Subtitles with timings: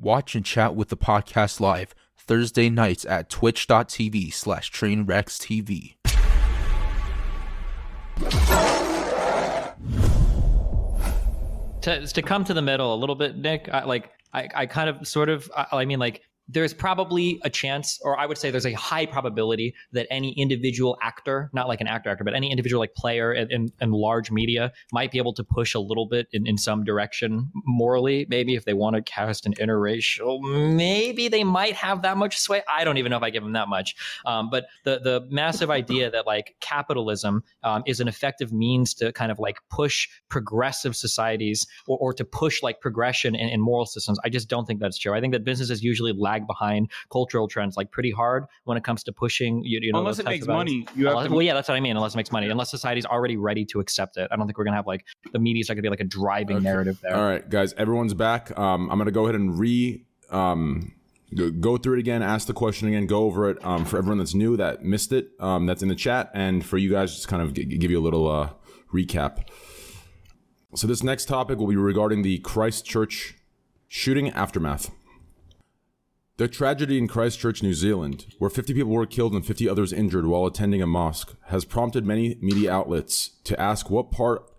[0.00, 5.94] Watch and chat with the podcast live Thursday nights at twitch.tv slash trainwreckstv.
[11.82, 14.88] To, to come to the middle a little bit, Nick, I, like I, I kind
[14.88, 16.22] of sort of, I, I mean, like
[16.52, 20.98] there's probably a chance, or I would say there's a high probability that any individual
[21.02, 25.12] actor, not like an actor actor, but any individual like player in, large media might
[25.12, 28.26] be able to push a little bit in, in some direction morally.
[28.28, 30.40] Maybe if they want to cast an interracial,
[30.74, 32.62] maybe they might have that much sway.
[32.68, 33.94] I don't even know if I give them that much.
[34.24, 39.12] Um, but the the massive idea that like capitalism um, is an effective means to
[39.12, 43.86] kind of like push progressive societies or, or to push like progression in, in moral
[43.86, 45.14] systems, I just don't think that's true.
[45.14, 49.02] I think that businesses usually lag behind cultural trends like pretty hard when it comes
[49.04, 49.62] to pushing.
[49.64, 51.30] You, you know, unless it makes money, you have to...
[51.30, 51.96] well, yeah, that's what I mean.
[51.96, 54.64] Unless it makes money, unless society's already ready to accept it, I don't think we're
[54.64, 56.64] gonna have like the media's not gonna be like a driving okay.
[56.64, 57.14] narrative there.
[57.14, 58.56] All right, guys, everyone's back.
[58.58, 60.04] Um, I'm gonna go ahead and re.
[60.30, 60.94] Um,
[61.60, 64.34] go through it again, ask the question again, go over it um, for everyone that's
[64.34, 67.42] new that missed it, um, that's in the chat, and for you guys, just kind
[67.42, 68.50] of g- give you a little uh,
[68.92, 69.48] recap.
[70.74, 73.36] So this next topic will be regarding the Christchurch
[73.88, 74.90] shooting aftermath.
[76.42, 80.26] The tragedy in Christchurch, New Zealand, where 50 people were killed and 50 others injured
[80.26, 84.50] while attending a mosque, has prompted many media outlets to ask what part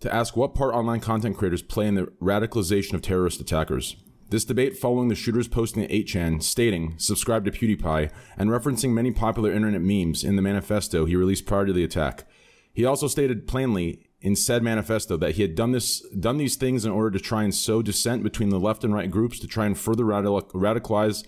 [0.00, 3.96] to ask what part online content creators play in the radicalization of terrorist attackers.
[4.30, 9.10] This debate following the shooters posting an 8chan stating, subscribe to PewDiePie, and referencing many
[9.10, 12.24] popular internet memes in the manifesto he released prior to the attack.
[12.72, 16.84] He also stated plainly in said manifesto that he had done this done these things
[16.84, 19.66] in order to try and sow dissent between the left and right groups to try
[19.66, 21.24] and further radicalize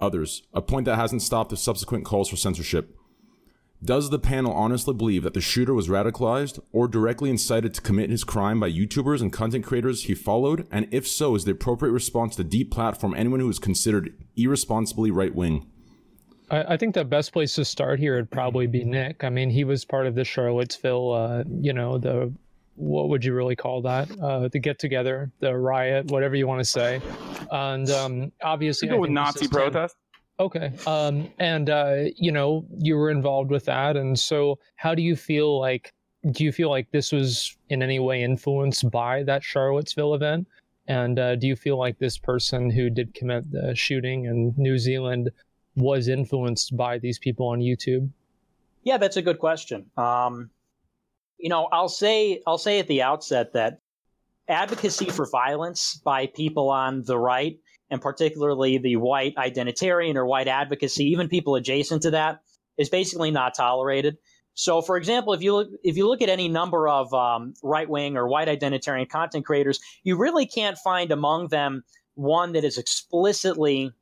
[0.00, 2.96] others, a point that hasn't stopped the subsequent calls for censorship.
[3.84, 8.10] Does the panel honestly believe that the shooter was radicalized or directly incited to commit
[8.10, 10.68] his crime by YouTubers and content creators he followed?
[10.70, 15.34] And if so, is the appropriate response to deplatform anyone who is considered irresponsibly right
[15.34, 15.66] wing?
[16.50, 19.24] I, I, think the best place to start here would probably be Nick.
[19.24, 22.32] I mean, he was part of the Charlottesville, uh, you know, the
[22.78, 24.08] what would you really call that?
[24.20, 27.00] Uh, the get together, the riot, whatever you want to say.
[27.50, 29.96] And um, obviously, go with Nazi protest.
[30.40, 30.72] Okay.
[30.86, 35.16] Um, and uh, you know, you were involved with that, and so how do you
[35.16, 35.92] feel like?
[36.32, 40.48] Do you feel like this was in any way influenced by that Charlottesville event?
[40.88, 44.78] And uh, do you feel like this person who did commit the shooting in New
[44.78, 45.30] Zealand
[45.78, 48.10] was influenced by these people on YouTube?
[48.82, 49.90] Yeah, that's a good question.
[49.96, 50.50] Um,
[51.38, 53.80] you know, I'll say I'll say at the outset that
[54.48, 57.58] advocacy for violence by people on the right,
[57.90, 62.40] and particularly the white identitarian or white advocacy, even people adjacent to that,
[62.76, 64.16] is basically not tolerated.
[64.54, 67.88] So, for example, if you look if you look at any number of um, right
[67.88, 71.84] wing or white identitarian content creators, you really can't find among them
[72.14, 73.92] one that is explicitly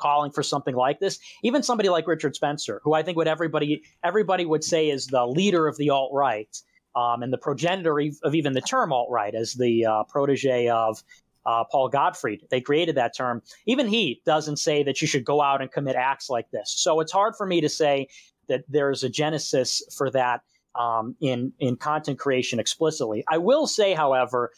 [0.00, 1.18] calling for something like this.
[1.42, 5.26] Even somebody like Richard Spencer, who I think would everybody everybody would say is the
[5.26, 6.56] leader of the alt right
[6.94, 11.02] um, and the progenitor of even the term alt right, as the uh, protege of
[11.46, 12.46] uh, Paul Gottfried.
[12.50, 13.42] They created that term.
[13.66, 16.72] Even he doesn't say that you should go out and commit acts like this.
[16.76, 18.08] So it's hard for me to say
[18.48, 20.42] that there's a genesis for that
[20.78, 23.24] um, in in content creation explicitly.
[23.28, 24.52] I will say, however,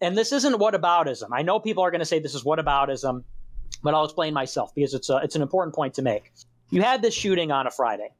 [0.00, 1.28] and this isn't whataboutism.
[1.32, 3.24] I know people are going to say this is whataboutism
[3.82, 6.32] but I'll explain myself because it's a, it's an important point to make.
[6.70, 8.14] You had this shooting on a Friday.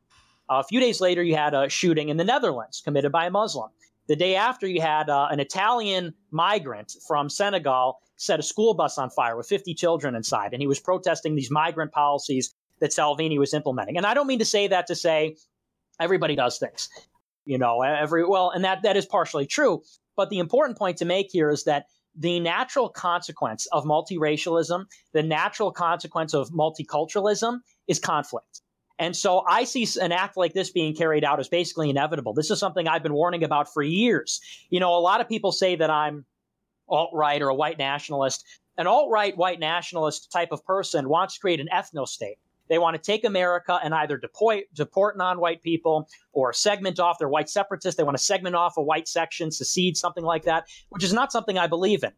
[0.50, 3.30] Uh, a few days later, you had a shooting in the Netherlands committed by a
[3.30, 3.70] Muslim.
[4.06, 8.98] The day after, you had uh, an Italian migrant from Senegal set a school bus
[8.98, 13.38] on fire with 50 children inside, and he was protesting these migrant policies that Salvini
[13.38, 13.96] was implementing.
[13.96, 15.36] And I don't mean to say that to say
[15.98, 16.88] everybody does things,
[17.46, 19.82] you know, every well, and that that is partially true.
[20.16, 25.22] But the important point to make here is that the natural consequence of multiracialism, the
[25.22, 28.62] natural consequence of multiculturalism is conflict.
[28.98, 32.32] And so I see an act like this being carried out as basically inevitable.
[32.32, 34.40] This is something I've been warning about for years.
[34.70, 36.24] You know, a lot of people say that I'm
[36.88, 38.44] alt right or a white nationalist.
[38.76, 42.38] An alt right white nationalist type of person wants to create an ethno state.
[42.68, 47.18] They want to take America and either deport, deport non white people or segment off
[47.18, 47.96] their white separatists.
[47.96, 51.32] They want to segment off a white section, secede, something like that, which is not
[51.32, 52.12] something I believe in.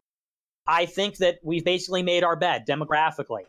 [0.67, 3.45] I think that we've basically made our bed demographically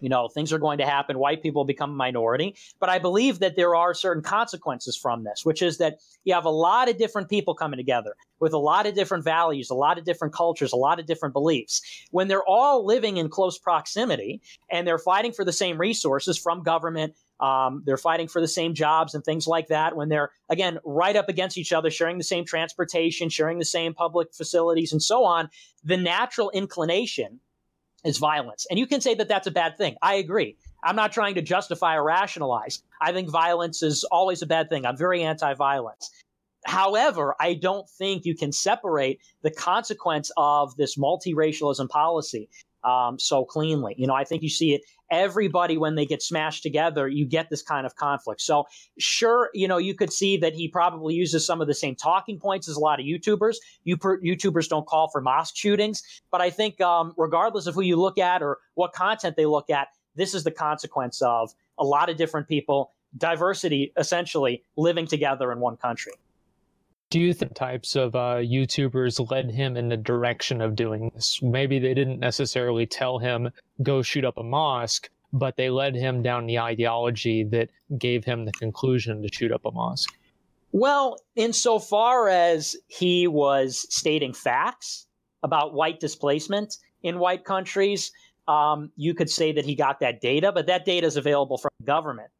[0.00, 1.18] you know, things are going to happen.
[1.18, 2.56] White people become a minority.
[2.78, 6.44] But I believe that there are certain consequences from this, which is that you have
[6.44, 9.98] a lot of different people coming together with a lot of different values, a lot
[9.98, 11.82] of different cultures, a lot of different beliefs.
[12.10, 16.62] When they're all living in close proximity and they're fighting for the same resources from
[16.62, 19.96] government, um, they're fighting for the same jobs and things like that.
[19.96, 23.94] When they're, again, right up against each other, sharing the same transportation, sharing the same
[23.94, 25.48] public facilities, and so on,
[25.82, 27.40] the natural inclination
[28.04, 28.66] is violence.
[28.70, 29.96] And you can say that that's a bad thing.
[30.02, 30.56] I agree.
[30.82, 32.82] I'm not trying to justify or rationalize.
[33.00, 34.86] I think violence is always a bad thing.
[34.86, 36.10] I'm very anti violence.
[36.66, 42.48] However, I don't think you can separate the consequence of this multiracialism policy
[42.84, 43.94] um, so cleanly.
[43.96, 47.50] You know, I think you see it everybody when they get smashed together, you get
[47.50, 48.40] this kind of conflict.
[48.40, 48.64] So
[48.98, 52.38] sure, you know, you could see that he probably uses some of the same talking
[52.38, 53.56] points as a lot of YouTubers.
[53.84, 57.96] You YouTubers don't call for mosque shootings, but I think um, regardless of who you
[57.96, 62.10] look at or what content they look at, this is the consequence of a lot
[62.10, 66.12] of different people, diversity essentially living together in one country.
[67.10, 71.42] Do you think types of uh, YouTubers led him in the direction of doing this?
[71.42, 73.50] Maybe they didn't necessarily tell him,
[73.82, 78.44] go shoot up a mosque, but they led him down the ideology that gave him
[78.44, 80.16] the conclusion to shoot up a mosque.
[80.70, 85.08] Well, insofar as he was stating facts
[85.42, 88.12] about white displacement in white countries,
[88.46, 91.72] um, you could say that he got that data, but that data is available from
[91.80, 92.30] the government.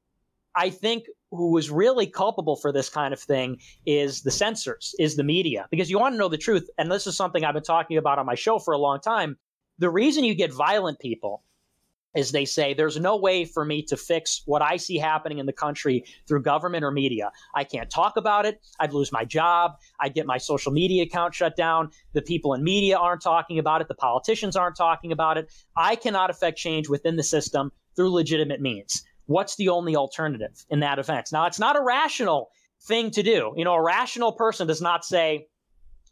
[0.55, 5.17] I think who is really culpable for this kind of thing is the censors, is
[5.17, 6.69] the media, because you want to know the truth.
[6.79, 9.37] And this is something I've been talking about on my show for a long time.
[9.79, 11.43] The reason you get violent people
[12.17, 15.47] is they say there's no way for me to fix what I see happening in
[15.47, 17.31] the country through government or media.
[17.55, 18.61] I can't talk about it.
[18.81, 19.77] I'd lose my job.
[20.01, 21.91] I'd get my social media account shut down.
[22.13, 23.87] The people in media aren't talking about it.
[23.87, 25.53] The politicians aren't talking about it.
[25.77, 30.81] I cannot affect change within the system through legitimate means what's the only alternative in
[30.81, 31.29] that event?
[31.33, 32.51] Now, it's not a rational
[32.83, 33.53] thing to do.
[33.57, 35.47] You know, a rational person does not say,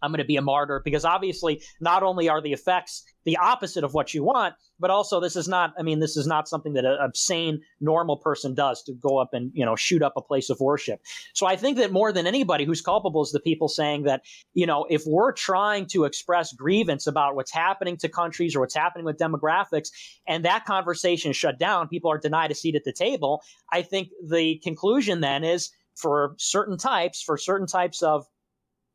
[0.02, 3.84] I'm going to be a martyr because obviously not only are the effects the opposite
[3.84, 6.72] of what you want, but also this is not, I mean, this is not something
[6.74, 10.14] that a, a sane, normal person does to go up and, you know, shoot up
[10.16, 11.00] a place of worship.
[11.34, 14.22] So I think that more than anybody who's culpable is the people saying that,
[14.54, 18.74] you know, if we're trying to express grievance about what's happening to countries or what's
[18.74, 19.88] happening with demographics
[20.26, 23.42] and that conversation is shut down, people are denied a seat at the table.
[23.72, 28.24] I think the conclusion then is for certain types, for certain types of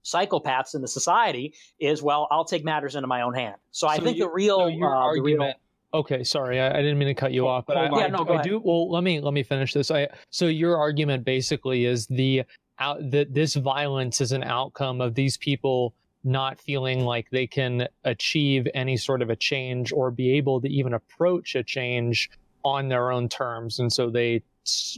[0.03, 3.91] psychopaths in the society is well i'll take matters into my own hand so, so
[3.94, 5.53] i think you, the real so uh, argument the real,
[5.94, 8.39] Okay, sorry, I, I, didn't mean to cut you off, but I, yeah, no, I,
[8.39, 8.59] I do.
[8.63, 9.91] Well, let me let me finish this.
[9.91, 12.44] I so your argument basically is the
[12.79, 17.88] out that this violence is an outcome of these people not feeling like they can
[18.06, 22.31] achieve any sort of a change or be able to even approach a change
[22.65, 24.41] on their own terms, and so they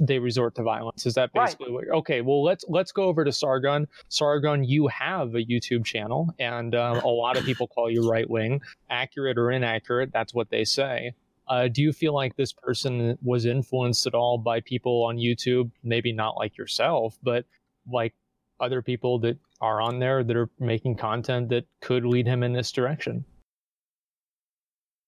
[0.02, 1.06] they resort to violence.
[1.06, 1.88] Is that basically right.
[1.88, 1.98] what?
[2.00, 3.88] Okay, well let's let's go over to Sargon.
[4.10, 8.30] Sargon, you have a YouTube channel, and um, a lot of people call you right
[8.30, 10.12] wing, accurate or inaccurate.
[10.14, 11.14] That's what they say.
[11.48, 15.72] Uh, do you feel like this person was influenced at all by people on YouTube?
[15.84, 17.46] Maybe not like yourself, but
[17.92, 18.14] like
[18.60, 22.54] other people that are on there that are making content that could lead him in
[22.54, 23.26] this direction.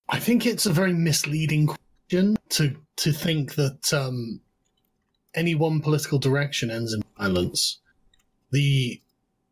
[0.10, 4.42] I think it's a very misleading question to to think that um,
[5.38, 7.80] any one political direction ends in violence.
[8.52, 9.02] The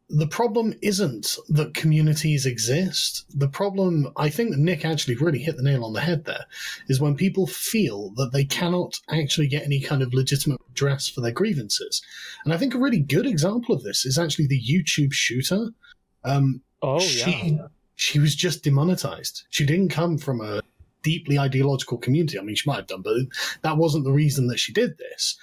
[0.10, 3.26] the problem isn't that communities exist.
[3.34, 6.46] The problem, I think that Nick actually really hit the nail on the head there,
[6.88, 11.22] is when people feel that they cannot actually get any kind of legitimate redress for
[11.22, 12.04] their grievances.
[12.44, 15.70] And I think a really good example of this is actually the YouTube shooter.
[16.24, 17.68] Um, oh, she, yeah.
[17.96, 19.48] She was just demonetized.
[19.50, 20.62] She didn't come from a
[21.02, 22.38] deeply ideological community.
[22.38, 23.16] I mean, she might have done, but
[23.64, 25.36] that wasn't the reason that she did this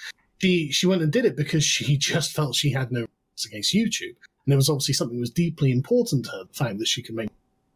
[0.43, 3.75] she she went and did it because she just felt she had no rights against
[3.75, 6.45] YouTube, and it was obviously something that was deeply important to her.
[6.45, 7.31] The fact that she could make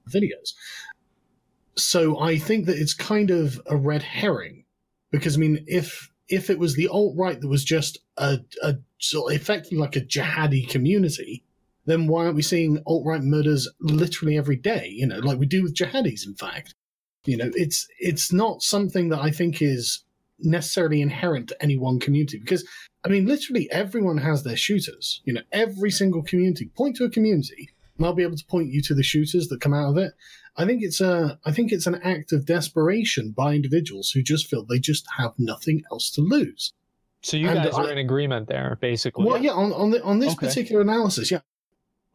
[0.08, 0.54] videos.
[1.76, 4.64] So I think that it's kind of a red herring,
[5.10, 8.76] because I mean, if if it was the alt right that was just a, a
[8.98, 11.44] sort of effectively like a jihadi community,
[11.84, 14.88] then why aren't we seeing alt right murders literally every day?
[14.88, 16.26] You know, like we do with jihadis.
[16.26, 16.74] In fact,
[17.26, 20.02] you know, it's it's not something that I think is
[20.38, 22.64] necessarily inherent to any one community because
[23.06, 25.22] I mean, literally everyone has their shooters.
[25.24, 26.72] You know, every single community.
[26.76, 29.60] Point to a community, and I'll be able to point you to the shooters that
[29.60, 30.12] come out of it.
[30.56, 34.48] I think it's a, I think it's an act of desperation by individuals who just
[34.48, 36.72] feel they just have nothing else to lose.
[37.22, 39.24] So you and guys I, are in agreement there, basically.
[39.24, 40.48] Well, yeah, on on, the, on this okay.
[40.48, 41.40] particular analysis, yeah.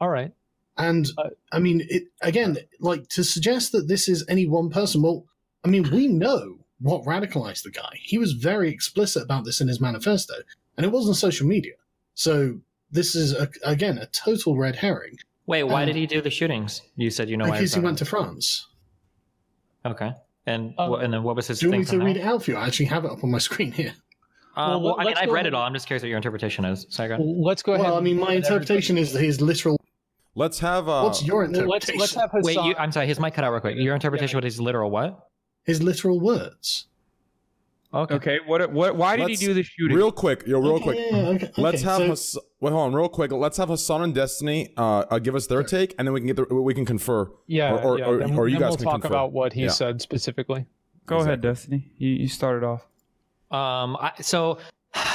[0.01, 0.33] All right.
[0.77, 5.01] And uh, I mean, it again, like to suggest that this is any one person.
[5.01, 5.25] Well,
[5.63, 8.00] I mean, we know what radicalized the guy.
[8.01, 10.35] He was very explicit about this in his manifesto,
[10.77, 11.73] and it wasn't social media.
[12.15, 12.59] So
[12.91, 15.17] this is a, again a total red herring.
[15.45, 16.81] Wait, why did he do the shootings?
[16.95, 17.57] You said you know why.
[17.57, 18.67] because he went to France.
[19.85, 20.11] Okay,
[20.45, 21.59] and uh, and then what was his?
[21.59, 22.57] Do you want me to read it out for you?
[22.57, 23.93] I actually have it up on my screen here.
[24.55, 25.63] Uh, well, well I mean, I've read it all.
[25.63, 26.85] I'm just curious what your interpretation is.
[26.89, 27.85] Sorry, well, let's go ahead.
[27.85, 29.79] Well, I mean, my interpretation is his literal.
[30.35, 30.88] Let's have.
[30.88, 32.00] Uh, What's your interpretation?
[32.00, 32.63] Let's, let's have Hassan.
[32.63, 33.07] Wait, you, I'm sorry.
[33.07, 33.75] His mic cut out real quick.
[33.77, 34.38] Your interpretation yeah.
[34.38, 35.30] what is literal what?
[35.63, 36.88] His literal words.
[37.94, 38.15] Okay.
[38.15, 38.39] Okay.
[38.46, 38.72] What?
[38.72, 38.96] What?
[38.96, 39.98] Why did Let's- he do the shooting?
[39.98, 40.98] Real quick, yo, real Okay, quick.
[40.98, 43.32] yeah, yeah, okay, Let's have so- Hass- wait, hold on, real quick.
[43.34, 46.27] Let's have Hassan and Destiny uh, uh, give us their take, and then we can
[46.27, 47.30] get the, we can confer.
[47.48, 48.06] Yeah, Or- or- yeah.
[48.06, 49.08] or- then, or you then guys we'll can talk confer.
[49.08, 49.70] about what he Yeah.
[49.72, 50.65] said specifically.
[51.06, 51.91] Go ahead, Destiny.
[51.98, 52.88] You, you started off.
[53.51, 54.58] Um, I, so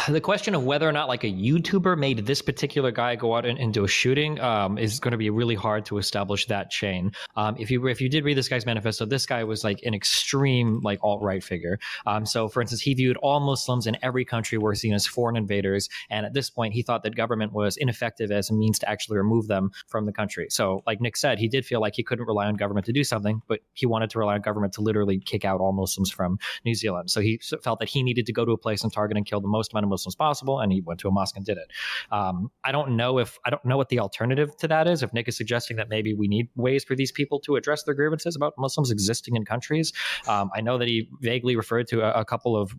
[0.09, 3.45] the question of whether or not like a YouTuber made this particular guy go out
[3.45, 6.71] and, and do a shooting um, is going to be really hard to establish that
[6.71, 7.13] chain.
[7.35, 9.95] Um, if you if you did read this guy's manifesto, this guy was like an
[9.95, 11.79] extreme like alt right figure.
[12.07, 15.37] Um, so for instance, he viewed all Muslims in every country were seen as foreign
[15.37, 18.89] invaders, and at this point, he thought that government was ineffective as a means to
[18.89, 20.47] actually remove them from the country.
[20.51, 23.05] So like Nick said, he did feel like he couldn't rely on government to do
[23.05, 26.39] something, but he wanted to rely on government to literally kick out all Muslims from
[26.65, 27.11] New Zealand.
[27.11, 29.41] So he felt that he needed to go to a place and target and kill
[29.41, 31.69] the most amount of Muslims possible, and he went to a mosque and did it.
[32.13, 35.03] Um, I don't know if I don't know what the alternative to that is.
[35.03, 37.95] If Nick is suggesting that maybe we need ways for these people to address their
[37.95, 39.93] grievances about Muslims existing in countries,
[40.29, 42.73] um, I know that he vaguely referred to a, a couple of.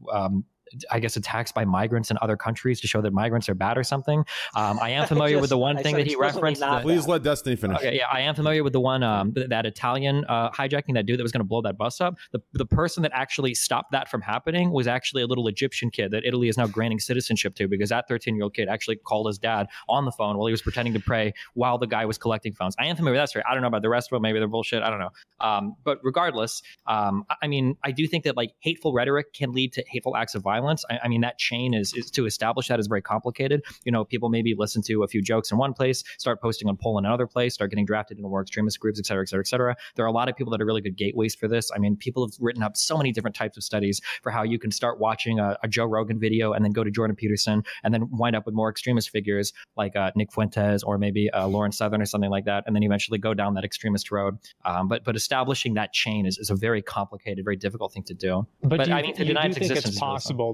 [0.92, 3.84] I guess attacks by migrants in other countries to show that migrants are bad or
[3.84, 4.26] something.
[4.56, 6.62] Um, I am familiar with Just- the one I thing that he referenced.
[6.62, 7.78] not that- Please let Destiny finish.
[7.78, 11.20] Okay, yeah, I am familiar with the one um, that Italian uh, hijacking that dude
[11.20, 12.16] that was going to blow that bus up.
[12.32, 16.12] The the person that actually stopped that from happening was actually a little Egyptian kid
[16.12, 19.28] that Italy is now granting citizenship to because that 13 year old kid actually called
[19.28, 22.18] his dad on the phone while he was pretending to pray while the guy was
[22.18, 22.76] collecting phones.
[22.80, 23.44] I am familiar with that story.
[23.50, 24.22] I don't know about the rest of them.
[24.24, 24.84] Maybe they're bullshit.
[24.84, 25.10] I don't know.
[25.40, 29.54] Um, but regardless, um, I- I mean, I do think that like hateful rhetoric can
[29.54, 30.57] lead to hateful acts of violence.
[30.90, 33.64] I, I mean, that chain is, is to establish that is very complicated.
[33.86, 36.78] You know, people maybe listen to a few jokes in one place, start posting on
[36.78, 39.44] poll in another place, start getting drafted into more extremist groups, et cetera, et cetera,
[39.44, 39.76] et cetera.
[39.96, 41.70] There are a lot of people that are really good gateways for this.
[41.76, 44.58] I mean, people have written up so many different types of studies for how you
[44.58, 47.94] can start watching a, a Joe Rogan video and then go to Jordan Peterson and
[47.94, 51.72] then wind up with more extremist figures like uh, Nick Fuentes or maybe uh, Lauren
[51.72, 54.38] Southern or something like that, and then eventually go down that extremist road.
[54.66, 58.14] Um, but but establishing that chain is, is a very complicated, very difficult thing to
[58.14, 58.48] do.
[58.64, 60.00] But, But, do you, I mean, to deny its think existence it's is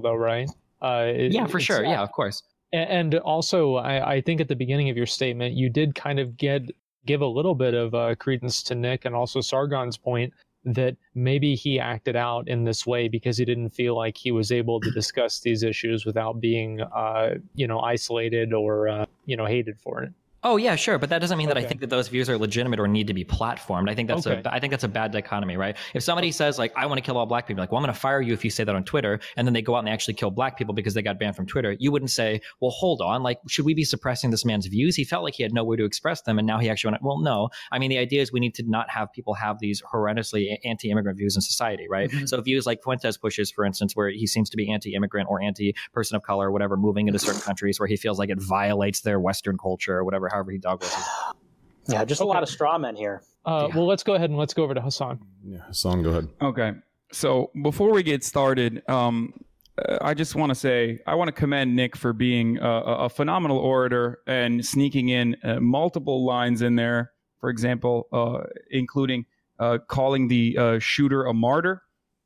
[0.00, 0.48] though, right?
[0.82, 1.84] Uh, it- Yeah, for sure.
[1.84, 2.42] Yeah, of course.
[2.72, 6.36] And also, I, I think at the beginning of your statement, you did kind of
[6.36, 6.62] get
[7.06, 10.32] give a little bit of uh, credence to Nick and also Sargon's point
[10.64, 14.50] that maybe he acted out in this way because he didn't feel like he was
[14.50, 19.44] able to discuss these issues without being, uh, you know, isolated or uh, you know
[19.46, 20.12] hated for it.
[20.46, 22.78] Oh yeah, sure, but that doesn't mean that I think that those views are legitimate
[22.78, 23.88] or need to be platformed.
[23.88, 24.42] I think that's Okay.
[24.44, 25.74] a I think that's a bad dichotomy, right?
[25.94, 27.94] If somebody says like I want to kill all black people, like well I'm going
[27.94, 29.88] to fire you if you say that on Twitter, and then they go out and
[29.88, 32.70] they actually kill black people because they got banned from Twitter, you wouldn't say, well
[32.70, 34.94] hold on, like should we be suppressing this man's views?
[34.94, 37.02] He felt like he had nowhere to express them, and now he actually went.
[37.02, 37.48] Well, no.
[37.72, 41.16] I mean the idea is we need to not have people have these horrendously anti-immigrant
[41.16, 42.10] views in society, right?
[42.10, 42.26] Mm-hmm.
[42.26, 46.16] So views like Fuentes pushes, for instance, where he seems to be anti-immigrant or anti-person
[46.16, 49.18] of color, or whatever, moving into certain countries where he feels like it violates their
[49.18, 51.04] Western culture or whatever, however he dog whistles.
[51.86, 53.22] Yeah, just a lot of straw men here.
[53.44, 53.76] Uh, Yeah.
[53.76, 55.20] Well, let's go ahead and let's go over to Hassan.
[55.44, 56.28] Yeah, Hassan, go ahead.
[56.40, 56.72] Okay.
[57.12, 59.34] So before we get started, um,
[59.76, 62.94] uh, I just want to say I want to commend Nick for being a, a
[63.04, 67.12] a phenomenal orator and sneaking in uh, multiple lines in there.
[67.40, 69.26] For example, uh, including
[69.58, 71.82] uh, calling the uh, shooter a martyr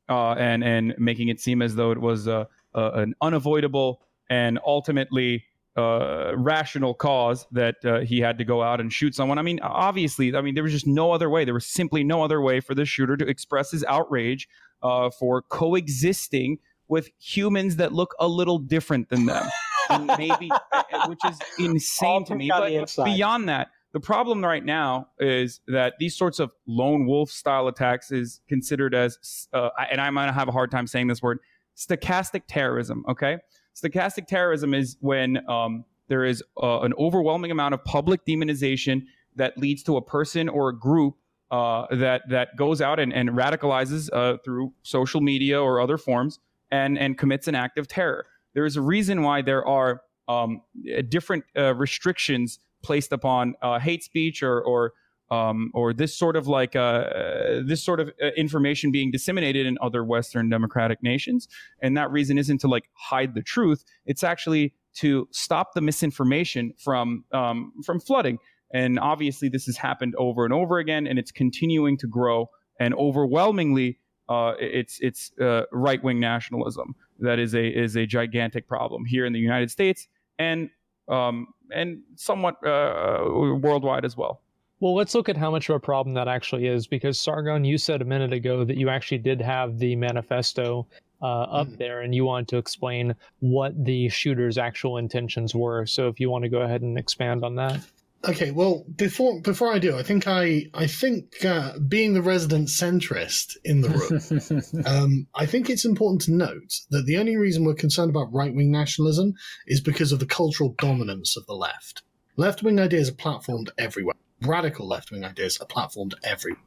[0.07, 4.57] uh, and and making it seem as though it was uh, uh, an unavoidable and
[4.65, 5.43] ultimately
[5.79, 9.37] uh, rational cause that uh, he had to go out and shoot someone.
[9.37, 11.45] I mean, obviously, I mean, there was just no other way.
[11.45, 14.49] There was simply no other way for the shooter to express his outrage
[14.83, 16.57] uh, for coexisting
[16.89, 19.47] with humans that look a little different than them,
[19.89, 20.51] and maybe,
[21.07, 22.49] which is insane to me.
[22.49, 27.67] But beyond that, the problem right now is that these sorts of lone wolf style
[27.67, 31.39] attacks is considered as, uh, and I might have a hard time saying this word,
[31.77, 33.05] stochastic terrorism.
[33.07, 33.37] Okay,
[33.81, 39.03] stochastic terrorism is when um, there is uh, an overwhelming amount of public demonization
[39.35, 41.15] that leads to a person or a group
[41.51, 46.39] uh, that that goes out and, and radicalizes uh, through social media or other forms
[46.71, 48.25] and and commits an act of terror.
[48.53, 50.61] There is a reason why there are um,
[51.07, 54.93] different uh, restrictions placed upon uh, hate speech or or
[55.31, 59.65] um, or this sort of like uh, uh, this sort of uh, information being disseminated
[59.65, 61.47] in other Western democratic nations.
[61.81, 66.73] And that reason isn't to like hide the truth; it's actually to stop the misinformation
[66.77, 68.39] from um, from flooding.
[68.71, 72.49] And obviously, this has happened over and over again, and it's continuing to grow.
[72.79, 78.67] And overwhelmingly, uh, it's it's uh, right wing nationalism that is a is a gigantic
[78.67, 80.07] problem here in the United States
[80.37, 80.69] and
[81.09, 84.41] um, and somewhat uh, worldwide as well.
[84.79, 87.77] Well, let's look at how much of a problem that actually is, because Sargon, you
[87.77, 90.87] said a minute ago that you actually did have the manifesto
[91.21, 91.77] uh, up Mhm.
[91.77, 95.85] there, and you wanted to explain what the shooter's actual intentions were.
[95.85, 97.81] So, if you want to go ahead and expand on that.
[98.25, 102.69] Okay, well, before before I do, I think I I think uh, being the resident
[102.69, 107.65] centrist in the room, um, I think it's important to note that the only reason
[107.65, 109.33] we're concerned about right wing nationalism
[109.67, 112.01] is because of the cultural dominance of the left.
[112.37, 114.15] Left wing ideas are platformed everywhere.
[114.41, 116.61] Radical left wing ideas are platformed everywhere,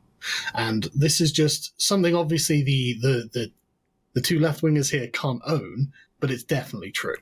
[0.55, 3.53] and this is just something obviously the the the
[4.15, 7.17] the two left wingers here can't own, but it's definitely true.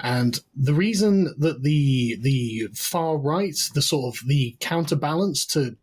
[0.00, 5.76] And the reason that the the far right, the sort of the counterbalance to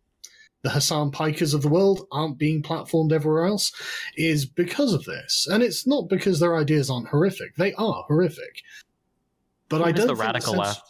[0.62, 3.72] the Hassan Pikers of the world aren't being platformed everywhere else
[4.16, 5.46] is because of this.
[5.50, 7.56] And it's not because their ideas aren't horrific.
[7.56, 8.62] They are horrific.
[9.68, 10.89] But I don't the think radical left?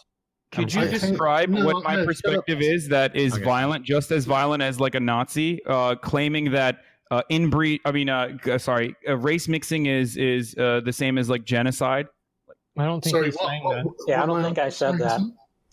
[0.51, 2.05] Could you I think- describe no, what my no, shut up.
[2.07, 3.43] perspective is that is Okay.
[3.43, 6.79] violent, just as violent as like a Nazi, uh, claiming that
[7.09, 11.17] uh, inbreed, I mean, uh, g- sorry, uh, race mixing is is uh, the same
[11.17, 12.07] as like genocide?
[12.77, 13.85] I don't think Sorry, he's what- saying what- that.
[13.85, 15.19] what- Yeah, I don't think I said that.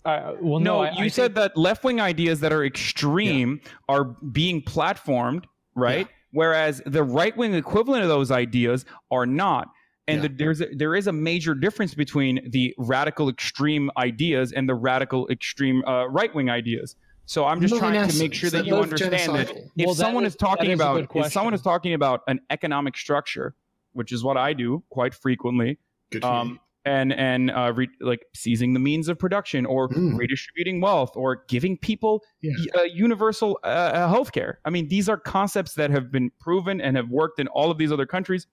[0.05, 2.65] Uh, well, no, no, I- you I said think- that left wing ideas that are
[2.65, 5.45] extreme are being platformed,
[5.75, 6.07] right?
[6.31, 9.69] Whereas the right wing equivalent of those ideas are not.
[10.09, 10.27] And Yeah.
[10.27, 14.75] the, there's a, there is a major difference between the radical extreme ideas and the
[14.75, 16.95] radical extreme uh, right wing ideas.
[17.25, 20.25] So I'm just trying to make sure that you understand that if Well, that someone
[20.25, 23.53] is- is, talking is about if someone is talking about an economic structure,
[23.93, 25.77] which is what I do quite frequently,
[26.11, 26.33] Good for you.
[26.33, 30.17] um, and and uh, re- like seizing the means of production or Mm.
[30.17, 32.53] redistributing wealth or giving people Yeah.
[32.79, 34.59] uh, universal uh, health care.
[34.65, 37.77] I mean, these are concepts that have been proven and have worked in all of
[37.77, 38.47] these other countries.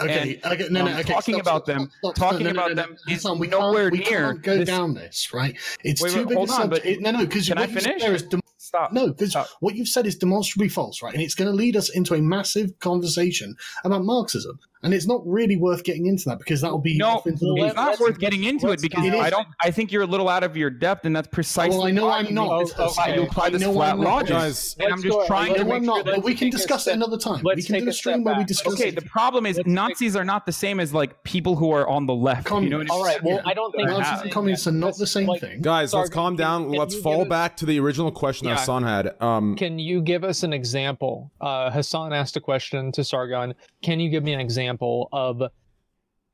[0.00, 1.12] Okay, okay, no, no, um, okay.
[1.12, 3.90] talking stop, about stop, them- stop, talking no, no, about no, them is we nowhere
[3.90, 5.56] we near can't go this- down this, right?
[5.82, 7.72] It's Wait, too wait, big hold a on, but no, no, because what I you
[7.74, 8.02] said finish?
[8.02, 8.92] there is dem- Stop.
[8.92, 11.14] no, because what you've said is demonstrably false, right?
[11.14, 15.20] And it's going to lead us into a massive conversation about Marxism, and it's not
[15.26, 17.74] really worth getting into that because that will be No, off into the well, it's
[17.76, 19.14] not worth getting into it because stop.
[19.22, 19.48] I don't.
[19.62, 21.76] I think you're a little out of your depth, and that's precisely.
[21.78, 22.48] Well, I know why I'm not.
[22.48, 23.14] Oh, It's- okay.
[23.16, 24.28] you apply I this know flat I'm not.
[24.30, 24.76] logic.
[24.80, 26.46] And I'm just trying to know let's I'm make not, sure that but we can
[26.48, 27.40] take a discuss it another time.
[27.44, 28.94] let's We can do a a stream step where we discuss Okay, it.
[28.94, 31.86] the problem is Let's take- Nazis are not the same as like people who are
[31.88, 32.48] on the left.
[32.50, 33.22] You know what All right.
[33.22, 35.60] Well, I don't think Nazis have- and communists are not the same thing.
[35.60, 36.68] guys, let's calm down.
[36.70, 38.54] let's fall back to the original question Yeah.
[38.54, 39.20] that Hassan had.
[39.20, 41.30] Um, Can you give us an example?
[41.40, 43.54] Uh, Hassan asked a question to Sargon.
[43.82, 45.42] Can you give me an example of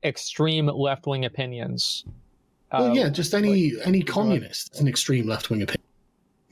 [0.03, 2.05] extreme left wing opinions?
[2.73, 5.81] Well, Uh, yeah, just any any communist is an extreme left wing opinion.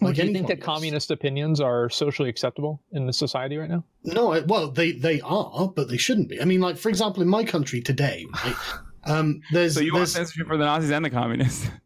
[0.01, 3.69] Like do you any think that communist opinions are socially acceptable in the society right
[3.69, 3.84] now?
[4.03, 6.41] No, I- well, they they are, but they shouldn't be.
[6.41, 8.56] I mean, like for example, in my country today, right?
[9.06, 11.67] Um, there's So you want there's censorship for the Nazis and the communists?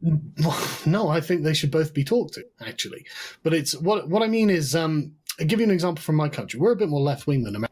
[0.86, 3.04] no, I think they should both be talked to actually.
[3.42, 6.30] But it's what what I mean is, um, I'll give you an example from my
[6.30, 6.58] country.
[6.58, 7.67] We're a bit more left wing than America,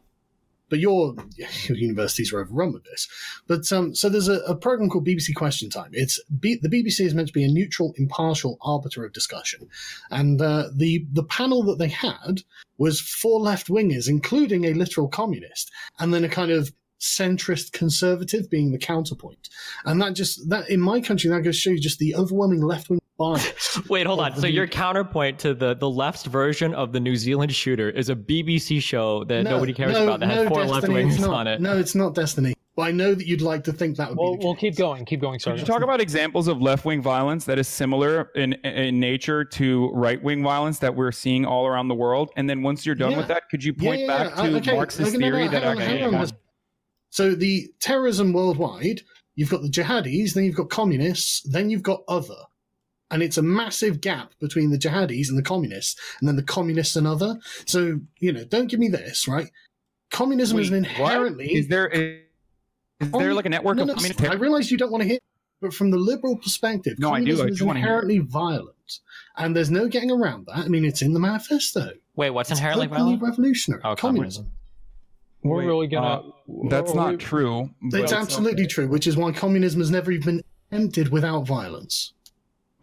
[0.69, 3.07] but your your universities are overrun with this.
[3.47, 5.89] But um, so there's a, a program called BBC Question Time.
[5.93, 9.69] It's B, the BBC is meant to be a neutral, impartial arbiter of discussion,
[10.11, 12.41] and uh, the the panel that they had
[12.77, 18.49] was four left wingers, including a literal communist, and then a kind of centrist conservative
[18.49, 19.49] being the counterpoint.
[19.85, 22.61] And that just that in my country that goes to show you just the overwhelming
[22.61, 23.79] left wing bias.
[23.89, 24.35] Wait, hold on.
[24.35, 28.09] So the- your counterpoint to the the left's version of the New Zealand shooter is
[28.09, 31.33] a BBC show that nobody cares about that has four left Destiny, it's wingers not.
[31.33, 31.61] on it.
[31.61, 32.53] No, it's not Destiny.
[32.75, 34.61] But I know that you'd like to think that would Well, be the we'll case.
[34.61, 35.03] keep going.
[35.05, 38.53] Keep going, Could you talk about examples of left wing violence that is similar in
[38.53, 42.29] in nature to right wing violence that we're seeing all around the world?
[42.35, 43.17] And then once you're done Yeah.
[43.17, 44.43] with that, could you point yeah, back yeah.
[44.49, 46.27] to Okay, Marxist okay, no, no, theory that hang on, hang I on.
[47.09, 49.01] So the terrorism worldwide,
[49.33, 52.35] you've got the jihadis, then you've got communists, then you've got other.
[53.09, 56.95] And it's a massive gap between the jihadis and the communists, and then the communists
[56.97, 57.37] and other.
[57.65, 59.49] So, you know, don't give me this, right?
[60.11, 61.53] Communism is an inherently.
[61.55, 62.19] is there is,
[62.99, 65.07] is there like a network No, of no, communist I realize you don't want to
[65.07, 65.19] hear,
[65.61, 67.35] but from the liberal perspective, No, I do.
[67.37, 68.73] communism I is do wanna hear inherently violent.
[69.37, 70.57] And there's no getting around that.
[70.57, 71.91] I mean, it's in the manifesto.
[72.15, 73.23] Wait, what's It's inherently openly violent?
[73.23, 73.81] revolutionary.
[73.85, 74.51] Oh, communism.
[75.43, 76.07] We're Wait, really gonna.
[76.07, 76.23] uh,
[76.69, 77.69] That's not we- true.
[77.93, 82.13] It's absolutely true, which is why communism has never even been attempted without violence.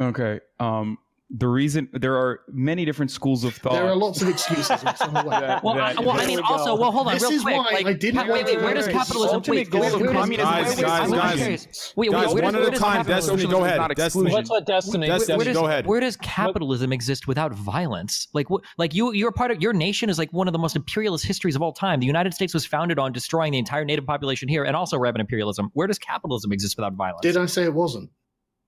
[0.00, 0.40] Okay.
[0.60, 0.98] Um,
[1.30, 3.72] the reason there are many different schools of thought.
[3.72, 4.68] There are lots of excuses.
[4.70, 5.14] which I'm.
[5.14, 7.56] That- Well, I, well, I mean, we also, well, hold on, This real is quick.
[7.56, 9.36] why like, I didn't wait, wait, where does capitalism?
[9.36, 11.92] ultimate Wait, goal wait, of communism- wait, wait, Guys, guys, I'm- I'm guys.
[11.96, 13.06] Wait, wait, Guys, where one at a time.
[13.06, 13.80] Destiny, go ahead.
[13.96, 14.30] Destiny.
[14.30, 15.06] Let's let Destiny.
[15.06, 15.86] Destiny, where does, go ahead.
[15.86, 18.28] Where does capitalism exist without violence?
[18.34, 18.62] Like, what?
[18.76, 21.56] Like you, you're part of your nation is like one of the most imperialist histories
[21.56, 22.00] of all time.
[22.00, 25.22] The United States was founded on destroying the entire native population here, and also rampant
[25.22, 25.70] imperialism.
[25.72, 27.22] Where does capitalism exist without violence?
[27.22, 28.10] Did I say it wasn't?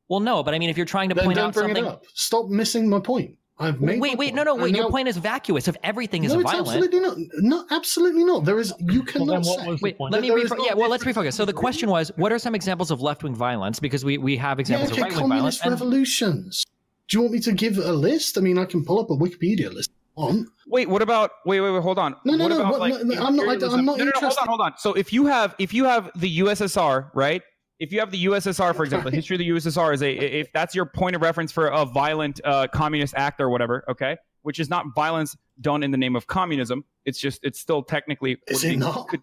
[0.08, 1.84] Well, no, but I mean, if you're trying to Then point don't out bring something.
[1.84, 2.04] it up.
[2.14, 3.36] Stop missing my point.
[3.58, 4.00] I've made.
[4.00, 4.34] Wait, wait, point.
[4.34, 4.76] no, no, And wait.
[4.76, 5.66] Your point is vacuous.
[5.66, 7.16] If everything is No, it's violent, absolutely not.
[7.38, 8.44] No, absolutely not.
[8.44, 8.72] There is.
[8.78, 9.66] You cannot then what say.
[9.68, 10.58] was Wait, let me There is refocus.
[10.58, 11.32] no Yeah, well, let's refocus.
[11.32, 13.80] So the question was, what are some examples of left-wing violence?
[13.80, 15.58] Because we, we have Yeah, examples okay, of right-wing violence.
[15.60, 16.64] communist and- revolutions.
[17.08, 18.36] Do you want me to give a list?
[18.36, 19.90] I mean, I can pull up a Wikipedia list.
[20.16, 20.46] On.
[20.66, 21.30] Wait, what about?
[21.44, 21.82] Wait, wait, wait.
[21.82, 22.16] Hold on.
[22.24, 23.84] No, no, what no, about what- like no, no, I'm not- I, I'm not imperialism?
[23.86, 24.72] no, no, no, hold on, hold on.
[24.78, 27.42] So if you have, if you have the USSR, right?
[27.78, 30.50] If you have the USSR, for example, the history of the USSR is a, if
[30.52, 34.58] that's your point of reference for a violent uh, communist act or whatever, okay, which
[34.60, 36.84] is not violence done in the name of communism.
[37.04, 38.38] It's just, it's still technically.
[38.46, 39.08] Is it not?
[39.08, 39.22] could-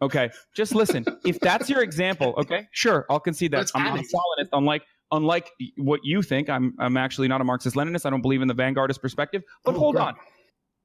[0.00, 1.04] Okay, just listen.
[1.26, 3.56] if that's your example, okay, sure, I'll concede that.
[3.58, 6.48] That's I'm not a Stalinist, unlike unlike what you think.
[6.48, 8.06] I'm I'm actually not a Marxist Leninist.
[8.06, 9.42] I don't believe in the vanguardist perspective.
[9.64, 10.04] But Oh, hold great.
[10.06, 10.14] on.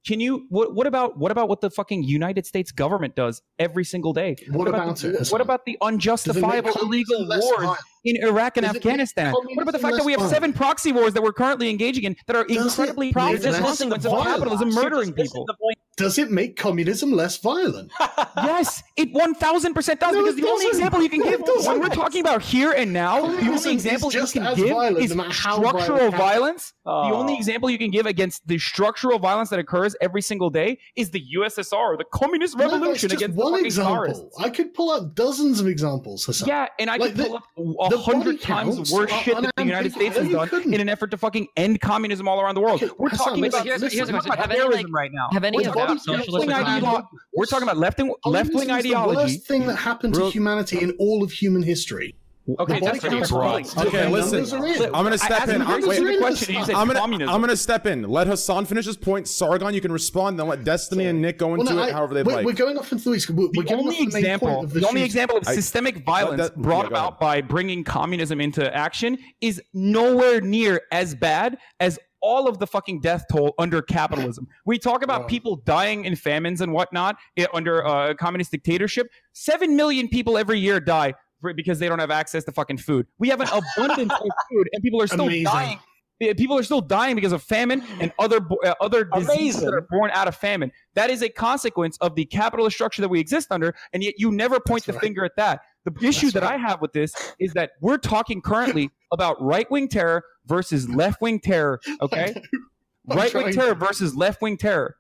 [0.05, 3.85] Can you what what about what about what the fucking United States government does every
[3.85, 4.35] single day?
[4.49, 5.33] What about the, it, Hassan?
[5.33, 7.79] What about the Does it make unjustifiable illegal wars violent?
[8.03, 9.33] in Iraq and Does Afghanistan?
[9.33, 11.69] What about the fact that we have communism seven less proxy wars that we're currently
[11.69, 15.45] engaging in that are Does incredibly make profitable less consequence of capitalism murdering just missing
[15.45, 15.73] people?
[15.97, 16.07] The point.
[16.09, 17.91] Does it make communism less violent?
[18.35, 20.79] Yes, it one thousand percent does No, because the only doesn't.
[20.79, 23.71] example you can No, give it when we're talking about here and now, the only
[23.71, 25.71] example you can give violent, is no structural
[26.09, 26.73] violent it violence.
[26.83, 27.13] The Oh.
[27.13, 31.11] only example you can give against the structural violence that occurs every single day is
[31.11, 33.93] the USSR or the communist No, that's revolution just against the one fucking example.
[33.95, 34.43] Tsarists.
[34.43, 36.47] I could pull out dozens of examples, Hassan.
[36.49, 39.63] Yeah, and I Like could the- pull up a hundred times worse shit that the
[39.63, 39.93] United.
[39.93, 40.73] States has done couldn't.
[40.73, 42.81] in an effort to fucking end communism all around the world.
[42.81, 44.29] Okay, We're Hassan, talking about, here's- here's a we're question.
[44.31, 45.27] talking Have about terrorism right now.
[45.31, 48.61] Have any of body that counts, socialist left-wing are We're talking about left-wing Communism left-wing
[48.61, 49.15] is The ideology.
[49.33, 52.15] worst thing that happened to humanity in all of human history.
[52.59, 53.65] Okay, the that's pretty broad.
[53.87, 54.39] Okay, listen.
[54.43, 54.83] numbers are in.
[54.93, 55.61] I'm gonna step in.
[55.61, 56.19] you a very I'm- wait.
[56.19, 56.57] question.
[56.57, 57.33] I'm gonna, communism.
[57.33, 58.03] I'm gonna step in.
[58.03, 59.29] Let Hassan finish his point.
[59.29, 60.37] Sargon, you can respond.
[60.37, 62.45] Then let Destiny and Nick go Well, into no, it however they'd we're, like.
[62.45, 63.29] we're going off into weeks.
[63.29, 65.55] We're, we're the getting only off the example, of the, the only example of I-
[65.55, 71.15] systemic violence that- brought yeah, about by bringing communism into action is nowhere near as
[71.15, 74.47] bad as all of the fucking death toll under capitalism.
[74.65, 75.27] We talk about Wow.
[75.27, 79.07] people dying in famines and whatnot eh, under uh, communist dictatorship.
[79.33, 81.13] Seven million people every year die
[81.55, 83.05] because they don't have access to fucking food.
[83.19, 85.43] We have an abundance of food, and people are still Amazing.
[85.43, 85.79] dying.
[86.21, 89.65] Eh, People are still dying because of famine and other uh, other diseases Amazing.
[89.65, 90.71] that are born out of famine.
[90.93, 94.31] That is a consequence of the capitalist structure that we exist under, and yet you
[94.31, 95.01] never point That's the right.
[95.01, 95.61] finger at that.
[95.85, 96.53] The issue That's that right.
[96.53, 101.21] I have with this is that we're talking currently about right wing terror versus left
[101.21, 101.79] wing terror.
[102.01, 102.33] Okay,
[103.07, 103.75] right wing terror to.
[103.75, 104.95] versus left wing terror.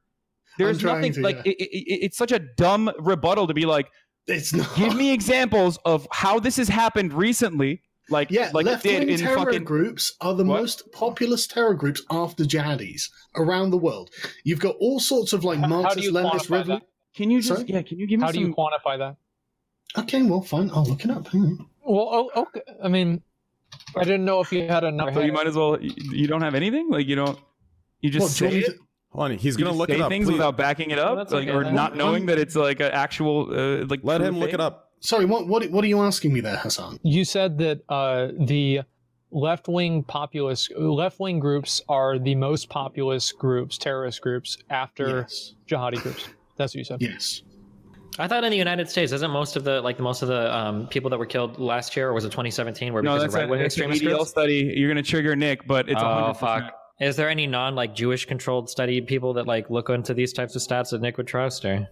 [0.57, 1.51] There's nothing to, like yeah.
[1.53, 3.87] it, it, it- it's such a dumb rebuttal to be like,
[4.27, 4.75] It's not.
[4.75, 9.63] give me examples of how this has happened recently, like Yeah, like left-wing terror fucking.
[9.63, 10.59] groups are the What?
[10.61, 14.11] most populous terror groups after jihadis around the world.
[14.43, 16.81] You've got all sorts of like How- how Marxist you Leninist revolution.
[17.15, 17.69] Can you just Sorry?
[17.69, 17.81] yeah?
[17.83, 19.15] Can you give me How do you quantify that?
[19.97, 20.69] Okay, well, fine.
[20.71, 21.27] I'll look it up.
[21.27, 21.67] Hang on.
[21.85, 22.61] Well, oh, okay.
[22.83, 23.21] I mean,
[23.95, 25.13] I didn't know if you had enough.
[25.13, 25.79] so you might as well.
[25.81, 26.89] You, you don't have anything.
[26.89, 27.37] Like you don't.
[28.01, 28.75] You just What, do you say it.
[28.75, 28.79] to-
[29.11, 30.09] Hold on, he's You gonna look say it up.
[30.09, 30.33] things please.
[30.33, 31.55] without backing it up, that's like, okay.
[31.55, 33.99] or not knowing one- that it's like an actual uh, like.
[34.03, 34.89] Let true him look it up.
[35.01, 36.97] Sorry, what, what what are you asking me there, Hassan?
[37.03, 38.81] You said that uh, the
[39.29, 45.53] left wing populist, left wing groups are the most populist groups, terrorist groups, after Yes.
[45.67, 46.27] jihadi groups.
[46.57, 47.01] That's what you said.
[47.01, 47.43] Yes.
[48.19, 50.87] I thought in the United States, isn't most of the like most of the um,
[50.87, 53.39] people that were killed last year, or was it 2017, were No, because that's, of
[53.39, 54.29] right wing that's an extremist ADL groups?
[54.29, 54.73] study.
[54.75, 56.37] You're gonna trigger Nick, but it's oh 100%.
[56.39, 56.73] fuck!
[57.01, 60.55] Is there any non like Jewish controlled study people that like look into these types
[60.55, 61.65] of stats that Nick would trust?
[61.65, 61.89] Or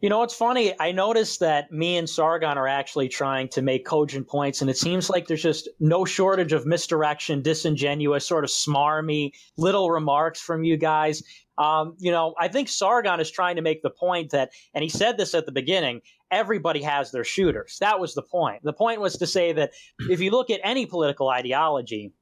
[0.00, 0.74] You know, it's funny.
[0.78, 4.78] I noticed that me and Sargon are actually trying to make cogent points, and it
[4.78, 10.62] seems like there's just no shortage of misdirection, disingenuous, sort of smarmy little remarks from
[10.62, 11.22] you guys.
[11.60, 14.88] Um, you know, I think Sargon is trying to make the point that, and he
[14.88, 17.76] said this at the beginning everybody has their shooters.
[17.80, 18.62] That was the point.
[18.62, 19.72] The point was to say that
[20.08, 22.12] if you look at any political ideology,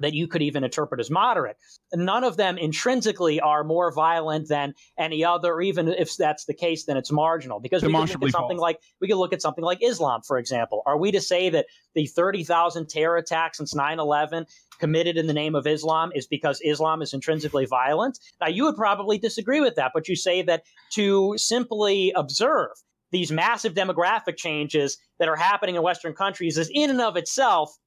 [0.00, 1.56] that you could even interpret as moderate.
[1.92, 6.54] None of them intrinsically are more violent than any other, or even if that's the
[6.54, 7.60] case, then it's marginal.
[7.60, 8.60] Because we could look at something false.
[8.60, 10.82] like we could look at something like Islam, for example.
[10.86, 14.46] Are we to say that the thirty thousand terror attacks since 9-11
[14.80, 18.18] committed in the name of Islam is because Islam is intrinsically violent?
[18.40, 22.70] Now you would probably disagree with that, but you say that to simply observe
[23.14, 27.78] these massive demographic changes that are happening in Western countries is in and of itself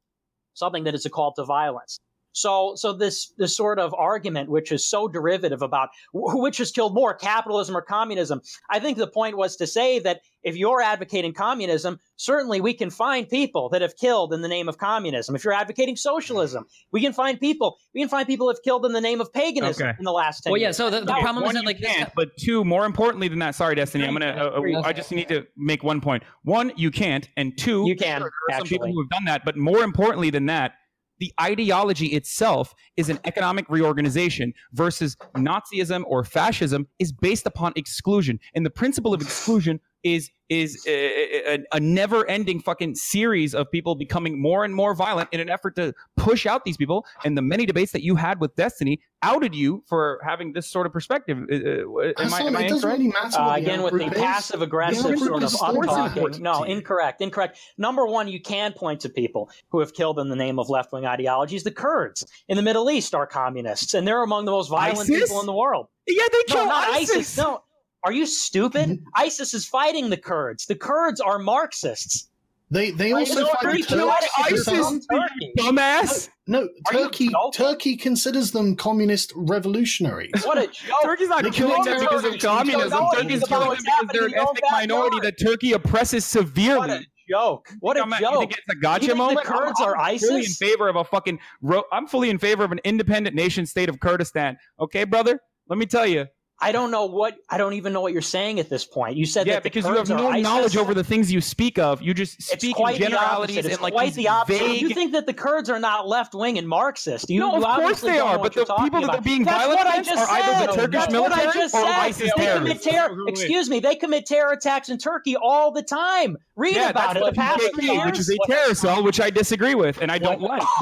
[0.57, 1.99] something that is a call to violence.
[2.37, 6.71] So, so this this sort of argument, which is so derivative about wh- which has
[6.71, 10.81] killed more, capitalism or communism, I think the point was to say that if you're
[10.81, 15.35] advocating communism, certainly we can find people that have killed in the name of communism.
[15.35, 18.93] If you're advocating socialism, we can find people we can find people have killed in
[18.93, 19.95] the name of paganism Okay.
[19.97, 20.67] in the last ten well, yeah.
[20.67, 20.77] years.
[20.77, 22.85] So the, the Okay, problem one, is that you like this can't, but two, more
[22.85, 23.55] importantly than that.
[23.55, 24.05] Sorry, Destiny.
[24.05, 24.27] I'm gonna.
[24.27, 26.21] Uh, uh, I just need to make one point.
[26.43, 29.43] One, you can't, and two, You can, There are some people who have done that,
[29.43, 30.73] but more importantly than that,
[31.19, 38.39] the ideology itself is an economic reorganization versus Nazism or fascism is based upon exclusion,
[38.53, 43.95] and the principle of exclusion is is a, a, a never-ending fucking series of people
[43.95, 47.05] becoming more and more violent in an effort to push out these people.
[47.25, 50.85] And the many debates that you had with Destiny outed you for having this sort
[50.87, 51.37] of perspective.
[51.51, 51.83] Uh, uh, am
[52.17, 52.99] I, Hassan, am I it doesn't incorrect?
[52.99, 53.37] really matter.
[53.41, 57.59] Uh, again, with the passive aggressive sort of is still No, incorrect, incorrect.
[57.77, 60.93] Number one, you can point to people who have killed in the name of left
[60.93, 61.63] wing ideologies.
[61.63, 65.23] The Kurds in the Middle East are communists, and they're among the most violent ISIS?
[65.23, 65.87] people in the world.
[66.07, 67.09] Yeah, they No, killed not ISIS.
[67.17, 67.37] ISIS.
[67.37, 67.63] No.
[68.03, 68.89] Are you stupid?
[68.89, 69.03] Mhm.
[69.15, 70.65] ISIS is fighting the Kurds.
[70.65, 72.29] The Kurds are Marxists.
[72.69, 74.67] They they Why also is fight already the killed Turks.
[74.67, 75.07] ISIS?
[75.09, 75.51] Turkey.
[75.57, 76.29] Dumbass.
[76.47, 77.29] No, Are you Turkey?
[77.53, 80.31] Turkey considers them communist revolutionaries.
[80.43, 80.97] What a joke!
[81.03, 82.89] Turkey's not They killing them because of communism.
[82.89, 85.23] No, Turkey's killing them because they're an ethnic minority backyard.
[85.39, 87.07] that Turkey oppresses What a severely.
[87.29, 87.69] joke!
[87.79, 88.33] What a I'm not- joke!
[88.33, 89.45] You think it's a gotcha You think the moment?
[89.45, 91.39] Kurds I'm, are I'm fully in favor of a fucking.
[91.61, 94.57] Ro- I'm fully in favor of an independent nation state of Kurdistan.
[94.79, 95.39] Okay, brother.
[95.69, 96.27] Let me tell you.
[96.59, 99.15] I don't know what I don't even know what you're saying at this point.
[99.15, 100.43] You said Yeah, that the because you have no ISIS.
[100.43, 102.01] knowledge over the things you speak of.
[102.01, 103.65] You just It's speak quite in the generalities opposite.
[103.67, 104.59] It's and like quite these the opposite.
[104.65, 104.81] vague.
[104.81, 107.29] You think that the Kurds are not left wing and Marxist?
[107.29, 108.39] You, no, you of course obviously they are.
[108.39, 109.19] But the you're people that about.
[109.19, 110.73] are being That's violent what I against just are either the.
[110.73, 111.89] Turkish That's what I military just or said.
[111.91, 112.83] ISIS They commit terrorists.
[112.85, 113.09] terror.
[113.15, 113.29] Wait, wait.
[113.33, 113.79] Excuse me.
[113.79, 116.37] They commit terror attacks in Turkey all the time.
[116.55, 117.21] Read yeah, about that's it.
[117.21, 118.05] what The past three PKK, years.
[118.07, 120.63] which is a terror cell, which I disagree with and I don't like.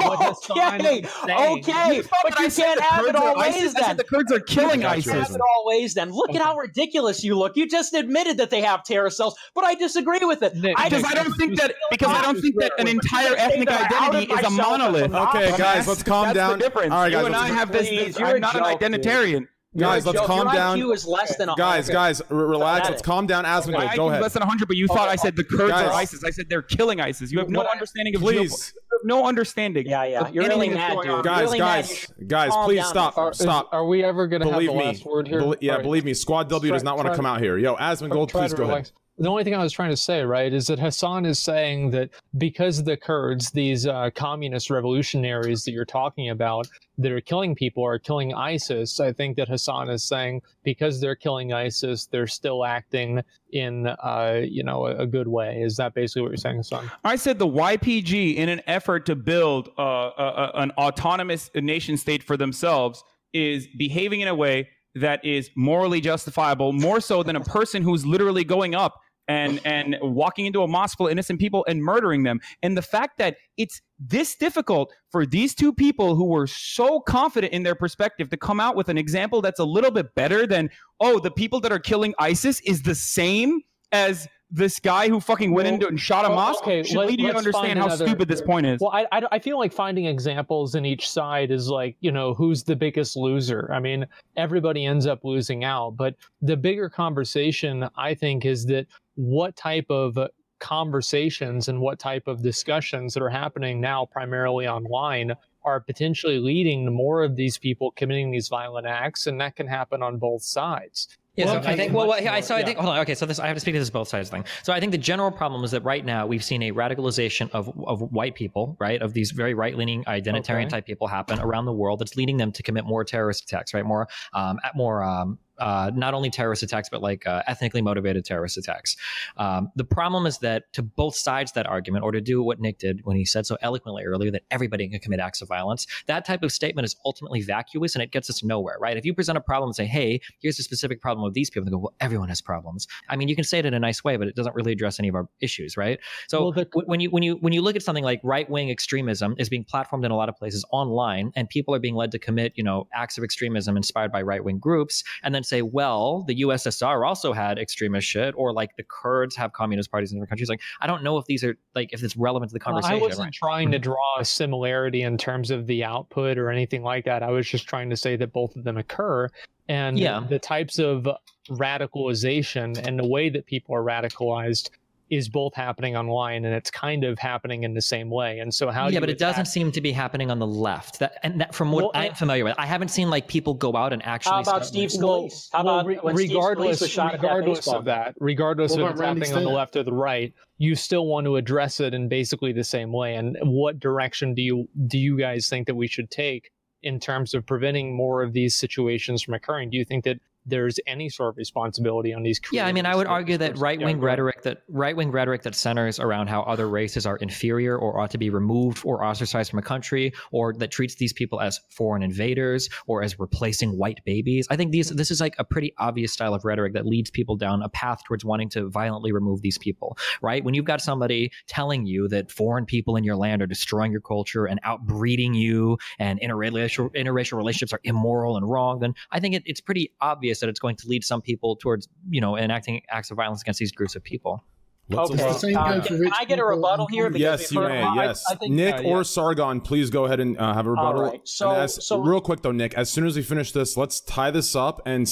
[0.50, 3.74] Okay, okay, but you can't have it always ISIS.
[3.76, 5.00] I said the Kurds are killing Gotcha.
[5.06, 5.36] You have ISIS.
[5.68, 6.10] It always then.
[6.12, 7.56] Look at how ridiculous you look.
[7.56, 10.54] You just admitted that they have terror cells, but I disagree with it.
[10.56, 13.34] Nick, I Because just I don't think that because I don't think that an entire
[13.36, 15.12] ethnic identity is a monolith.
[15.14, 16.58] Okay, guys, let's calm That's down.
[16.58, 16.92] the difference.
[16.92, 18.80] All right, guys, you and i have this, this you're i'm a not an joke,
[18.80, 18.92] dude.
[19.02, 19.48] identitarian.
[19.76, 20.78] Guys, let's joke- calm your down.
[20.78, 22.80] IQ is less than a Guys, guys, r- relax.
[22.80, 22.90] Pathetic.
[22.90, 23.44] Let's calm down.
[23.44, 24.22] Asmongold, My go IQ ahead.
[24.22, 25.88] less than 100, but you thought I said the Kurds Guys.
[25.88, 26.24] are ISIS.
[26.24, 27.30] I said they're killing ISIS.
[27.30, 28.52] You have no What understanding of Please.
[28.52, 28.72] geopo-
[29.04, 29.86] no understanding.
[29.86, 30.28] Yeah, yeah.
[30.30, 31.22] You're really mad, dude.
[31.24, 31.84] Guys, really mad.
[31.84, 32.88] guys, guys, Calm please down.
[32.88, 33.18] stop.
[33.18, 33.68] Are, is- Stop.
[33.72, 34.84] are we ever going to have Believe the me.
[34.86, 35.40] last word here?
[35.40, 35.82] Belie- yeah, All right.
[35.84, 36.14] believe me.
[36.14, 37.58] Squad W does not want to come out here.
[37.58, 38.90] Yo, Asmongold, Try please go ahead.
[39.18, 42.10] The only thing I was trying to say, right, is that Hassan is saying that
[42.36, 47.82] because the Kurds, these uh, communist revolutionaries that you're talking about, that are killing people,
[47.82, 49.00] are killing ISIS.
[49.00, 54.42] I think that Hassan is saying because they're killing ISIS, they're still acting in, uh,
[54.44, 55.62] you know, a, a good way.
[55.62, 56.90] Is that basically what you're saying, Hassan?
[57.02, 61.96] I said the YPG, in an effort to build uh, a, a, an autonomous nation
[61.96, 63.02] state for themselves,
[63.32, 68.04] is behaving in a way that is morally justifiable, more so than a person who's
[68.04, 72.22] literally going up and and walking into a mosque full of innocent people and murdering
[72.22, 72.40] them.
[72.62, 77.52] And the fact that it's this difficult for these two people who were so confident
[77.52, 80.70] in their perspective to come out with an example that's a little bit better than
[81.00, 83.62] oh the people that are killing ISIS is the same
[83.92, 87.08] as this guy who fucking went Well, into and shot a mosque okay, should let-
[87.08, 88.80] lead you to understand how another- stupid this point is.
[88.80, 92.32] Well, I, I, I feel like finding examples in each side is like, you know,
[92.32, 93.68] who's the biggest loser?
[93.72, 94.06] I mean,
[94.36, 95.96] everybody ends up losing out.
[95.96, 100.16] But the bigger conversation, I think, is that what type of
[100.58, 105.32] conversations and what type of discussions that are happening now, primarily online,
[105.66, 109.26] are potentially leading to more of these people committing these violent acts.
[109.26, 111.08] And that can happen on both sides.
[111.34, 111.92] Yeah, so I think.
[111.92, 112.78] Well, well, I, so I more, think.
[112.78, 112.98] Hold on.
[113.00, 114.44] Okay, so this I have to speak to this both sides thing.
[114.62, 117.70] So I think the general problem is that right now we've seen a radicalization of
[117.86, 120.68] of white people, right, of these very right leaning identitarian Okay.
[120.68, 121.98] type people happen around the world.
[121.98, 123.84] That's leading them to commit more terrorist attacks, right?
[123.84, 125.02] More, um, at more.
[125.02, 128.96] Um, uh, not only terrorist attacks, but like uh, ethnically motivated terrorist attacks.
[129.36, 132.60] Um, the problem is that to both sides of that argument, or to do what
[132.60, 135.86] Nick did when he said so eloquently earlier that everybody can commit acts of violence,
[136.06, 138.96] that type of statement is ultimately vacuous and it gets us nowhere, right?
[138.96, 141.64] If you present a problem and say, hey, here's a specific problem with these people,
[141.66, 142.86] they go, well, everyone has problems.
[143.08, 144.98] I mean, you can say it in a nice way, but it doesn't really address
[144.98, 145.98] any of our issues, right?
[146.28, 148.70] So Well, the- when you when you when you look at something like right wing
[148.70, 152.12] extremism is being platformed in a lot of places online, and people are being led
[152.12, 155.62] to commit, you know, acts of extremism inspired by right wing groups, and then say,
[155.62, 160.16] well, the USSR also had extremist shit, or like the Kurds have communist parties in
[160.16, 160.48] different countries.
[160.48, 162.98] Like, I don't know if these are like if it's relevant to the Well, conversation.
[162.98, 163.32] I wasn't right?
[163.32, 163.82] trying to mm-hmm.
[163.84, 167.22] draw a similarity in terms of the output or anything like that.
[167.22, 169.28] I was just trying to say that both of them occur.
[169.68, 170.24] And Yeah.
[170.28, 171.08] the types of
[171.50, 174.70] radicalization and the way that people are radicalized
[175.08, 178.40] is both happening online and it's kind of happening in the same way.
[178.40, 180.98] And so how yeah, you but it doesn't seem to be happening on the left.
[180.98, 183.54] That and that from what Well, I'm I- familiar with, I haven't seen like people
[183.54, 184.32] go out and actually.
[184.32, 185.48] How about start, Steve like- Scalise?
[185.52, 188.14] How well, about re- when Steve Scalise regardless, was shot at that regardless of that,
[188.18, 189.54] regardless What of about it's happening on the Stitt?
[189.54, 193.14] left or the right, you still want to address it in basically the same way.
[193.14, 196.50] And what direction do you do you guys think that we should take
[196.82, 199.70] in terms of preventing more of these situations from occurring?
[199.70, 202.40] Do you think that there's any sort of responsibility on these.
[202.52, 204.18] Yeah, I mean, I would argue that right wing Yeah, go ahead.
[204.18, 208.10] rhetoric that right wing rhetoric that centers around how other races are inferior or ought
[208.12, 212.02] to be removed or ostracized from a country, or that treats these people as foreign
[212.02, 214.46] invaders or as replacing white babies.
[214.50, 217.36] I think these this is like a pretty obvious style of rhetoric that leads people
[217.36, 219.96] down a path towards wanting to violently remove these people.
[220.22, 220.44] Right?
[220.44, 224.00] When you've got somebody telling you that foreign people in your land are destroying your
[224.00, 229.34] culture and outbreeding you, and interracial interracial relationships are immoral and wrong, then I think
[229.34, 232.82] it, it's pretty obvious that it's going to lead some people towards you know enacting
[232.90, 234.44] acts of violence against these groups of people.
[234.88, 235.22] Let's Okay.
[235.22, 237.10] The same Uh, goes can I get a rebuttal here?
[237.10, 237.80] Because Yes, you may.
[237.96, 239.02] Yes, I think- Nick uh, or.
[239.02, 241.02] Sargon, please go ahead and uh, have a rebuttal.
[241.02, 244.00] right, so- as- so- real quick though, Nick, as soon as we finish this, let's
[244.00, 245.10] tie this up and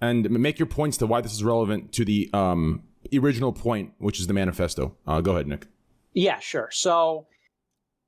[0.00, 2.82] and make your points to why this is relevant to the um,
[3.14, 4.96] original point, which is the manifesto.
[5.06, 5.68] Uh, go ahead, Nick.
[6.14, 6.68] Yeah, sure.
[6.72, 7.28] So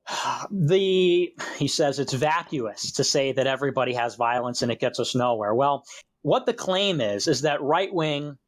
[0.51, 5.15] the he says it's vacuous to say that everybody has violence and it gets us
[5.15, 5.55] nowhere.
[5.55, 5.85] Well,
[6.25, 8.39] what the claim is is that right wing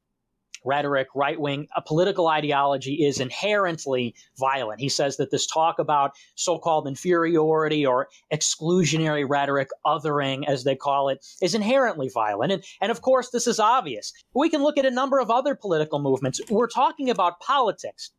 [0.64, 4.80] rhetoric, right wing a uh, political ideology is inherently violent.
[4.80, 10.74] He says that this talk about so called inferiority or exclusionary rhetoric, othering as they
[10.74, 12.50] call it, is inherently violent.
[12.50, 14.12] And, and of course, this is obvious.
[14.34, 16.40] We can look at a number of other political movements.
[16.48, 18.10] We're talking about politics.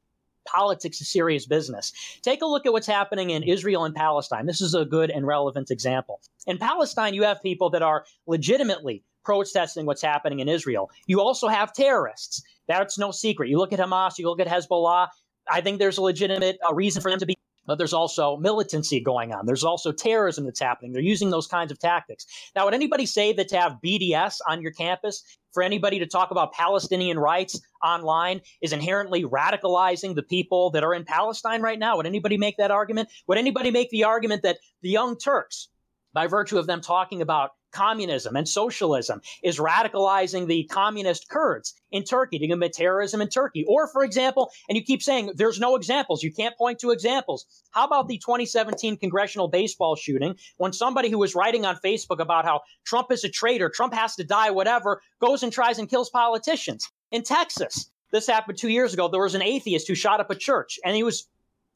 [0.46, 1.92] Politics is serious business.
[2.22, 4.46] Take a look at what's happening in Israel and Palestine.
[4.46, 6.22] This is a good and relevant example.
[6.46, 10.90] In Palestine, you have people that are legitimately protesting what's happening in Israel.
[11.06, 12.42] You also have terrorists.
[12.70, 13.50] That's no secret.
[13.50, 15.10] You look at Hamas, you look at Hezbollah.
[15.52, 17.36] I think there's a legitimate uh, reason for them to be.
[17.66, 19.46] But there's also militancy going on.
[19.46, 20.94] There's also terrorism that's happening.
[20.94, 22.26] They're using those kinds of tactics.
[22.56, 26.32] Now, would anybody say that to have BDS on your campus, for anybody to talk
[26.32, 31.98] about Palestinian rights online, is inherently radicalizing the people that are in Palestine right now?
[31.98, 33.10] Would anybody make that argument?
[33.28, 35.68] Would anybody make the argument that the Young Turks,
[36.14, 42.04] by virtue of them talking about communism and socialism is radicalizing the communist Kurds in
[42.04, 43.64] Turkey to commit terrorism in Turkey.
[43.68, 47.46] Or, for example, and you keep saying there's no examples, you can't point to examples.
[47.72, 52.46] How about the 2017 congressional baseball shooting when somebody who was writing on Facebook about
[52.46, 56.10] how Trump is a traitor, Trump has to die, whatever, goes and tries and kills
[56.10, 56.92] politicians?
[57.12, 59.08] In Texas, this happened two years ago.
[59.08, 61.28] There was an atheist who shot up a church, and he was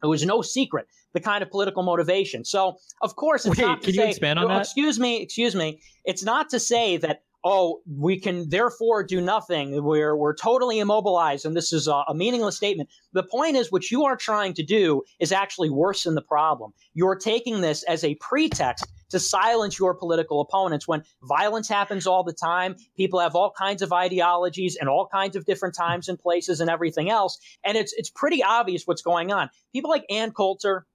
[0.04, 2.46] it was no secret the kind of political motivation.
[2.46, 4.62] So, of course, it's Wait, not to can you expand on oh, that?
[4.62, 5.82] Excuse me, excuse me.
[6.06, 9.84] It's not to say that oh, we can therefore do nothing.
[9.84, 12.90] We're we're totally immobilized, and this is a, a meaningless statement.
[13.14, 16.74] The point is, what you are trying to do is actually worsen the problem.
[16.94, 22.24] You're taking this as a pretext to silence your political opponents when violence happens all
[22.24, 22.76] the time.
[22.97, 26.69] People have all kinds of ideologies and all kinds of different times and places and
[26.69, 27.38] everything else.
[27.63, 29.50] And it's it's pretty obvious what's going on.
[29.74, 30.86] People like Ann Coulter,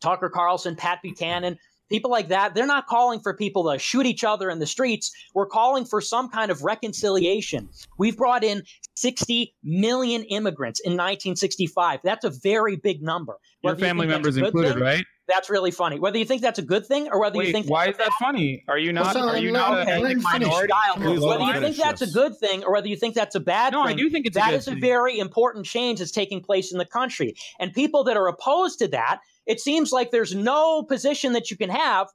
[0.00, 1.58] Tucker Carlson, Pat Buchanan,
[1.90, 5.12] people like that, they're not calling for people to shoot each other in the streets.
[5.34, 7.68] We're calling for some kind of reconciliation.
[7.98, 8.62] We've brought in
[8.94, 12.00] 60 million immigrants in 1965.
[12.02, 13.36] That's a very big number.
[13.62, 15.04] Your Whether family members included, thing, right?
[15.30, 15.98] That's really funny.
[16.00, 18.12] Whether you think that's a good thing or whether you think why that's is that
[18.18, 18.64] funny?
[18.68, 19.14] Are you not?
[19.14, 20.48] Well, so Are you not okay, a let ethnic him finish.
[20.48, 20.72] minority?
[20.96, 22.10] Please Whether you think that's yes.
[22.10, 24.36] a good thing or whether you think that's a bad No, I do think it's
[24.36, 24.80] a that good is a thing.
[24.80, 27.34] very important change that's taking place in the country.
[27.60, 31.56] And people that are opposed to that, it seems like there's no position that you
[31.56, 32.08] can have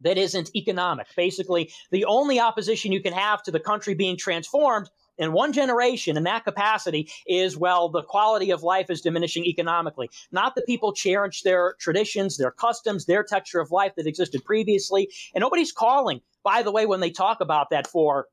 [0.00, 1.06] that isn't economic.
[1.16, 6.16] Basically, the only opposition you can have to the country being transformed in one generation
[6.16, 10.10] in that capacity is well the quality of life is diminishing economically.
[10.32, 15.10] Not that people cherish their traditions their customs their texture of life that existed previously.
[15.34, 18.26] And nobody's calling by the way when they talk about that for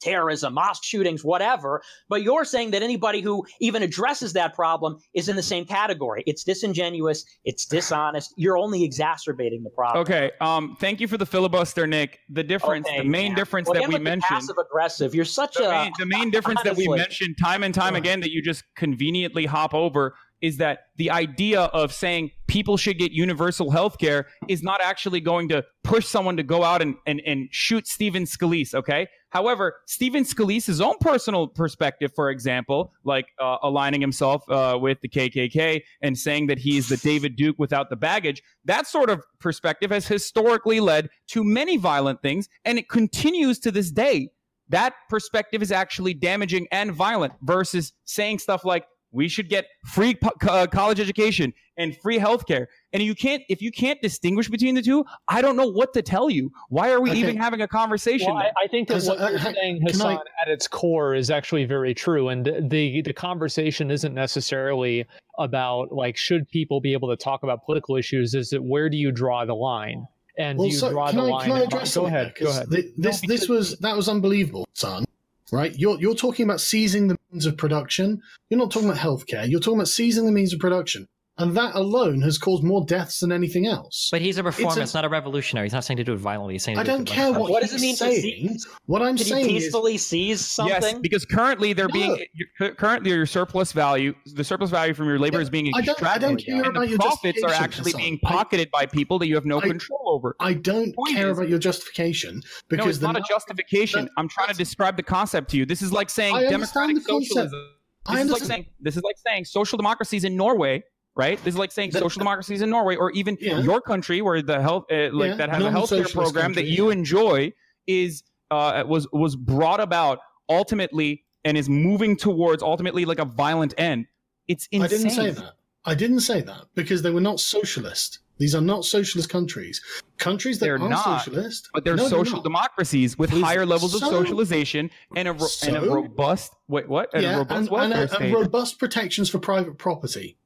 [0.00, 1.82] terrorism, mosque shootings, whatever.
[2.08, 6.22] But you're saying that anybody who even addresses that problem is in the same category.
[6.26, 7.24] It's disingenuous.
[7.44, 8.34] It's dishonest.
[8.36, 10.02] You're only exacerbating the problem.
[10.02, 10.30] Okay.
[10.40, 10.76] Um.
[10.80, 12.18] Thank you for the filibuster, Nick.
[12.28, 13.36] The difference, Okay, the main man.
[13.36, 14.22] difference Well, that we mentioned.
[14.28, 15.14] passive aggressive.
[15.14, 18.20] You're such the a main, the main difference that we mentioned time and time again
[18.20, 23.12] that you just conveniently hop over is that the idea of saying people should get
[23.12, 27.20] universal health care is not actually going to push someone to go out and, and,
[27.26, 29.08] and shoot Stephen Scalise, okay?
[29.30, 35.08] However, Stephen Scalise's own personal perspective, for example, like uh, aligning himself uh, with the
[35.08, 39.22] KKK and saying that he is the David Duke without the baggage, that sort of
[39.38, 44.30] perspective has historically led to many violent things, and it continues to this day
[44.68, 50.14] that perspective is actually damaging and violent versus saying stuff like we should get free
[50.14, 54.48] po- co- uh, college education and free healthcare and you can't if you can't distinguish
[54.48, 57.20] between the two i don't know what to tell you why are we Okay.
[57.20, 58.64] even having a conversation Well, I.
[58.64, 61.94] I think that what uh, you're saying, can I- at its core is actually very
[61.94, 62.28] true.
[62.28, 65.06] And the the conversation isn't necessarily
[65.38, 68.34] about like should people be able to talk about political issues.
[68.34, 70.06] Is it where do you draw the line?
[70.38, 71.42] and Well, you so draw can the I, line.
[71.48, 72.26] can I address go ahead.
[72.26, 72.34] there?
[72.38, 72.68] Go 'Cause ahead.
[72.70, 75.04] thi- This No, this was that was unbelievable, son.
[75.50, 75.74] Right?
[75.76, 78.20] You're you're talking about seizing the means of production.
[78.50, 79.48] You're not talking about healthcare.
[79.48, 81.06] You're talking about seizing the means of production,
[81.38, 84.08] and that alone has caused more deaths than anything else.
[84.10, 85.66] But he's a reformist, a- not a revolutionary.
[85.66, 86.54] He's not saying to do it violently.
[86.54, 87.38] He's saying to I do it don't care violence.
[87.40, 88.58] what, What does he's it mean to saying.
[88.86, 90.74] What I'm Did he saying is peacefully seize something?
[90.82, 92.18] Yes, because currently they're being No.
[92.60, 95.80] your- currently your surplus value, the surplus value from your labor Yeah, is being I
[95.80, 98.00] don't- I extracted, don't care and about the your profits are actually Hassan.
[98.00, 100.34] being I- pocketed by people that you have no I- control over.
[100.40, 104.04] I don't Point care is- about your justification because no, it's the not a justification.
[104.06, 105.66] that- I'm trying to describe the concept to you.
[105.66, 107.60] This is like saying I understand democratic the socialism.
[108.06, 108.48] I This is like understand.
[108.48, 110.82] saying this is like saying social democracies in Norway,
[111.18, 111.36] right?
[111.44, 113.60] This is like saying That- social democracies in Norway, or even Yeah.
[113.60, 116.86] your country, where the health uh, like Yeah, that has a healthcare program that you
[116.86, 116.92] yeah.
[116.92, 117.52] enjoy
[117.86, 123.74] is uh, was was brought about ultimately and is moving towards ultimately like a violent
[123.76, 124.06] end.
[124.46, 124.82] It's insane.
[124.82, 125.52] I didn't say that.
[125.84, 128.20] I didn't say that because they were not socialist.
[128.38, 129.82] These are not socialist countries.
[130.18, 133.42] Countries that They're are not, socialist, But they're No, they're social democracies with Please.
[133.42, 137.70] higher levels of socialization and a ro- and a robust wait what and a robust
[137.72, 140.36] and, and, and robust protections for private property.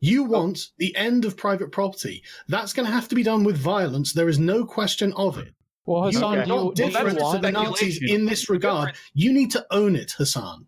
[0.00, 2.22] You want the end of private property.
[2.48, 4.12] That's going to have to be done with violence.
[4.12, 5.54] There is no question of it.
[5.86, 7.52] Well, You Hassan, are do not do you different to the.
[7.52, 8.94] Nazis in this regard.
[9.14, 10.66] You need to own it, Hassan.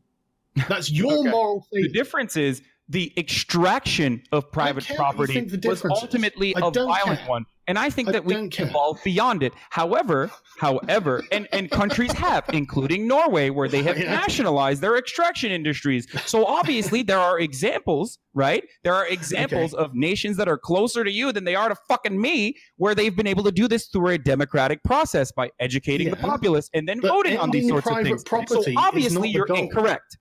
[0.69, 1.31] That's your Okay.
[1.31, 1.83] moral thing.
[1.83, 7.21] the difference is the extraction of private care what you property was ultimately a violent
[7.21, 7.29] care.
[7.29, 7.45] one.
[7.67, 8.67] And I think I that we don't care.
[8.67, 9.53] evolved beyond it.
[9.69, 14.11] However, however, and, and countries have, including Norway, where they oh, have Yeah.
[14.15, 16.07] nationalized their extraction industries.
[16.25, 18.65] So obviously there are examples, right?
[18.85, 22.19] There are examples of nations that are closer to you than they are to fucking
[22.19, 26.17] me, where they've been able to do this through a democratic process by educating the
[26.17, 28.49] populace and then But voting on these sorts of private things.
[28.49, 30.17] So obviously you're incorrect.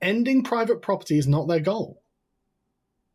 [0.00, 2.02] Ending private property is not their goal.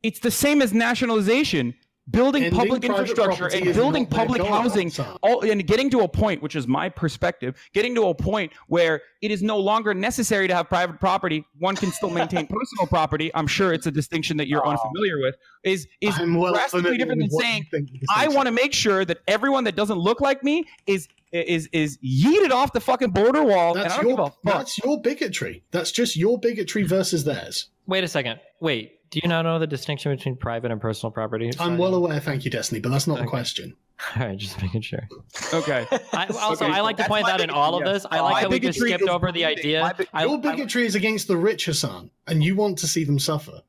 [0.03, 1.75] It's the same as nationalization.
[2.09, 4.91] Building Ending public infrastructure and building public housing,
[5.21, 9.01] all, and getting to a point, which is my perspective, getting to a point where
[9.21, 11.45] it is no longer necessary to have private property.
[11.59, 13.29] One can still maintain personal property.
[13.35, 14.71] I'm sure it's a distinction that you're Oh.
[14.71, 15.35] unfamiliar with.
[15.63, 17.65] Is is I'm well drastically different than what saying
[18.13, 21.99] I want to make sure that everyone that doesn't look like me is is is
[21.99, 23.73] yeeted off the fucking border wall.
[23.73, 24.57] and I That's don't give your a fuck.
[24.57, 25.63] that's your bigotry.
[25.69, 27.67] That's just your bigotry versus theirs.
[27.85, 28.39] Wait a second.
[28.59, 28.97] Wait.
[29.12, 31.51] Do you not know the distinction between private and personal property?
[31.59, 33.76] I'm well aware, thank you, Destiny, but that's not the question.
[34.16, 35.07] All right, just making sure.
[35.53, 35.86] Okay.
[36.14, 37.93] I, also, Okay, I like to point my out in all of yes.
[38.03, 38.05] this.
[38.09, 39.82] I like my how we just skipped over the idea.
[39.82, 42.88] my big- I, Your I- bigotry is against the rich, Hassan, and you want to
[42.88, 43.62] see them suffer.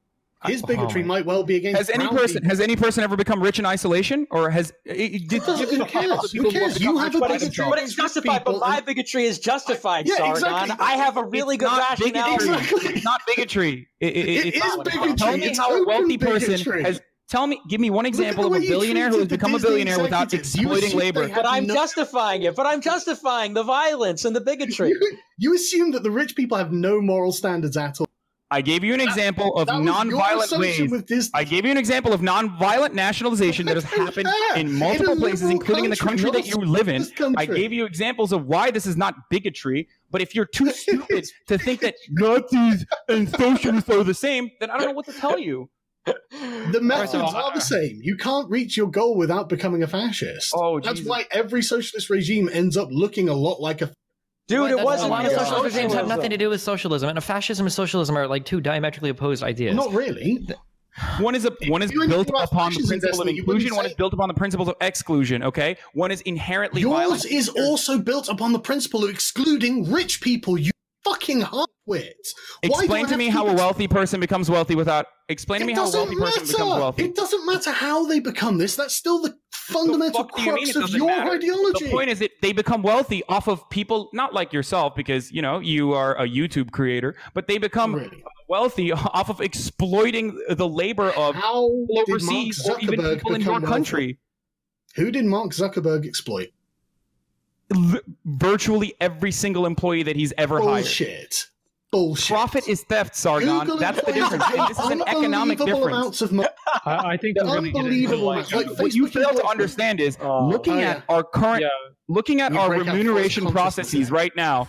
[0.45, 1.07] His bigotry oh.
[1.07, 2.49] might well be against Has any brown person people.
[2.51, 5.79] has any person ever become rich in isolation, or has it, it, did, doesn't- give
[5.79, 6.33] who examples cares?
[6.33, 6.81] Who who cares?
[6.81, 7.71] You have rich a by bigotry themselves?
[7.71, 8.45] But it's justified.
[8.45, 10.33] But my bigotry is justified, Yeah, Sargon.
[10.33, 10.77] exactly.
[10.81, 12.35] I have a really It's good rationale.
[12.35, 12.91] Exactly.
[12.91, 13.89] It's not bigotry.
[14.01, 15.15] It, it, It it's bigotry.
[15.17, 17.01] Tell me It's how a open wealthy person has.
[17.29, 19.59] Tell me, give me one example of a billionaire who has treated the become a
[19.59, 21.29] billionaire without exploiting labor.
[21.29, 22.55] But I'm no- justifying it.
[22.55, 24.89] But I'm justifying the violence and the bigotry.
[25.03, 28.07] You, you assume that the rich people have no moral standards at all.
[28.53, 31.31] I gave you an example of That non-violent ways.
[31.33, 35.17] I gave you an example of non-violent nationalization that has happened in In multiple a
[35.17, 37.07] places, including in the country, that you live in.
[37.37, 39.89] I gave you examples of why this is not bigotry.
[40.11, 44.71] But if you're too stupid to think that Nazis and socialists are the same, then
[44.71, 45.71] I don't know what to tell you.
[46.05, 48.01] The methods are the same.
[48.03, 50.53] You can't reach your goal without becoming a fascist.
[50.55, 51.09] Oh, That's Jesus.
[51.09, 53.93] why every socialist regime ends up looking a lot like a.
[54.53, 56.61] Dude, But it wasn't a lot of even socialist regimes have nothing to do with
[56.61, 59.75] socialism, and fascism and socialism are like two diametrically opposed ideas.
[59.75, 60.47] Not really.
[61.21, 63.77] One is a one is built upon the principle of Destiny, you wouldn't inclusion.
[63.77, 65.43] One is built upon the principles of exclusion.
[65.43, 67.25] Okay, one is inherently Yours violent.
[67.25, 70.59] is also built upon the principle of excluding rich people.
[70.59, 70.71] You
[71.03, 71.67] fucking halfwit.
[71.87, 72.13] Why
[72.63, 75.07] Explain to me how a wealthy person becomes wealthy without.
[75.33, 76.81] Explain to me how wealthy person becomes matter.
[76.81, 77.05] wealthy.
[77.05, 78.77] It doesn't matter how they become this.
[78.77, 81.31] That's still the fundamental fuck do you crux of your matter?
[81.33, 81.87] ideology.
[81.87, 85.43] The point is that they become wealthy off of people not like yourself because you
[85.43, 88.23] know you are a YouTube creator, but they become Really.
[88.49, 93.35] wealthy off of exploiting the labor of How people did Mark overseas or even people
[93.35, 93.67] in your wealthy?
[93.67, 94.19] country.
[94.97, 96.51] Who did Mark Zuckerberg exploit?
[98.27, 100.85] Virtually every single employee that he's ever hired.
[101.93, 102.31] Bullshit.
[102.31, 102.35] Bullshit.
[102.35, 103.61] Profit is theft, Sargon.
[103.61, 104.45] Google That's the difference.
[104.69, 105.87] This is an economic difference.
[105.87, 106.49] amounts of money.
[106.87, 110.01] I, I think we're going to get into like, Like, what you fail to understand
[110.01, 110.49] is Oh.
[110.49, 111.03] looking Oh, at yeah.
[111.09, 111.69] our current yeah,
[112.09, 114.11] looking at We our remuneration processes consciousness.
[114.11, 114.69] right now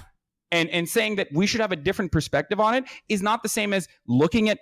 [0.51, 3.49] and and saying that we should have a different perspective on it is not the
[3.49, 4.59] same as looking at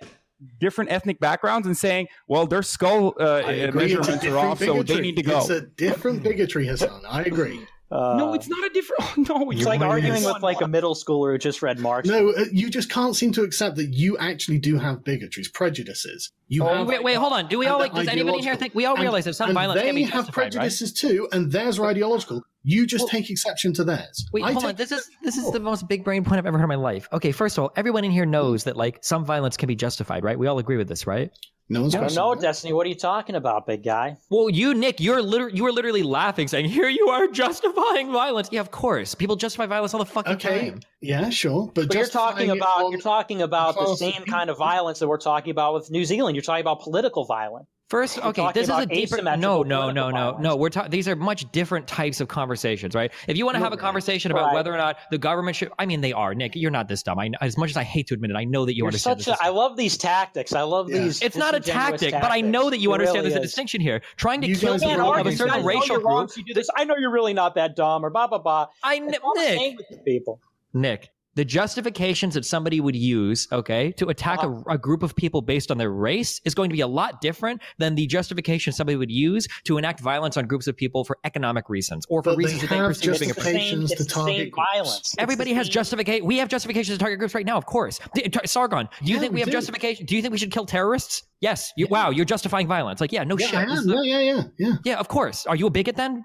[0.58, 4.28] different ethnic backgrounds and saying well their skull uh, I agree, it's a measurements are
[4.28, 7.02] different off so they need to go It's a different bigotry, Hassan.
[7.08, 7.60] I agree.
[7.92, 9.28] Uh, no, it's not a different.
[9.28, 12.08] no, It's like really arguing with like a middle schooler who just read Marx.
[12.08, 16.30] No, uh, you just can't seem to accept that you actually do have bigotries, prejudices.
[16.48, 17.48] You Oh, have, wait, wait, hold on.
[17.48, 17.92] Do we all like?
[17.92, 20.12] Does anybody here think we all and- realize that some violence they can be have
[20.26, 20.52] justified, right?
[20.52, 22.42] prejudices too, and theirs are ideological.
[22.64, 24.24] You just Well- take exception to theirs.
[24.32, 24.76] Wait, I hold take- on.
[24.76, 27.08] This is this is the most big brain point I've ever heard in my life.
[27.12, 30.24] Okay, first of all, everyone in here knows that like some violence can be justified,
[30.24, 30.38] right?
[30.38, 31.30] We all agree with this, right?
[31.68, 32.34] No one's I don't know.
[32.34, 32.72] Destiny.
[32.72, 34.16] What are you talking about, big guy?
[34.30, 38.48] Well, you, Nick, you're literally you were literally laughing, saying, "Here you are justifying violence."
[38.52, 40.80] Yeah, of course, people justify violence all the fucking Okay, time.
[41.00, 44.98] yeah, sure, but, But you're talking about you're talking about the same kind of violence
[44.98, 46.36] that we're talking about with New Zealand.
[46.36, 47.66] You're talking about political violence.
[47.92, 49.16] First, okay, this is a about deeper.
[49.16, 50.56] asymmetrical No, no, no, no, no.
[50.56, 50.90] We're talking.
[50.90, 53.12] These are much different types of conversations, right?
[53.28, 54.54] If you want to have a conversation about Right.
[54.54, 56.34] whether or not the government should, I mean, they are.
[56.34, 57.18] Nick, you're not this dumb.
[57.18, 59.18] I, as much as I hate to admit it, I know that you You're understand.
[59.20, 60.54] such this a, I love these tactics.
[60.54, 61.00] I love Yeah.
[61.00, 61.20] these.
[61.20, 63.42] It's not a disingenuous tactic, but I know that you It understand really there's a
[63.42, 64.00] distinction here.
[64.16, 66.30] Trying to You kill guys are people of a certain guys racial group.
[66.30, 66.70] so you do this.
[66.74, 68.68] I know you're really not that dumb, or blah blah blah.
[68.82, 70.40] I That's kn- all I'm Nick, saying with people.
[70.72, 74.62] Nick, the justifications that somebody would use, okay, to attack a, uh-huh.
[74.68, 77.62] a group of people based on their race is going to be a lot different
[77.78, 81.68] than the justification somebody would use to enact violence on groups of people for economic
[81.68, 83.60] reasons or for But they reasons that they perceive as being It's the oppressive.
[83.60, 85.14] same, Justifications it's to the same target violence.
[85.18, 86.26] Everybody has justification.
[86.26, 87.98] We have justifications to target groups right now, of course.
[88.14, 89.52] D- Tar- Sargon, do you Yeah, think we we have do.
[89.52, 90.06] justification?
[90.06, 91.22] Do you think we should kill terrorists?
[91.40, 91.72] Yes.
[91.76, 91.92] You, Yeah.
[91.92, 93.00] Wow, you're justifying violence.
[93.00, 93.58] Like, yeah, no yeah, shit.
[93.58, 93.70] I am.
[93.70, 94.72] is Yeah, yeah, yeah, yeah.
[94.84, 95.46] yeah, of course.
[95.46, 96.24] Are you a bigot then?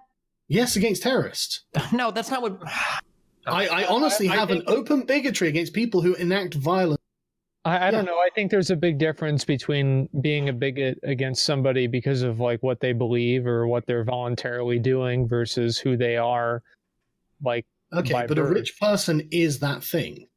[0.49, 1.64] Yes, against terrorists.
[1.93, 2.60] No, that's not what.
[3.48, 7.02] I, I honestly I have an open bigotry against people who enact violence.
[7.66, 8.12] I, I don't Yeah.
[8.12, 8.18] know.
[8.18, 12.62] I think there's a big difference between being a bigot against somebody because of like
[12.64, 16.62] what they believe or what they're voluntarily doing versus who they are.
[17.43, 20.28] Like, Okay, By but a rich person is that thing.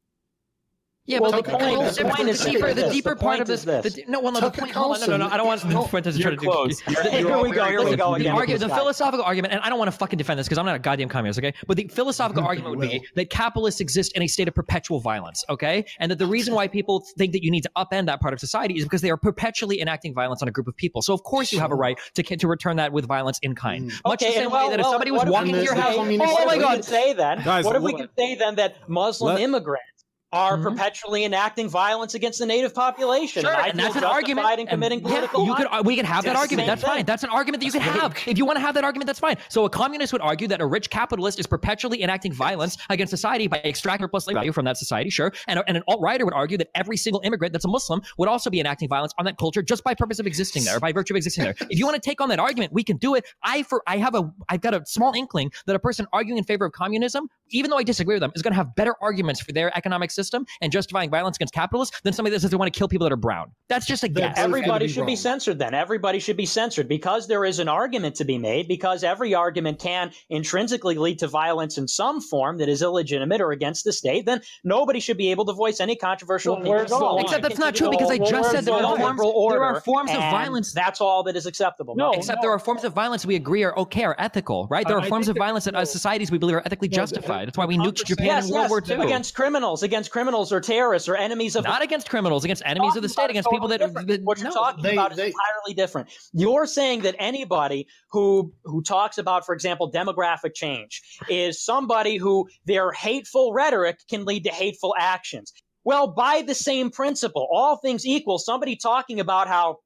[1.11, 3.15] Yeah, Well, but the the, point- the, the the, point is deeper, the deeper The
[3.17, 3.63] part point of this.
[3.65, 3.95] this.
[3.95, 4.71] The, no, well, no, the point.
[4.71, 5.27] Hold on, no, no, no.
[5.27, 6.51] I don't want Carlson Fuentes to You're try to do.
[6.51, 6.81] close.
[6.87, 8.35] You're- Here we go, here we go the, again.
[8.35, 8.77] argu- with the guy.
[8.77, 11.09] philosophical argument, and I don't want to fucking defend this because I'm not a goddamn
[11.09, 11.53] communist, okay?
[11.67, 15.43] But the philosophical argument would be that capitalists exist in a state of perpetual violence,
[15.49, 15.83] okay?
[15.99, 18.39] And that the reason why people think that you need to upend that part of
[18.39, 21.01] society is because they are perpetually enacting violence on a group of people.
[21.01, 23.91] So of course you have a right to to return that with violence in kind.
[23.91, 24.01] Mm.
[24.05, 25.75] Much the same and way that if well, somebody was if walking we into your
[25.75, 27.41] house, oh my what if we god, say then?
[27.41, 30.00] What if we what- could say then that Muslim immigrants
[30.33, 30.63] are Mhm.
[30.63, 33.41] perpetually enacting violence against the native population?
[33.41, 34.59] Sure, and I and that's an argument.
[34.59, 36.67] in committing political yeah, you could, we can have that argument.
[36.67, 37.05] That's fine.
[37.05, 38.15] That's an argument that you can have.
[38.25, 39.37] If you want to have that argument, that's fine.
[39.49, 43.47] So a communist would argue that a rich capitalist is perpetually enacting violence against society
[43.47, 45.09] by extracting surplus value from that society.
[45.09, 48.29] Sure, and, and an alt-righter would argue that every single immigrant that's a Muslim would
[48.29, 51.13] also be enacting violence on that culture just by purpose of existing there, by virtue
[51.13, 51.55] of existing there.
[51.69, 53.25] If you want to take on that argument, we can do it.
[53.43, 56.43] I for I have a I've got a small inkling that a person arguing in
[56.43, 59.41] favor of communism, even though I disagree with them, is going to have better arguments
[59.41, 60.20] for their economic system
[60.61, 63.13] and justifying violence against capitalists than somebody that says they want to kill people that
[63.13, 63.51] are brown.
[63.69, 64.35] That's just a They're guess.
[64.35, 65.73] both Everybody be should be censored then.
[65.73, 69.79] Everybody should be censored because there is an argument to be made, because every argument
[69.79, 74.25] can intrinsically lead to violence in some form that is illegitimate or against the state,
[74.25, 77.59] then nobody should be able to voice any controversial Well, opinions where's at Except that's
[77.59, 80.11] not true Continue because I just said there the are forms, liberal there are forms
[80.11, 80.73] of violence.
[80.73, 81.95] That's all that is acceptable.
[81.95, 84.87] No, Except there are forms of violence we agree are okay, are ethical, right?
[84.87, 86.87] There are I forms of violence that uh, that- as societies we believe are ethically
[86.87, 87.47] justified.
[87.47, 89.05] That's why we nuked Japan yes, in World yes, War II.
[89.05, 93.01] against criminals, against criminals or terrorists or enemies of Not against criminals, against enemies of
[93.01, 94.53] the state, against people that, that what you're no.
[94.53, 96.09] talking They- about is they- entirely different.
[96.33, 102.47] You're saying that anybody who who talks about, for example, demographic change is somebody who
[102.65, 105.53] their hateful rhetoric can lead to hateful actions.
[105.83, 109.77] Well, by the same principle, all things equal, somebody talking about how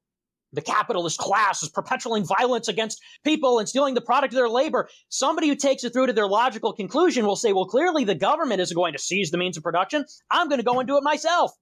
[0.56, 4.88] the capitalist class is perpetuating violence against people and stealing the product of their labor.
[5.10, 8.60] Somebody who takes it through to their logical conclusion will say, well, clearly the government
[8.60, 10.04] isn't going to seize the means of production.
[10.30, 11.52] I'm going to go and do it myself.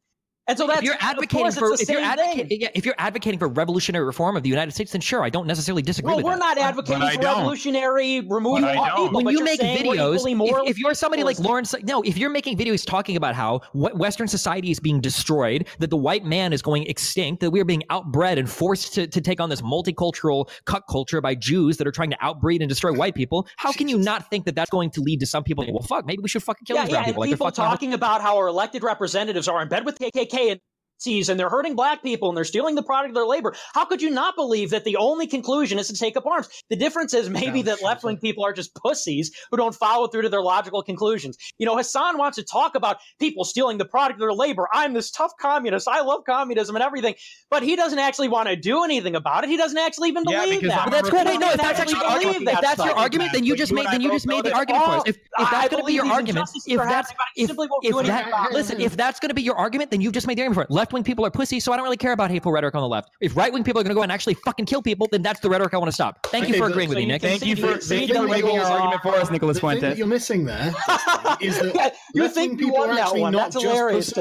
[0.46, 3.38] And so that's if you're advocating for if you're same advocating yeah, if you're advocating
[3.38, 6.24] for revolutionary reform of the United States, then sure, I don't necessarily disagree Well, with
[6.26, 6.56] we're that.
[6.56, 9.10] not advocating But I for revolutionary removal of people.
[9.12, 10.32] when but you make videos, equally
[10.66, 11.48] if, if you're somebody like capitalistic.
[11.48, 15.66] Lawrence, no, if you're making videos talking about how what Western society is being destroyed,
[15.78, 19.20] that the white man is going extinct, that we're being outbred and forced to, to
[19.22, 22.92] take on this multicultural cut culture by Jews that are trying to outbreed and destroy
[22.92, 25.64] white people, how can you not think that that's going to lead to some people?
[25.66, 27.20] Well, fuck, maybe we should fucking kill yeah, these yeah, brown and people.
[27.22, 30.73] Like people talking about how our elected representatives are in bed with KKK and Nazis
[31.06, 33.54] and they're hurting black people and they're stealing the product of their labor.
[33.74, 36.48] How could you not believe that the only conclusion is to take up arms?
[36.70, 40.06] The difference is maybe Yeah, that left wing people are just pussies who don't follow
[40.06, 41.36] through to their logical conclusions.
[41.58, 44.66] You know, Hassan wants to talk about people stealing the product of their labor.
[44.72, 45.88] I'm this tough communist.
[45.88, 47.16] I love communism and everything,
[47.50, 49.50] but he doesn't actually want to do anything about it.
[49.50, 50.90] He doesn't actually even believe because that.
[50.90, 51.24] That's cool.
[51.24, 53.56] Wait, no, if that's actually your believe argument, that if that's your argument, then you
[53.56, 55.02] just you made then you just made the argument for us.
[55.06, 58.06] If, if that's going to be your argument, if that's happening, but I if, if
[58.06, 60.54] that listen, if that's going to be your argument, then you've just made the argument
[60.54, 60.70] for it.
[60.70, 62.88] Left wing people are pussy, so I don't really care about hateful rhetoric on the
[62.88, 63.10] left.
[63.20, 65.40] If right wing people are going to go and actually fucking kill people, then that's
[65.40, 66.24] the rhetoric I want to stop.
[66.28, 67.20] Thank you for but- agreeing with me, you Nick.
[67.22, 69.56] Thank you for you see thank you for making liberals our argument for us, Nicholas
[69.58, 69.98] the thing Fuentes.
[69.98, 70.68] you're missing there
[71.40, 73.32] is that Yeah, you left-wing think you people won are that actually one?
[73.32, 74.20] not That's just hilarious pussy.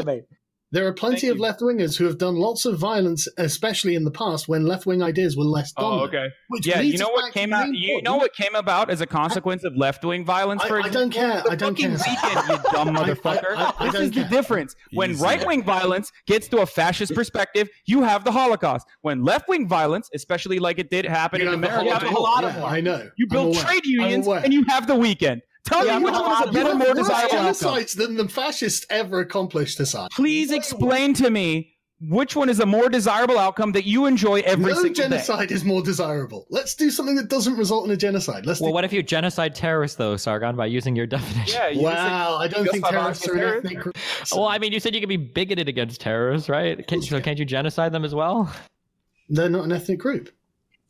[0.73, 4.05] There are plenty Thank of left wingers who have done lots of violence, especially in
[4.05, 6.29] the past when left wing ideas were less Oh, okay.
[6.47, 7.67] Which Yeah, you know what came out?
[7.71, 8.03] You point.
[8.05, 10.63] know what came about as a consequence of left wing violence?
[10.63, 11.43] I- For I don't care.
[11.47, 11.91] I don't care.
[11.91, 13.55] weekend, you dumb I- I- motherfucker.
[13.55, 14.75] I- I this is the difference.
[14.93, 18.87] When right wing violence gets to a fascist perspective, you have the Holocaust.
[19.01, 22.03] When left wing violence, especially like it did happen You in America, Holocaust.
[22.07, 22.65] have a lot of Yeah, them.
[22.69, 23.09] I know.
[23.15, 25.43] you build trade unions and you have the weekend.
[25.65, 27.85] Tell Yeah, me which one is a better, more have worse desirable outcome.
[27.95, 30.09] than the fascists ever accomplished, Hassan.
[30.11, 31.69] Please explain to me
[32.09, 35.03] which one is a more desirable outcome that you enjoy every no single day.
[35.03, 36.45] genocide is more desirable.
[36.49, 38.45] Let's do something that doesn't result in a genocide.
[38.45, 41.55] Let's Well, do- what if you genocide terrorists, though, Sargon, by using your definition?
[41.55, 43.65] Yeah, you just said- wow, I don't think terrorists are an terrorists?
[43.65, 43.97] ethnic group.
[44.33, 46.85] Well, I mean, you said you could be bigoted against terrorists, right?
[46.87, 48.53] Can, so can't you genocide them as well?
[49.29, 50.29] They're not an ethnic group.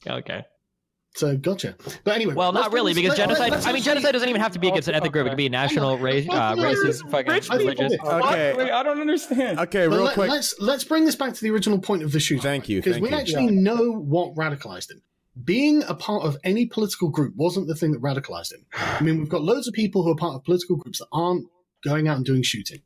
[0.08, 0.44] Okay.
[1.16, 1.76] So gotcha.
[2.04, 3.52] But anyway, Well, not really, because let- let- genocide.
[3.52, 5.28] let's I mean, genocide doesn't even have to be against an ethnic group.
[5.28, 7.94] It could be national, race, uh, racist, fucking religious.
[8.04, 8.54] Okay.
[8.56, 9.60] Wait, I don't understand.
[9.60, 10.32] Okay, But real let, quick.
[10.32, 12.42] us let's bring this back to the original point of the shooting.
[12.42, 12.82] Thank you.
[12.82, 13.16] because we you.
[13.16, 15.04] actually know what radicalized him.
[15.44, 18.66] Being a part of any political group wasn't the thing that radicalized him.
[18.76, 21.46] I mean, we've got loads of people who are part of political groups that aren't
[21.84, 22.82] going out and doing shooting.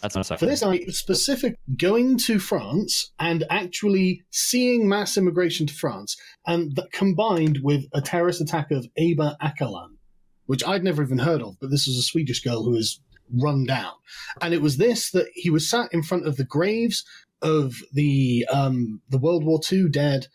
[0.00, 5.74] That's not For this night, specific going to France and actually seeing mass immigration to
[5.74, 9.96] France, and that combined with a terrorist attack of Ebba Åkerlund,
[10.46, 13.00] which I'd never even heard of, but this was a Swedish girl who was
[13.40, 13.92] run down,
[14.40, 17.04] and it was this that he was sat in front of the graves
[17.42, 20.26] of the um, the World War II dead.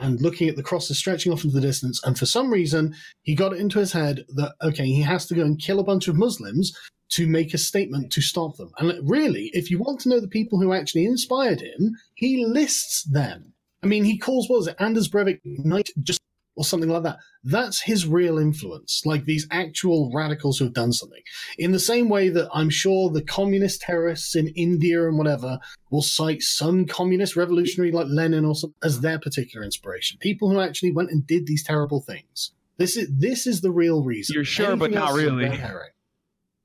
[0.00, 3.34] And looking at the crosses stretching off into the distance, and for some reason he
[3.34, 6.06] got it into his head that okay, he has to go and kill a bunch
[6.06, 6.72] of Muslims
[7.10, 8.70] to make a statement to stop them.
[8.78, 13.04] And really, if you want to know the people who actually inspired him, he lists
[13.04, 13.54] them.
[13.82, 16.20] I mean, he calls, what was it, Anders Breivik Knight, just
[16.58, 17.18] or something like that.
[17.44, 21.22] That's his real influence, like these actual radicals who have done something.
[21.56, 26.02] In the same way that I'm sure the communist terrorists in India and whatever will
[26.02, 30.18] cite some communist revolutionary like Lenin or something as their particular inspiration.
[30.18, 32.50] People who actually went and did these terrible things.
[32.76, 34.34] This is this is the real reason.
[34.34, 35.48] You're sure, but not is really.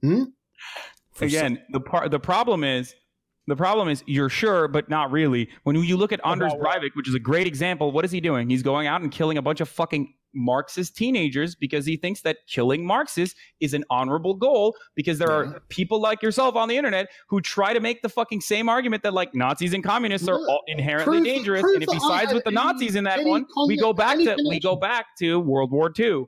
[0.04, 0.26] Red herring.
[0.26, 0.30] Hmm?
[1.14, 2.96] For Again, the part the problem is
[3.48, 5.50] the problem is you're sure, but not really.
[5.64, 8.50] When you look at Anders Breivik, which is a great example, what is he doing?
[8.50, 12.38] He's going out and killing a bunch of fucking Marxist teenagers because he thinks that
[12.48, 15.52] killing Marxists is an honorable goal because there Yeah.
[15.52, 19.04] are people like yourself on the internet who try to make the fucking same argument
[19.04, 21.62] that like Nazis and communists are all inherently Prove- dangerous.
[21.62, 24.36] prove and if he sides with the Nazis in that one, we go back to
[24.50, 26.26] we go back to World War II.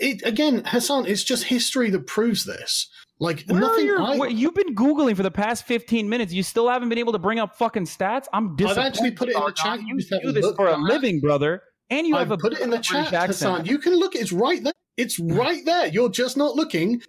[0.00, 2.88] It again, Hassan, it's just history that proves this.
[3.18, 3.86] Like Where nothing.
[3.86, 6.32] your, I, what- you've been googling for the past 15 minutes.
[6.34, 8.26] You still haven't been able to bring up fucking stats.
[8.32, 8.86] I'm disappointed.
[8.86, 9.80] actually put it in the chat.
[9.82, 12.68] You do this for a living, brother, and you I've have a put it in
[12.70, 13.26] the chat, accent.
[13.28, 13.64] Hassan.
[13.66, 14.14] You can look.
[14.14, 14.72] It's right there.
[14.98, 15.86] It's right there.
[15.86, 17.00] You're just not looking,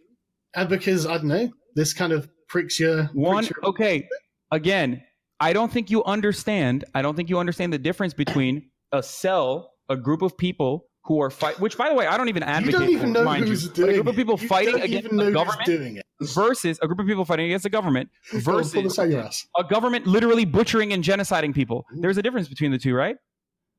[0.56, 4.08] and because I don't know, this kind of pricks your One, pricks your- okay.
[4.52, 5.04] Again,
[5.42, 6.86] I don't think you understand.
[6.96, 11.22] I don't think you understand the difference between a cell, a group of people who
[11.22, 11.60] are fight.
[11.60, 12.74] Which, by the way, I don't even advocate.
[12.74, 15.66] You don't even know who's you, doing a group of people fighting against the government
[15.66, 16.06] doing it.
[16.22, 19.64] versus a group of people fighting against the government Go on, pull this versus a
[19.64, 21.86] government literally butchering and genociding people.
[22.00, 23.16] There's a difference between the two, right?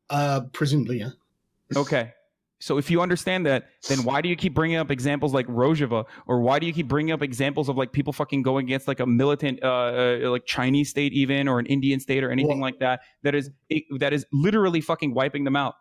[0.08, 1.10] Uh, presumably, yeah.
[1.76, 2.12] Okay.
[2.60, 6.06] So if you understand that, then why do you keep bringing up examples like Rojava,
[6.26, 9.00] or why do you keep bringing up examples of like people fucking going against like
[9.00, 9.66] a militant, uh,
[10.24, 13.00] uh like Chinese state even, or an Indian state, or anything Well- like that?
[13.22, 13.50] That is
[13.98, 15.74] that is literally fucking wiping them out.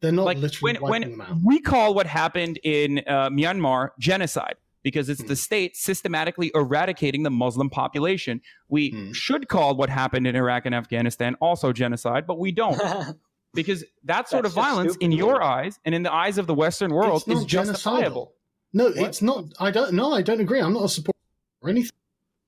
[0.00, 1.36] They're not like literally when wiping when them out.
[1.44, 5.28] we call what happened in uh, Myanmar genocide because it's Hmm.
[5.28, 8.40] the state systematically eradicating the Muslim population.
[8.68, 9.12] We Hmm.
[9.12, 12.78] should call what happened in Iraq and Afghanistan also genocide, but we don't
[13.54, 15.42] because that sort That's of violence stupid, in your dude.
[15.42, 18.34] eyes and in the eyes of the Western world is justifiable.
[18.74, 18.96] No, What?
[18.98, 19.44] it's not.
[19.58, 19.94] I don't.
[19.94, 20.60] No, I don't agree.
[20.60, 21.18] I'm not a supporter
[21.62, 21.92] or anything,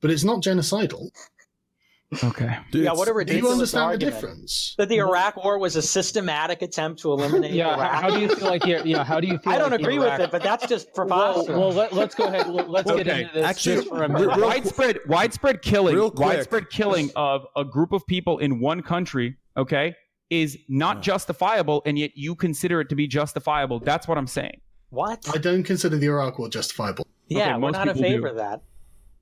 [0.03, 1.09] but it's not genocidal.
[2.25, 2.57] Okay.
[2.71, 4.15] Dude, yeah, what a Do you ridiculous understand the argument.
[4.15, 4.75] difference?
[4.79, 8.03] That the Iraq War was a systematic attempt to eliminate Yeah, how, Iraq.
[8.03, 9.05] how do you feel like you're, yeah?
[9.05, 9.53] How do you feel?
[9.53, 11.49] I don't like agree Iraq- with it, but that's just Well, preposterous.
[11.59, 12.49] well let, let's go ahead.
[12.49, 14.29] let- Let's get into this actually, for a minute.
[14.37, 16.27] real- widespread widespread killing Real quick.
[16.29, 19.95] widespread killing of a group of people in one country okay
[20.31, 21.03] is not Yeah.
[21.03, 25.27] justifiable and yet you consider it to be justifiable that's what i'm saying what?
[25.35, 27.07] I don't consider the Iraq War justifiable.
[27.29, 28.15] Yeah, we're not in people do.
[28.17, 28.63] favor of that.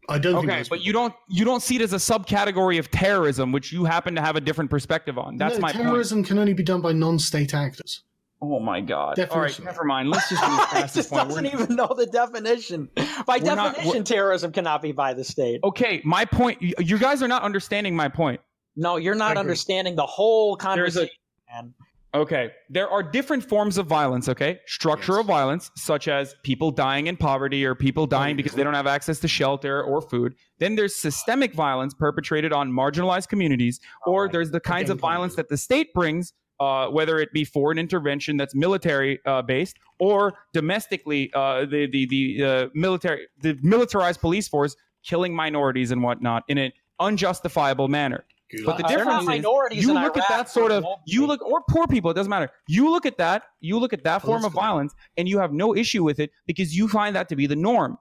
[0.09, 0.49] I don't think.
[0.51, 3.73] okay most but you don't you don't see it as a subcategory of terrorism which
[3.73, 6.55] you happen to have a different perspective on that's no, my point terrorism can only
[6.55, 8.03] be done by non-state actors.
[8.43, 11.29] oh my god all right never mind let's just move I past this point.
[11.29, 12.89] Doesn't We're- even know the definition.
[13.27, 15.61] By We're not- definition, terrorism cannot be by the state.
[15.65, 18.41] okay my point you, you guys are not understanding my point
[18.77, 21.15] No, you're not understanding the whole There's a- conversation.
[21.53, 21.75] man.
[22.17, 22.51] Okay.
[22.71, 24.61] There are different forms of violence, okay?
[24.67, 25.27] Structural Yes.
[25.27, 29.21] violence, such as people dying in poverty or people dying because they don't have access
[29.21, 30.35] to shelter or food.
[30.59, 35.35] Then there's systemic violence perpetrated on marginalized communities, or Oh, there's the kinds of violence
[35.35, 40.33] that the state brings, uh, whether it be foreign intervention that's military uh, based or
[40.55, 46.45] domestically, uh, the the the uh, military, the militarized police force killing minorities and whatnot
[46.49, 48.25] in an unjustifiable manner.
[48.65, 51.63] But the difference is minorities you in look at that sort of you look or
[51.69, 52.51] poor people, it doesn't matter.
[52.69, 55.53] You look at that, you look at that oh, form of violence, and you have
[55.53, 57.99] no issue with it because you find that to be the norm.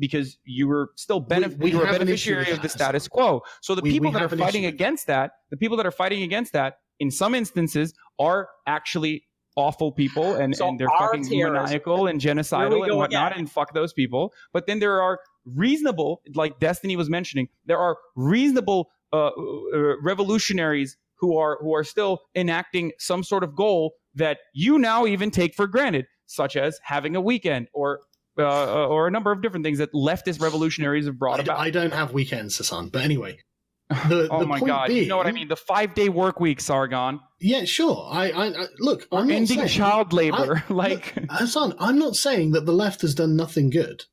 [0.00, 2.68] Because you were still benef- we you were a have an issue beneficiary of the
[2.68, 3.42] status quo.
[3.62, 5.90] So the We- people we that are fighting issue against that, the people that are
[5.90, 9.24] fighting against that, in some instances, are actually
[9.56, 13.38] awful people and, So and they're our fucking terrorists- maniacal and genocidal and whatnot, again.
[13.40, 14.32] and fuck those people.
[14.52, 20.96] But then there are reasonable, like Destiny was mentioning, there are reasonable uh, uh, revolutionaries
[21.18, 25.54] who are who are still enacting some sort of goal that you now even take
[25.54, 28.00] for granted, such as having a weekend or
[28.38, 31.58] uh, or a number of different things that leftist revolutionaries have brought I, about.
[31.58, 32.90] I don't have weekends, Hassan.
[32.90, 33.38] But anyway,
[34.08, 35.48] the, oh the my point god, being, you know what I mean?
[35.48, 38.08] The five day work week, Sargon, Yeah, sure.
[38.10, 39.08] I, I, I look.
[39.10, 41.16] I'm ending saying, child labor, like.
[41.16, 44.04] Look, Hassan, I'm not saying that the left has done nothing good.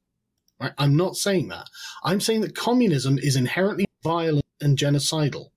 [0.60, 0.72] Right?
[0.78, 1.70] I'm not saying that.
[2.04, 5.47] I'm saying that communism is inherently violent and genocidal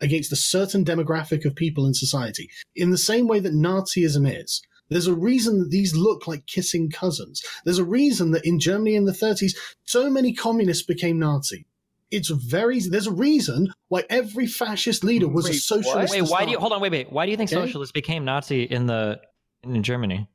[0.00, 4.62] against a certain demographic of people in society, in the same way that Nazism is.
[4.88, 7.42] There's a reason that these look like kissing cousins.
[7.64, 11.66] There's a reason that in Germany in the 30s, so many communists became Nazi.
[12.12, 12.78] It's very.
[12.78, 16.12] There's a reason why every fascist leader was a socialist.
[16.12, 16.80] Wait, why do you hold on?
[16.80, 17.10] Wait, wait.
[17.10, 17.60] Why do you think Okay.
[17.60, 19.20] socialists became Nazi in the
[19.64, 20.28] in Germany?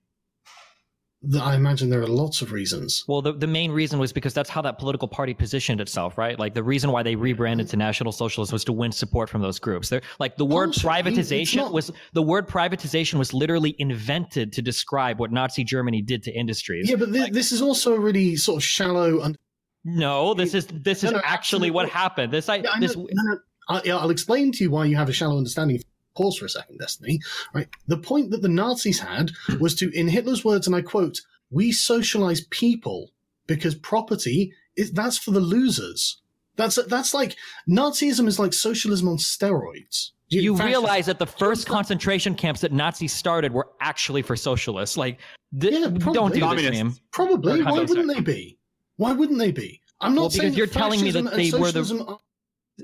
[1.39, 3.05] I imagine there are lots of reasons.
[3.07, 6.37] Well, the, the main reason was because that's how that political party positioned itself, right?
[6.39, 9.59] Like the reason why they rebranded to National Socialist was to win support from those
[9.59, 9.89] groups.
[9.89, 10.71] They're like the word.
[10.71, 16.23] Privatization not- was the word privatization was literally invented to describe what Nazi Germany did
[16.23, 16.89] to industries.
[16.89, 19.21] Yeah, but thi- this is also a really sort of shallow.
[19.21, 19.37] And
[19.85, 22.33] No, this is this is no, actually what happened.
[22.33, 23.37] This I, Yeah, I this no, no,
[23.69, 25.81] I, yeah, I'll explain to you why you have a shallow understanding.
[26.15, 27.19] Pause for a second, Destiny.
[27.53, 27.67] Right.
[27.87, 31.71] The point that the Nazis had was to, in Hitler's words, and I quote, "We
[31.71, 33.11] socialize people
[33.47, 36.17] because property is that's for the losers."
[36.57, 37.37] That's that's like
[37.69, 40.11] Nazism is like socialism on steroids.
[40.27, 44.97] you fascism- realize that the first concentration camps that Nazis started were actually for socialists.
[44.97, 45.19] Like,
[45.59, 46.29] th- Yeah, don't probably.
[46.31, 46.83] do this, Communists.
[46.83, 46.95] meme.
[47.11, 47.63] probably.
[47.63, 48.57] Why wouldn't they be?
[48.97, 49.81] Why wouldn't they be?
[50.01, 52.19] I'm not Well, saying because you're telling me that they were the- are-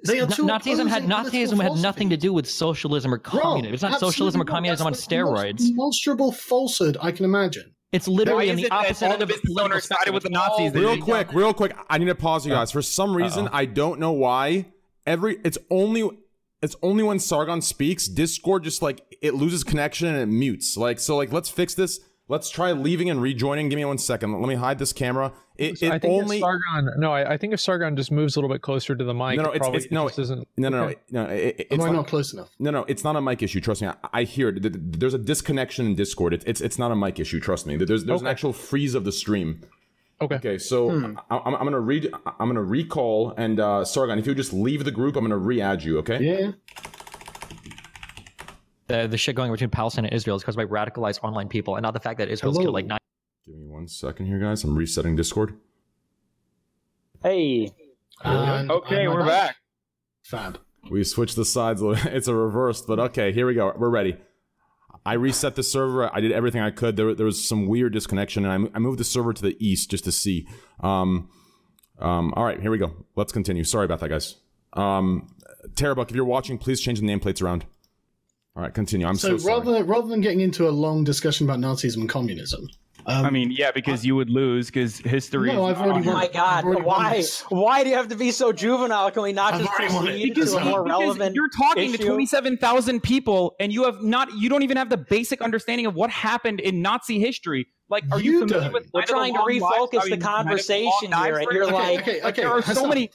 [0.03, 3.73] They are two Nazism had Nazism had nothing to do with socialism or Bro, communism.
[3.73, 5.67] It's not socialism or communism on That's the most steroids.
[5.69, 7.73] Demonstrable falsehood I can imagine.
[7.91, 10.73] It's literally in the opposite all end of the business political sided with the Nazis?
[10.73, 11.75] Real quick, real quick.
[11.89, 12.71] I need to pause you guys.
[12.71, 14.67] For some reason, I don't know why.
[15.05, 16.09] Every it's only
[16.61, 20.75] it's only when Sargon speaks, Discord just like it loses connection and it mutes.
[20.75, 21.99] Like so, like let's fix this.
[22.30, 23.69] Let's try leaving and rejoining.
[23.69, 24.34] Give me one second.
[24.39, 25.32] Let me hide this camera.
[25.55, 26.91] It, it I think only if Sargon.
[26.97, 29.38] No, I, I think if Sargon just moves a little bit closer to the mic,
[29.38, 30.47] No, no, it it's- it's- no, just isn't.
[30.57, 30.95] no no okay.
[31.09, 31.34] no no.
[31.34, 32.49] It, it- Am it's I not, not close enough?
[32.59, 32.86] no no.
[32.89, 33.61] It's not a mic issue.
[33.61, 33.88] Trust me.
[33.88, 34.61] I, I hear it.
[34.61, 36.34] Th- th- There's a disconnection in Discord.
[36.34, 37.39] It's it's it's not a mic issue.
[37.39, 37.78] Trust me.
[37.78, 39.61] There's there's an actual freeze of the stream.
[40.19, 40.36] Okay.
[40.36, 41.17] Okay, so Hmm.
[41.30, 42.11] I, I'm, I'm gonna read.
[42.39, 44.19] I'm gonna recall and uh, Sargon.
[44.19, 45.97] If you just leave the group, I'm gonna re-add you.
[45.99, 46.19] Okay.
[46.21, 46.51] Yeah.
[48.88, 51.83] The, the shit going between Palestine and Israel is caused by radicalized online people, and
[51.83, 52.65] not the fact that Israel's Hello.
[52.65, 52.99] killed like nine.
[53.45, 54.63] Give me one second here, guys.
[54.63, 55.55] I'm resetting Discord.
[57.21, 57.71] Hey,
[58.23, 59.57] And Okay, we're back.
[60.23, 60.59] Fab.
[60.89, 61.81] We switched the sides.
[62.05, 63.73] It's a reverse, but okay, here we go.
[63.77, 64.17] We're ready.
[65.05, 66.13] I reset the server.
[66.13, 66.97] I did everything I could.
[66.97, 69.91] There, there was some weird disconnection, and I, I moved the server to the east
[69.91, 70.47] just to see.
[70.81, 71.29] Um,
[71.99, 73.05] um, all right, here we go.
[73.15, 73.63] Let's continue.
[73.63, 74.35] Sorry about that, guys.
[74.73, 75.33] Um,
[75.75, 77.65] Terabuck, if you're watching, please change the nameplates around.
[78.57, 79.05] All right, continue.
[79.05, 79.59] I'm so, So, sorry.
[79.59, 82.67] rather rather than getting into a long discussion about Nazism and communism,
[83.05, 85.53] um, I mean, yeah, because you would lose because history.
[85.53, 86.21] No, I've already oh won.
[86.21, 86.57] my God!
[86.59, 87.23] I've already Why?
[87.49, 89.11] Why do you have to be so juvenile?
[89.11, 91.35] Can we not I've just already won proceed because, to a more because relevant?
[91.35, 95.39] you're talking to 27,000 people and you have not you don't even have the basic
[95.43, 97.67] understanding of what happened in Nazi history.
[97.89, 98.73] Like are you, You familiar don't.
[98.73, 99.63] with We're Night of the trying to Long Knives?
[99.63, 101.79] refocus How the Night of Long conversation Knives, here, and you're instance?
[101.85, 102.41] like- okay, okay.
[102.41, 103.11] there are so many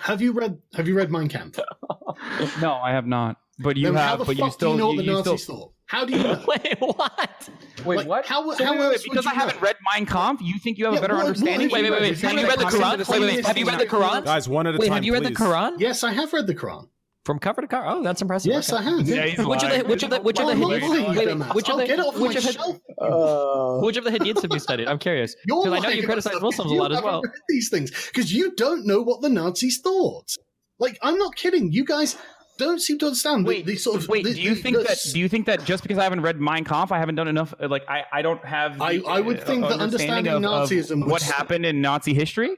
[0.00, 1.60] Have you read Have you read Mein Kampf?
[2.62, 3.36] No, I have not.
[3.60, 5.42] But you Then have but you still do you know what the you, you Nazis
[5.42, 5.72] still thought?
[5.86, 6.44] How do you know?
[6.48, 7.48] Wait, what?
[7.84, 8.26] Wait, Like, what?
[8.26, 9.62] how- So how wait, wait, else wait, would because you I haven't know?
[9.62, 11.70] read Mein Kampf, you think you have Yeah, a better what- what understanding?
[11.70, 12.20] have Wait, wait, wait, wait.
[12.20, 12.98] Have you read the coming Quran?
[12.98, 13.46] Wait, wait, wait.
[13.46, 13.88] Have you read the thing.
[14.00, 14.24] Quran?
[14.24, 14.94] guys, one at a Wait, time.
[14.96, 15.38] have you read the please.
[15.38, 15.72] Quran?
[15.78, 16.88] Yes, I have read the Quran.
[17.24, 17.86] From cover to cover?
[17.86, 18.52] Oh, that's impressive.
[18.52, 18.82] Yes, Okay.
[18.82, 19.06] I have.
[19.08, 21.16] Yeah, Which of the which of the which of the hadiths?
[21.16, 22.80] Wait, wait, which of I'll the get it off which of the.
[23.04, 24.88] Uh, which of the hadiths have you studied?
[24.88, 27.22] I'm curious because I know you criticize Muslims a lot as well.
[27.48, 30.36] These things because you don't know what the Nazis thought.
[30.78, 31.72] Like, I'm not kidding.
[31.72, 32.16] You guys,
[32.58, 33.46] don't seem to understand.
[33.46, 34.24] Wait, the, sort of wait.
[34.24, 34.98] the- do you the- think the- that?
[35.12, 37.54] Do you think that just because I haven't read Mein Kampf, I haven't done enough?
[37.60, 38.80] uh, Like I, I don't have.
[38.80, 41.80] I- the, I would uh, think that understanding of, of Nazism would what happened in
[41.80, 42.56] Nazi history,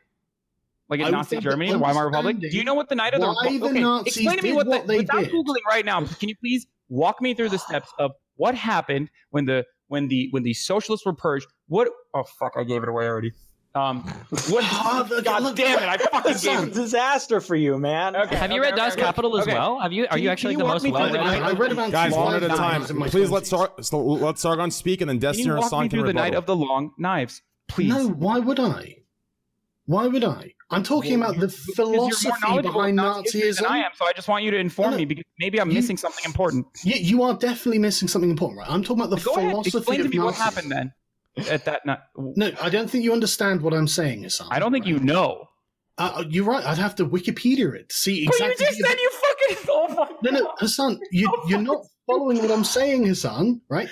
[0.88, 2.40] like in Nazi Germany, the Weimar Republic.
[2.40, 3.26] Do you know what the night of the?
[3.28, 5.32] why the okay, Nazis explain to me what, what the, without did.
[5.32, 6.04] googling right now.
[6.04, 10.28] Can you please walk me through the steps of what happened when the when the
[10.32, 11.46] when the socialists were purged?
[11.68, 11.88] What?
[12.14, 12.52] Oh fuck!
[12.56, 13.32] I gave it away already.
[13.72, 14.02] Um,
[14.48, 14.64] what?
[14.66, 15.88] Ah, the- God look- damn it!
[15.88, 18.16] I fucking It's gave a disaster for you, man.
[18.16, 19.02] Okay, Have you okay, read okay, Das okay.
[19.02, 19.78] Kapital as well?
[19.78, 20.04] Have you?
[20.04, 21.42] Are Can you you- actually can the most me through well the read?
[21.42, 22.56] I, I read about Guys, one at a time.
[22.58, 25.52] times in my Please let Sar- so let Sargon speak, and then Can Destiny you
[25.52, 27.90] or walk Hassan me can through the night of the long knives, please?
[27.90, 28.96] No, why would I?
[29.86, 30.52] Why would I?
[30.72, 33.66] I'm talking Well, about the Because you're more philosophy behind of Nazism.
[33.66, 34.98] I am, so I just want you to inform No, no.
[34.98, 36.66] me because maybe I'm You- missing something important.
[36.84, 38.70] You, you are definitely missing something important, right?
[38.70, 40.92] I'm talking about the Go ahead, philosophy explain to of me what happened then
[41.36, 41.98] at that night.
[42.16, 44.48] No, I don't think you understand what I'm saying, Hassan.
[44.50, 45.46] I don't think you know.
[45.98, 46.64] Uh, you're right.
[46.64, 49.66] I'd have to Wikipedia it to see But you just said you fucking.
[49.68, 50.52] Oh No, no.
[50.58, 53.88] Hassan, you, you're not following what I'm saying, Hassan, right?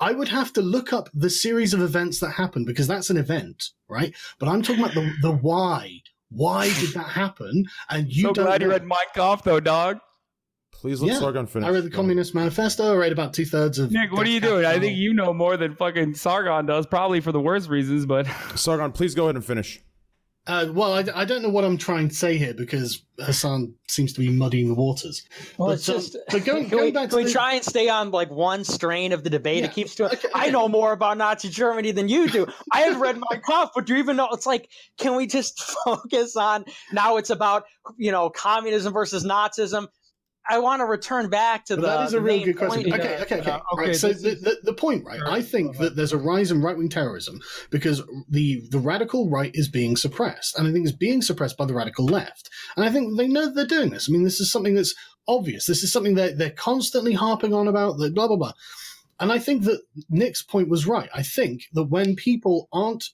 [0.00, 3.16] I would have to look up the series of events that happened because that's an
[3.16, 4.14] event, right?
[4.38, 6.00] But I'm talking about the, the why.
[6.30, 7.64] Why did that happen?
[7.90, 9.98] And you so don't glad you read Mein Kampf, though, dog.
[10.80, 11.66] Please let Yeah, Sargon finish.
[11.66, 12.92] I read the Communist Manifesto.
[12.92, 13.90] I read about two thirds of.
[13.90, 14.64] Nick, what are you doing?
[14.64, 18.26] I think you know more than fucking Sargon does, probably for the worst reasons, but.
[18.54, 19.82] Sargon, please go ahead and finish.
[20.46, 24.14] Uh, well, I, I don't know what I'm trying to say here because Hassan seems
[24.14, 25.22] to be muddying the waters.
[25.58, 27.52] Well, But, it's um, but going- can going we, back to can we the- try
[27.54, 29.58] and stay on like one strain of the debate?
[29.58, 30.12] Yeah, It keeps doing.
[30.12, 32.46] okay, I know more about Nazi Germany than you do.
[32.72, 34.28] I have read my Kampf, but do you even know?
[34.32, 37.18] It's like, can we just focus on now?
[37.18, 37.64] It's about
[37.98, 39.88] you know communism versus Nazism.
[40.48, 41.86] I want to return back to But the.
[41.88, 42.90] that is a real good question.
[42.90, 43.00] point.
[43.00, 43.50] Okay, okay, okay.
[43.50, 43.96] Uh, okay, right.
[43.96, 45.20] So this the, the, the point, right?
[45.26, 47.40] I think that there's a rise in right wing terrorism
[47.70, 51.66] because the the radical right is being suppressed, and I think it's being suppressed by
[51.66, 52.48] the radical left.
[52.76, 54.08] And I think they know that they're doing this.
[54.08, 54.94] I mean, this is something that's
[55.26, 55.66] obvious.
[55.66, 57.98] This is something that they're constantly harping on about.
[57.98, 58.52] The blah blah blah.
[59.20, 61.10] And I think that Nick's point was right.
[61.12, 63.04] I think that when people aren't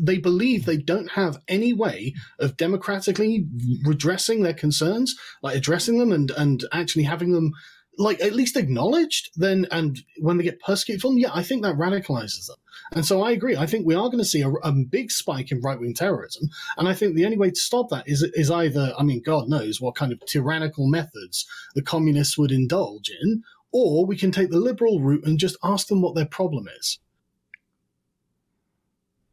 [0.00, 3.46] they believe they don't have any way of democratically
[3.84, 7.52] redressing their concerns, like addressing them and, and actually having them
[7.98, 11.76] like at least acknowledged, then and when they get persecuted from yeah, I think that
[11.76, 12.56] radicalizes them.
[12.92, 13.56] And so I agree.
[13.56, 16.48] I think we are going to see a, a big spike in right wing terrorism,
[16.78, 19.48] and I think the only way to stop that is is either, I mean, God
[19.48, 24.50] knows what kind of tyrannical methods the communists would indulge in, or we can take
[24.50, 26.98] the liberal route and just ask them what their problem is.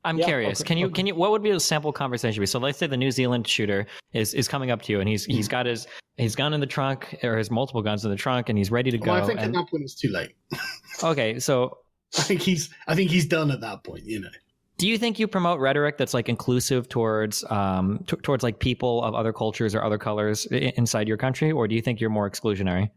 [0.06, 0.62] I'm Yeah, curious.
[0.62, 0.94] okay, can you okay.
[0.94, 2.46] can you what would be a sample conversation be?
[2.46, 5.26] So let's say the New Zealand shooter is is coming up to you and he's
[5.26, 5.88] he's got his
[6.18, 8.92] his gun in the trunk or his multiple guns in the trunk and he's ready
[8.92, 9.12] to go.
[9.12, 10.36] Well, I think and, at that point it's too late.
[11.04, 11.78] okay, so
[12.18, 14.06] I think he's I think he's done at that point.
[14.06, 14.30] You know.
[14.78, 19.04] do you think you promote rhetoric that's like inclusive towards um t- towards like people
[19.04, 22.10] of other cultures or other colors I- inside your country, or do you think you're
[22.10, 22.90] more exclusionary?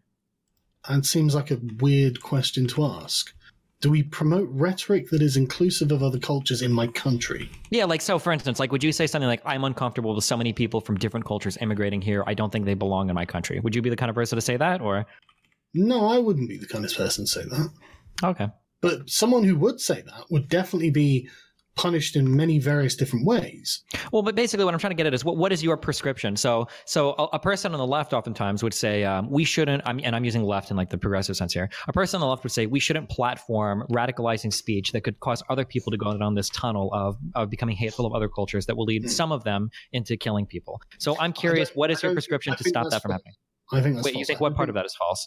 [0.88, 3.32] That seems like a weird question to ask.
[3.83, 7.51] Do we promote rhetoric that is inclusive of other cultures in my country?
[7.70, 8.16] Yeah, like so.
[8.16, 10.97] For instance, like would you say something like, "I'm uncomfortable with so many people from
[10.97, 12.22] different cultures immigrating here.
[12.24, 14.37] I don't think they belong in my country." Would you be the kind of person
[14.37, 15.05] to say that, or
[15.74, 17.70] No, I wouldn't be the kind of person to say that.
[18.22, 18.49] okay?
[18.80, 21.28] But someone who would say that would definitely be
[21.75, 23.83] punished in many various different ways.
[24.12, 26.37] Well, but basically, what I'm trying to get at is what, what is your prescription?
[26.37, 29.83] So, so a, a person on the left oftentimes would say um, we shouldn't.
[29.87, 31.70] I'm, and I'm using left in like the progressive sense here.
[31.89, 35.43] A person on the left would say we shouldn't platform radicalizing speech that could cause
[35.49, 38.77] other people to go down this tunnel of of becoming hateful of other cultures that
[38.77, 39.09] will lead Hmm.
[39.09, 40.81] some of them into killing people.
[40.99, 43.20] So, I'm curious, what is your prescription to stop that from false.
[43.23, 43.35] happening?
[43.73, 45.27] I think that's Wait, you think what part of that is false?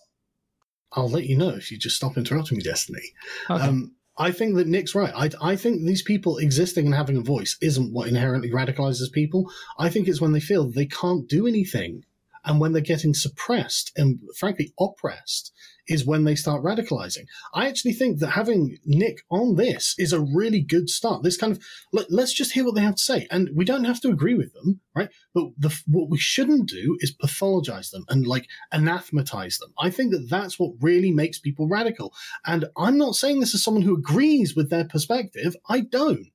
[0.91, 3.01] I'll let you know if you just stop interrupting me, Destiny.
[3.49, 3.63] Okay.
[3.63, 5.13] Um, I think that Nick's right.
[5.15, 9.51] I, I think these people existing and having a voice isn't what inherently radicalizes people.
[9.77, 12.03] I think it's when they feel they can't do anything
[12.45, 15.51] and when they're getting suppressed and frankly oppressed
[15.87, 17.25] is when they start radicalizing.
[17.53, 21.23] I actually think that having Nick on this is a really good start.
[21.23, 23.85] This kind of let, let's just hear what they have to say, and we don't
[23.85, 25.09] have to agree with them, right?
[25.33, 29.73] But the, what we shouldn't do is pathologize them and like anathematize them.
[29.79, 32.13] I think that that's what really makes people radical.
[32.45, 35.55] And I'm not saying this as someone who agrees with their perspective.
[35.69, 36.27] I don't.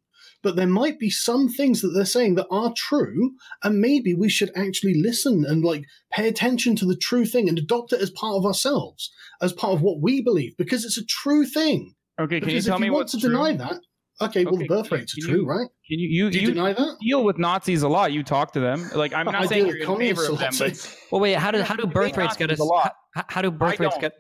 [0.43, 3.33] But there might be some things that they're saying that are true,
[3.63, 7.59] and maybe we should actually listen and like pay attention to the true thing and
[7.59, 9.11] adopt it as part of ourselves,
[9.43, 11.95] as part of what we believe, because it's a true thing.
[12.19, 13.31] Okay, can you Because tell if me you want what's to true?
[13.31, 13.81] deny that,
[14.23, 15.69] okay, well, Okay, the birth rates are can true, you- right?
[15.89, 16.97] Can you you, Do you, you deny that?
[17.03, 18.13] deal with Nazis a lot?
[18.13, 18.89] You talk to them.
[18.95, 21.35] Like I'm not deal saying with you're in favor of them, but Well, wait.
[21.35, 22.61] How do how do birth rates get us?
[22.61, 22.93] a lot.
[23.15, 24.01] How, how do birth I rates don't.
[24.01, 24.13] get?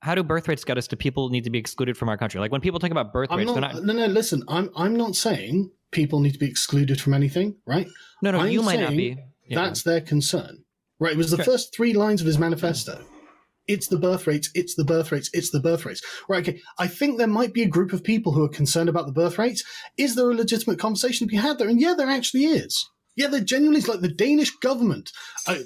[0.00, 2.40] How do birth rates get us to people need to be excluded from our country?
[2.40, 3.84] Like when people talk about birth I'm rates, not, they're not.
[3.84, 7.88] no, no, listen, I'm, I'm not saying people need to be excluded from anything, right?
[8.22, 9.18] No, no, I'm you might not be.
[9.48, 9.64] Yeah.
[9.64, 10.64] That's their concern.
[11.00, 11.12] Right?
[11.12, 13.04] It was the first three lines of his manifesto.
[13.66, 16.02] It's the birth rates, it's the birth rates, it's the birth rates.
[16.28, 16.60] Right, okay.
[16.78, 19.38] I think there might be a group of people who are concerned about the birth
[19.38, 19.62] rates.
[19.98, 21.68] Is there a legitimate conversation to be had there?
[21.68, 22.88] And yeah, there actually is.
[23.18, 25.10] Yeah, they're genuinely like the Danish government,
[25.48, 25.58] a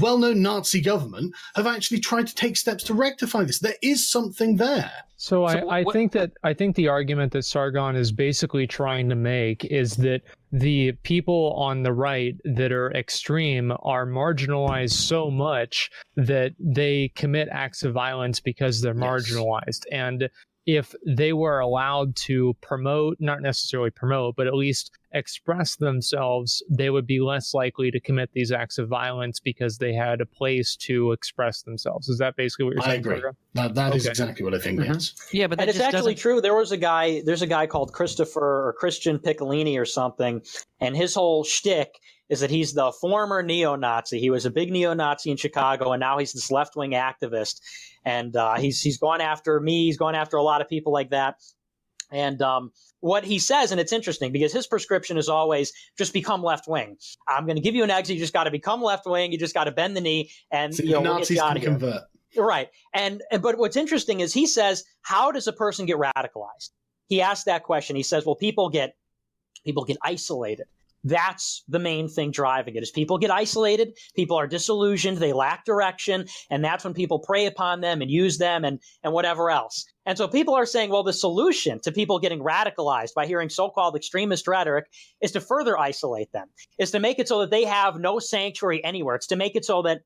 [0.00, 3.58] well-known Nazi government, have actually tried to take steps to rectify this.
[3.58, 4.90] There is something there.
[5.16, 9.10] So, so I, I think that I think the argument that Sargon is basically trying
[9.10, 15.30] to make is that the people on the right that are extreme are marginalized so
[15.30, 19.04] much that they commit acts of violence because they're yes.
[19.04, 19.84] marginalized.
[19.92, 20.30] And
[20.66, 26.88] if they were allowed to promote, not necessarily promote, but at least express themselves, they
[26.90, 30.74] would be less likely to commit these acts of violence because they had a place
[30.74, 32.08] to express themselves.
[32.08, 33.06] Is that basically what you're saying?
[33.06, 33.30] I agree.
[33.52, 33.96] That, that okay.
[33.98, 34.80] is exactly what I think.
[34.80, 34.92] Mm-hmm.
[34.94, 35.14] Yes.
[35.32, 36.16] Yeah, but and it's actually doesn't...
[36.16, 36.40] true.
[36.40, 37.22] There was a guy.
[37.24, 40.42] There's a guy called Christopher or Christian Picciolini or something,
[40.80, 42.00] and his whole shtick
[42.30, 44.18] is that he's the former neo-Nazi.
[44.18, 47.60] He was a big neo-Nazi in Chicago, and now he's this left-wing activist.
[48.04, 49.86] And uh, he's he's gone after me.
[49.86, 51.36] He's gone after a lot of people like that.
[52.10, 56.42] And um, what he says, and it's interesting because his prescription is always just become
[56.42, 56.96] left wing.
[57.26, 58.14] I'm going to give you an exit.
[58.14, 59.32] You just got to become left wing.
[59.32, 62.02] You just got to bend the knee, and you know, Nazis we'll can convert.
[62.36, 62.68] Right.
[62.92, 66.70] And, and but what's interesting is he says, how does a person get radicalized?
[67.06, 67.96] He asked that question.
[67.96, 68.96] He says, well, people get
[69.64, 70.66] people get isolated.
[71.04, 75.66] That's the main thing driving it is people get isolated, people are disillusioned, they lack
[75.66, 79.84] direction, and that's when people prey upon them and use them and, and whatever else.
[80.06, 83.96] And so people are saying, well, the solution to people getting radicalized by hearing so-called
[83.96, 84.86] extremist rhetoric
[85.22, 86.48] is to further isolate them,
[86.78, 89.14] is to make it so that they have no sanctuary anywhere.
[89.16, 90.00] It's to make it so that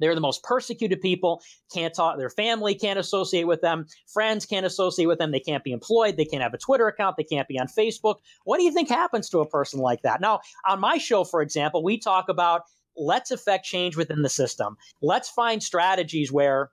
[0.00, 1.42] they're the most persecuted people.
[1.72, 2.18] Can't talk.
[2.18, 3.86] Their family can't associate with them.
[4.06, 5.32] Friends can't associate with them.
[5.32, 6.16] They can't be employed.
[6.16, 7.16] They can't have a Twitter account.
[7.16, 8.16] They can't be on Facebook.
[8.44, 10.20] What do you think happens to a person like that?
[10.20, 12.62] Now, on my show, for example, we talk about
[12.96, 14.76] let's affect change within the system.
[15.00, 16.70] Let's find strategies where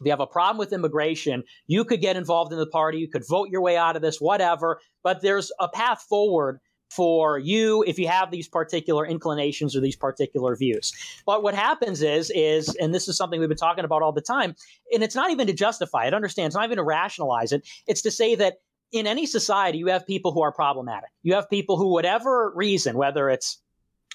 [0.00, 2.98] if you have a problem with immigration, you could get involved in the party.
[2.98, 4.80] You could vote your way out of this, whatever.
[5.02, 6.60] But there's a path forward
[6.94, 10.92] for you if you have these particular inclinations or these particular views.
[11.24, 14.20] But what happens is, is, and this is something we've been talking about all the
[14.20, 14.54] time,
[14.92, 17.66] and it's not even to justify it, understand, it's not even to rationalize it.
[17.86, 18.58] It's to say that
[18.92, 21.08] in any society, you have people who are problematic.
[21.22, 23.58] You have people who, whatever reason, whether it's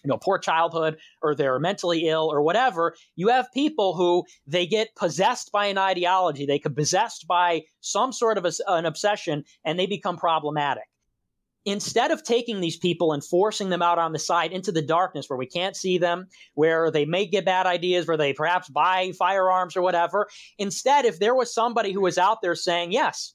[0.04, 4.68] you know poor childhood or they're mentally ill or whatever you have people who they
[4.68, 9.44] get possessed by an ideology they get possessed by some sort of a, an obsession
[9.66, 10.84] and they become problematic
[11.68, 15.30] instead of taking these people and forcing them out on the side into the darkness
[15.30, 19.12] where we can't see them, where they may get bad ideas, where they perhaps buy
[19.20, 23.34] firearms or whatever, instead, if there was somebody who was out there saying, yes,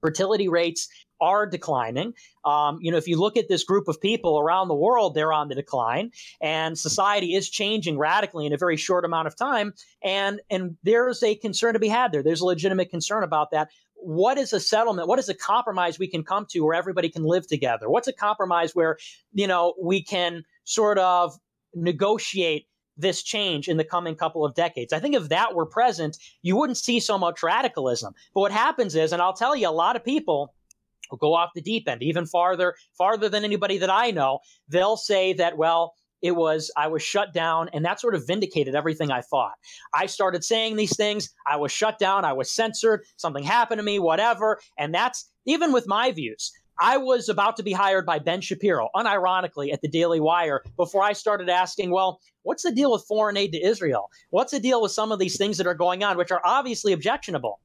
[0.00, 0.88] fertility rates
[1.20, 2.14] are declining.
[2.46, 5.32] Um, you know, if you look at this group of people around the world, they're
[5.32, 9.72] on the decline, and society is changing radically in a very short amount of time.
[10.02, 12.22] And and there's a concern to be had there.
[12.22, 15.08] There's a legitimate concern about that what is a settlement?
[15.08, 17.88] What is a compromise we can come to where everybody can live together?
[17.88, 18.98] What's a compromise where,
[19.32, 21.38] you know, we can sort of
[21.74, 22.66] negotiate
[22.96, 24.92] this change in the coming couple of decades.
[24.92, 28.14] I think if that were present, you wouldn't see so much radicalism.
[28.34, 30.54] But what happens is, and I'll tell you, a lot of people
[31.10, 34.40] will go off the deep end, even farther, farther than anybody that I know.
[34.68, 35.94] They'll say that, well,
[36.26, 39.54] it was I was shut down, and that sort of vindicated everything I thought.
[39.94, 41.30] I started saying these things.
[41.46, 42.24] I was shut down.
[42.24, 43.04] I was censored.
[43.16, 44.58] Something happened to me, whatever.
[44.78, 46.52] And that's even with my views.
[46.78, 51.02] I was about to be hired by Ben Shapiro, unironically, at the Daily Wire before
[51.02, 54.10] I started asking, well, what's the deal with foreign aid to Israel?
[54.28, 56.92] What's the deal with some of these things that are going on, which are obviously
[56.92, 57.60] objectionable?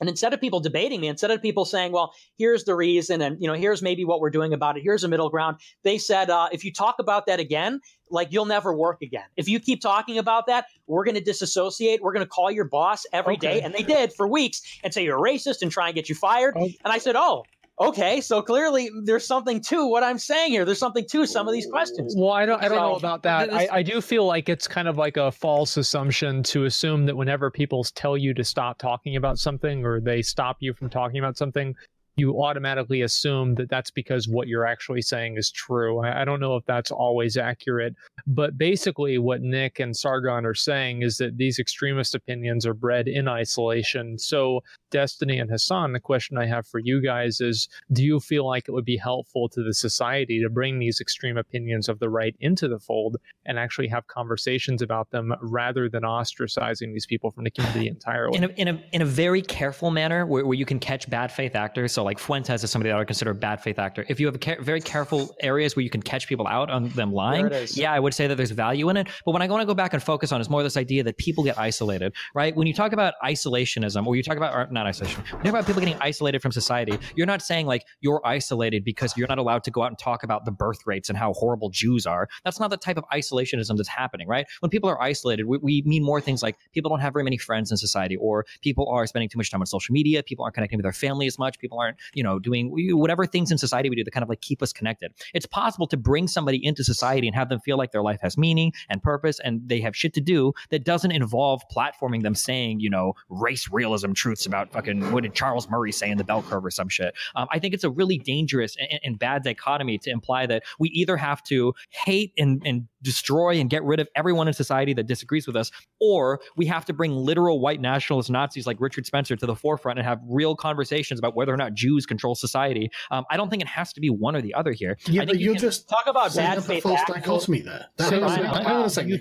[0.00, 3.40] And instead of people debating me, instead of people saying, well, here's the reason, and
[3.40, 6.30] you know, here's maybe what we're doing about it, here's a middle ground, they said,
[6.30, 7.80] uh, if you talk about that again,
[8.10, 9.24] like you'll never work again.
[9.36, 12.02] If you keep talking about that, we're going to disassociate.
[12.02, 13.60] We're going to call your boss every okay.
[13.60, 16.14] day, And they did for weeks and say you're racist and try and get you
[16.14, 16.54] fired.
[16.56, 16.64] Oh.
[16.64, 17.44] And I said, oh,
[17.80, 20.64] okay, so clearly there's something to what I'm saying here.
[20.64, 22.14] There's something to some of these questions.
[22.16, 23.52] Well, I don't, I don't so, know about that.
[23.52, 27.16] I, I do feel like it's kind of like a false assumption to assume that
[27.16, 31.18] whenever people tell you to stop talking about something or they stop you from talking
[31.18, 31.74] about something,
[32.16, 36.00] you automatically assume that that's because what you're actually saying is true.
[36.00, 37.94] I don't know if that's always accurate,
[38.26, 43.08] but basically, what Nick and Sargon are saying is that these extremist opinions are bred
[43.08, 44.18] in isolation.
[44.18, 44.62] So,
[44.94, 48.68] Destiny and Hasan, the question I have for you guys is do you feel like
[48.68, 52.36] it would be helpful to the society to bring these extreme opinions of the right
[52.38, 57.42] into the fold and actually have conversations about them rather than ostracizing these people from
[57.42, 58.38] the community entirely?
[58.38, 61.32] In a, in a, in a very careful manner where, where you can catch bad
[61.32, 61.90] faith actors.
[61.90, 64.06] So, So like Fuentes is somebody that I would consider a bad faith actor.
[64.08, 67.12] If you have ca- very careful areas where you can catch people out on them
[67.12, 69.08] lying, yeah, I would say that there's value in it.
[69.24, 71.16] But when I want to go back and focus on is more this idea that
[71.18, 72.54] people get isolated, right?
[72.54, 75.80] When you talk about isolationism, or you talk about or not isolation, talk about people
[75.80, 79.70] getting isolated from society, you're not saying like you're isolated because you're not allowed to
[79.70, 82.28] go out and talk about the birth rates and how horrible Jews are.
[82.44, 84.46] That's not the type of isolationism that's happening, right?
[84.60, 87.38] When people are isolated, we, we mean more things like people don't have very many
[87.38, 90.54] friends in society, or people are spending too much time on social media, people aren't
[90.54, 93.88] connecting with their family as much, people aren't, you know, doing whatever things in society
[93.90, 95.12] we do that kind of like keep us connected.
[95.32, 98.36] It's possible to bring somebody into society and have them feel like their life has
[98.36, 102.80] meaning and purpose and they have shit to do that doesn't involve platforming them saying,
[102.80, 106.42] you know, race realism truths about fucking what did Charles Murray say in the bell
[106.42, 107.14] curve or some shit.
[107.36, 110.88] Um, I think it's a really dangerous and, and bad dichotomy to imply that we
[110.88, 115.06] either have to hate and, and destroy and get rid of everyone in society that
[115.06, 115.70] disagrees with us,
[116.00, 119.98] or we have to bring literal white nationalist Nazis like Richard Spencer to the forefront
[119.98, 122.90] and have real conversations about whether or not Jews control society.
[123.10, 124.96] Um, I don't think it has to be one or the other here.
[125.06, 127.86] Yeah, I but you you're just Talk about bad faith false dichotomy there.
[127.96, 129.18] That- So on a I- second, I- hang on a second, you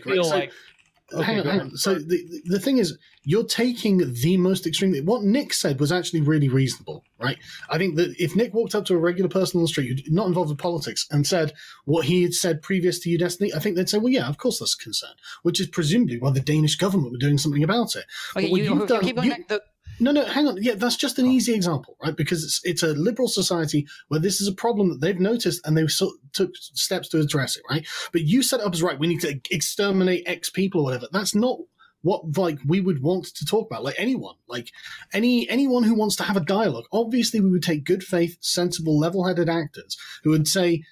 [1.12, 1.18] Nick, right?
[1.18, 1.78] feel So- hang on, hang on.
[1.78, 4.96] So the the thing is, you're taking the most extreme.
[5.06, 7.38] What Nick said was actually really reasonable, right?
[7.70, 10.12] I think that if Nick walked up to a regular person on the street, who'd
[10.14, 11.54] not involved in politics, and said
[11.86, 14.38] what he had said previous to you, Destiny, I think they'd say, "Well, yeah, of
[14.38, 15.12] course that's a concern,"
[15.44, 18.06] which is presumably why the Danish government were doing something about it.
[18.36, 19.48] Okay, you, you've you done- keep going you- back.
[19.48, 19.62] The,
[20.04, 20.62] No, no, hang on.
[20.62, 21.30] Yeah, that's just an oh.
[21.30, 22.16] easy example, right?
[22.16, 25.78] Because it's it's a liberal society where this is a problem that they've noticed and
[25.78, 27.88] they so, took steps to address it, right?
[28.12, 29.00] But you set it up as right.
[29.00, 31.08] We need to exterminate X people or whatever.
[31.14, 31.58] That's not
[32.02, 33.86] what like we would want to talk about.
[33.86, 34.72] Like anyone, like
[35.14, 36.86] any anyone who wants to have a dialogue.
[36.92, 40.84] Obviously, we would take good faith, sensible, level-headed actors who would say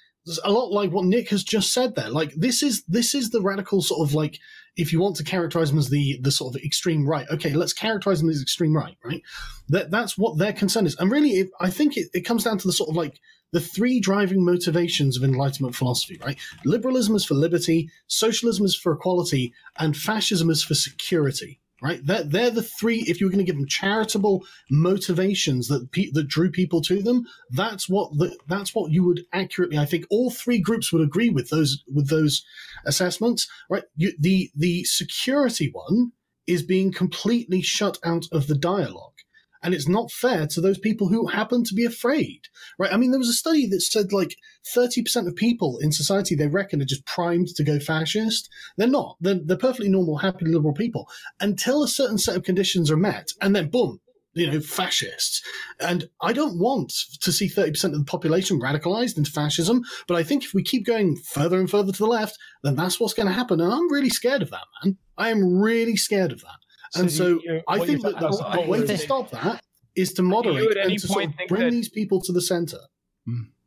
[0.44, 2.08] a lot like what Nick has just said there.
[2.08, 4.38] Like this is this is the radical sort of like
[4.76, 7.72] if you want to characterize them as the the sort of extreme right, okay, let's
[7.72, 9.22] characterize them as extreme right, right?
[9.68, 12.58] That that's what their concern is, and really, it, I think it, it comes down
[12.58, 13.18] to the sort of like
[13.52, 16.38] the three driving motivations of Enlightenment philosophy, right?
[16.64, 21.60] Liberalism is for liberty, socialism is for equality, and fascism is for security.
[21.82, 23.04] Right, they're, they're the three.
[23.08, 27.02] If you were going to give them charitable motivations that pe- that drew people to
[27.02, 29.78] them, that's what the, that's what you would accurately.
[29.78, 32.44] I think all three groups would agree with those with those
[32.86, 33.48] assessments.
[33.68, 36.12] Right, you, the the security one
[36.46, 39.11] is being completely shut out of the dialogue.
[39.62, 42.40] And it's not fair to those people who happen to be afraid,
[42.78, 42.92] right?
[42.92, 44.36] I mean, there was a study that said like
[44.76, 48.48] 30% of people in society they reckon are just primed to go fascist.
[48.76, 49.16] They're not.
[49.20, 51.08] They're, they're perfectly normal, happy, liberal people
[51.40, 53.28] until a certain set of conditions are met.
[53.40, 54.00] And then, boom,
[54.34, 55.42] you know, fascists.
[55.78, 60.22] And I don't want to see 30% of the population radicalized into fascism, but I
[60.22, 63.26] think if we keep going further and further to the left, then that's what's going
[63.28, 63.60] to happen.
[63.60, 64.96] And I'm really scared of that, man.
[65.18, 66.61] I am really scared of that.
[66.94, 68.28] And you- so you're- I think that the,
[68.62, 69.62] the way to stop that
[69.94, 72.40] is to moderate at any and to sort of bring that- these people to the
[72.40, 72.78] center.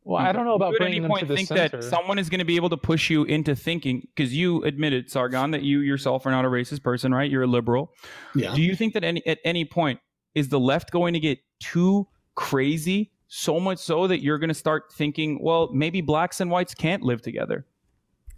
[0.04, 1.78] Well, I don't know about you at bringing any them point to the think center.
[1.78, 5.10] that someone is going to be able to push you into thinking because you admitted
[5.10, 7.92] sargon that you yourself are not a racist person right you're a liberal
[8.36, 8.54] Yeah.
[8.54, 10.00] do you think that any at any point
[10.36, 14.54] is the left going to get too crazy so much so that you're going to
[14.54, 17.66] start thinking well maybe blacks and whites can't live together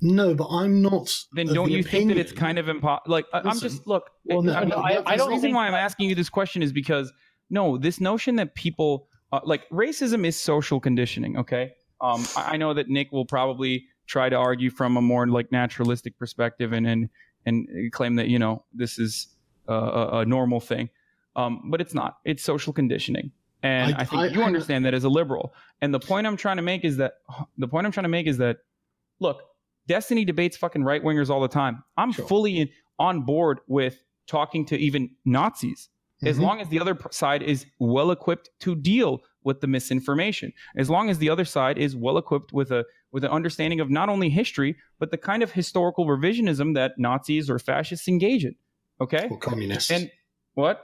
[0.02, 1.14] No, but I'm not.
[1.34, 4.12] then don't the you think that it's kind of impossible like I- i'm just look
[4.26, 6.62] Well, no, I no, I- I the don't reason why i'm asking you this question
[6.62, 7.12] is because
[7.50, 11.74] no this notion that people uh, like racism is social conditioning okay?
[12.00, 15.52] Um, I, I know that nick will probably try to argue from a more like
[15.52, 17.10] naturalistic perspective and and
[17.46, 19.28] and claim that you know this is
[19.68, 20.90] a, a, a normal thing.
[21.36, 22.18] Um, but it's not.
[22.26, 23.32] It's social conditioning.
[23.64, 25.54] And I- I, think I- you I- understand that as a liberal.
[25.82, 27.14] And the point i'm trying to make is that
[27.58, 28.58] the point i'm trying to make is that
[29.20, 29.42] look
[29.88, 32.28] destiny debates fucking right wingers all the time i'm Sure.
[32.28, 32.70] fully in,
[33.00, 35.90] on board with talking to even nazis
[36.26, 36.42] as Mhm.
[36.42, 41.10] long as the other side is well equipped to deal with the misinformation as long
[41.10, 44.30] as the other side is well equipped with a with an understanding of not only
[44.30, 48.56] history but the kind of historical revisionism that nazis or fascists engage in
[49.00, 49.92] okay or communists.
[49.92, 50.12] and
[50.56, 50.84] what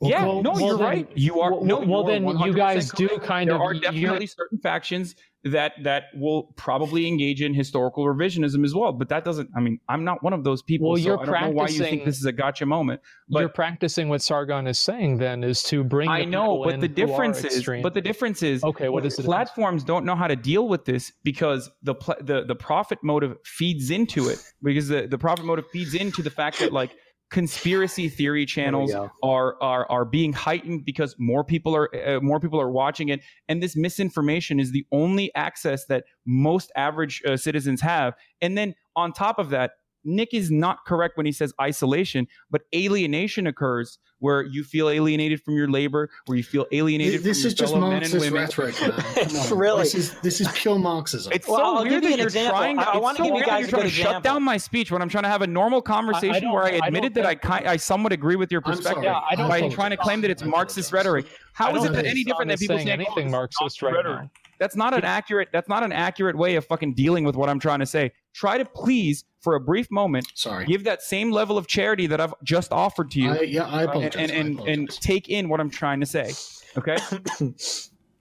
[0.00, 1.08] Or yeah, com- no, well, you're then- right.
[1.16, 1.78] You are well, no.
[1.80, 5.72] well, then you 100% guys do kind there of- are you're- definitely certain factions that
[5.84, 8.92] that will probably engage in historical revisionism as well.
[8.92, 9.50] But that doesn't.
[9.56, 10.90] I mean, I'm not one of those people.
[10.90, 13.00] Well, you're I don't know why you think this is a gotcha moment.
[13.28, 15.18] But You're practicing what Sargon is saying.
[15.18, 16.08] Then is to bring.
[16.08, 17.82] I know, but the difference is, extreme.
[17.82, 19.50] but the difference is, Okay, what is the difference?
[19.52, 23.36] platforms don't know how to deal with this because the pl- the the profit motive
[23.44, 26.96] feeds into it because the the profit motive feeds into the fact that like
[27.30, 28.92] conspiracy theory channels
[29.22, 33.20] are are are being heightened because more people are uh, more people are watching it.
[33.48, 38.14] And this misinformation is the only access that most average uh, citizens have.
[38.40, 39.72] And then on top of that
[40.04, 45.42] Nick is not correct when he says isolation, but alienation occurs where you feel alienated
[45.42, 48.12] from your labor, where you feel alienated This from is your just fellow men and
[48.12, 48.40] Marxist women.
[48.42, 48.90] rhetoric, man.
[49.28, 49.58] Come on.
[49.58, 49.82] Really?
[49.84, 51.32] This is, this is pure Marxism.
[51.32, 52.58] It's Well, so I'll weird you that an you're example.
[52.58, 52.78] trying.
[52.78, 54.22] I- I wanna so give you weird that guys you're a trying good to shut
[54.22, 56.82] down my speech when I'm trying to have a normal conversation don't where I think-
[56.84, 59.24] I admitted that I, ki- I somewhat agree with your perspective sorry.
[59.30, 61.26] I don't by trying to claim that it's Marxist rhetoric.
[61.52, 63.82] How I is don't it that any different than people saying saying anything "Oh, Marxist
[63.82, 64.22] right rhetoric"?
[64.22, 64.30] now.
[64.60, 65.48] That's not an accurate.
[65.52, 68.10] That's not an accurate way of fucking dealing with what I'm trying to say.
[68.38, 70.64] Try to please, for a brief moment, Sorry.
[70.64, 73.82] give that same level of charity that I've just offered to you, I, yeah, I
[73.82, 74.14] uh, apologize.
[74.16, 76.32] and and, I and, and take in what I'm trying to say.
[76.76, 76.96] Okay.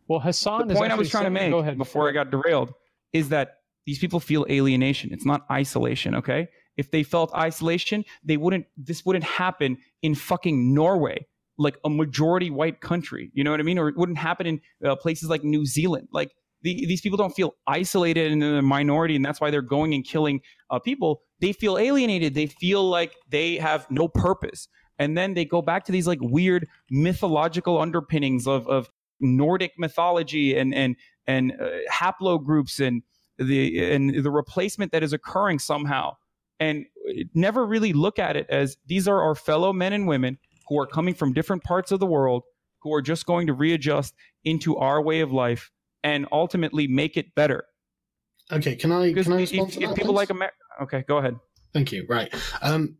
[0.07, 2.31] Well, Hasan the is point I was trying to make Go ahead before I got
[2.31, 2.73] derailed
[3.11, 5.11] is that these people feel alienation.
[5.11, 6.15] It's not isolation.
[6.15, 6.47] Okay.
[6.77, 8.67] If they felt isolation, they wouldn't.
[8.77, 11.27] This wouldn't happen in fucking Norway,
[11.57, 13.31] like a majority white country.
[13.33, 13.77] You know what I mean?
[13.77, 16.07] Or it wouldn't happen in uh, places like New Zealand.
[16.13, 16.31] Like
[16.67, 19.93] the, these people don't feel isolated and in a minority, and that's why they're going
[19.93, 21.21] and killing uh, people.
[21.39, 22.33] They feel alienated.
[22.33, 24.67] They feel like they have no purpose,
[24.99, 28.89] and then they go back to these like weird mythological underpinnings of of
[29.21, 33.01] Nordic mythology and and and uh, haplogroups and
[33.37, 36.15] the and the replacement that is occurring somehow
[36.59, 36.85] and
[37.33, 40.37] never really look at it as these are our fellow men and women
[40.67, 42.43] who are coming from different parts of the world
[42.81, 45.71] who are just going to readjust into our way of life
[46.07, 47.65] and ultimately make it better
[48.49, 50.07] Okay, can I because can I if, if people please?
[50.07, 51.35] like America okay go ahead
[51.73, 52.05] Thank you.
[52.09, 52.33] Right.
[52.61, 52.97] Um,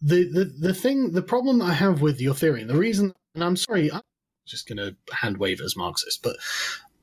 [0.00, 3.44] the the the thing, the problem I have with your theory, and the reason, and
[3.44, 4.00] I'm sorry, I'm
[4.46, 6.36] just going to hand wave as Marxist, but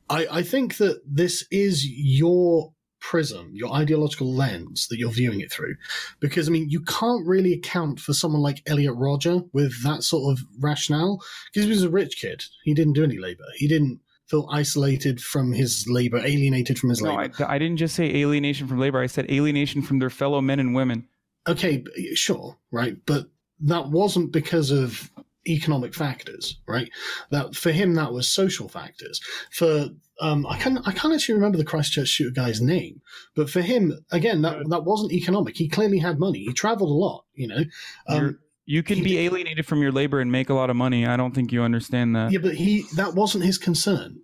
[0.10, 5.52] I I think that this is your prism, your ideological lens that you're viewing it
[5.52, 5.76] through,
[6.20, 10.32] because I mean you can't really account for someone like Elliot Rodger with that sort
[10.32, 11.22] of rationale
[11.54, 12.44] because he was a rich kid.
[12.64, 13.46] He didn't do any labor.
[13.58, 17.34] He didn't feel isolated from his labor, alienated from his no labor.
[17.40, 20.60] I, I didn't just say alienation from labor i said alienation from their fellow men
[20.60, 21.08] and women
[21.48, 21.84] okay,
[22.14, 23.28] sure, right, but
[23.62, 25.12] that wasn't because of
[25.48, 26.90] economic factors, right?
[27.30, 29.22] That for him that was social factors.
[29.52, 29.90] For
[30.20, 33.02] um, I can I can't actually remember the Christchurch shooter guy's name,
[33.36, 35.56] but for him again that that wasn't economic.
[35.56, 36.40] He clearly had money.
[36.40, 37.64] He travelled a lot, you know.
[38.08, 40.76] Um, you can He be did- alienated from your labor and make a lot of
[40.76, 44.18] money i don't think you understand that yeah, but he that wasn't his concern.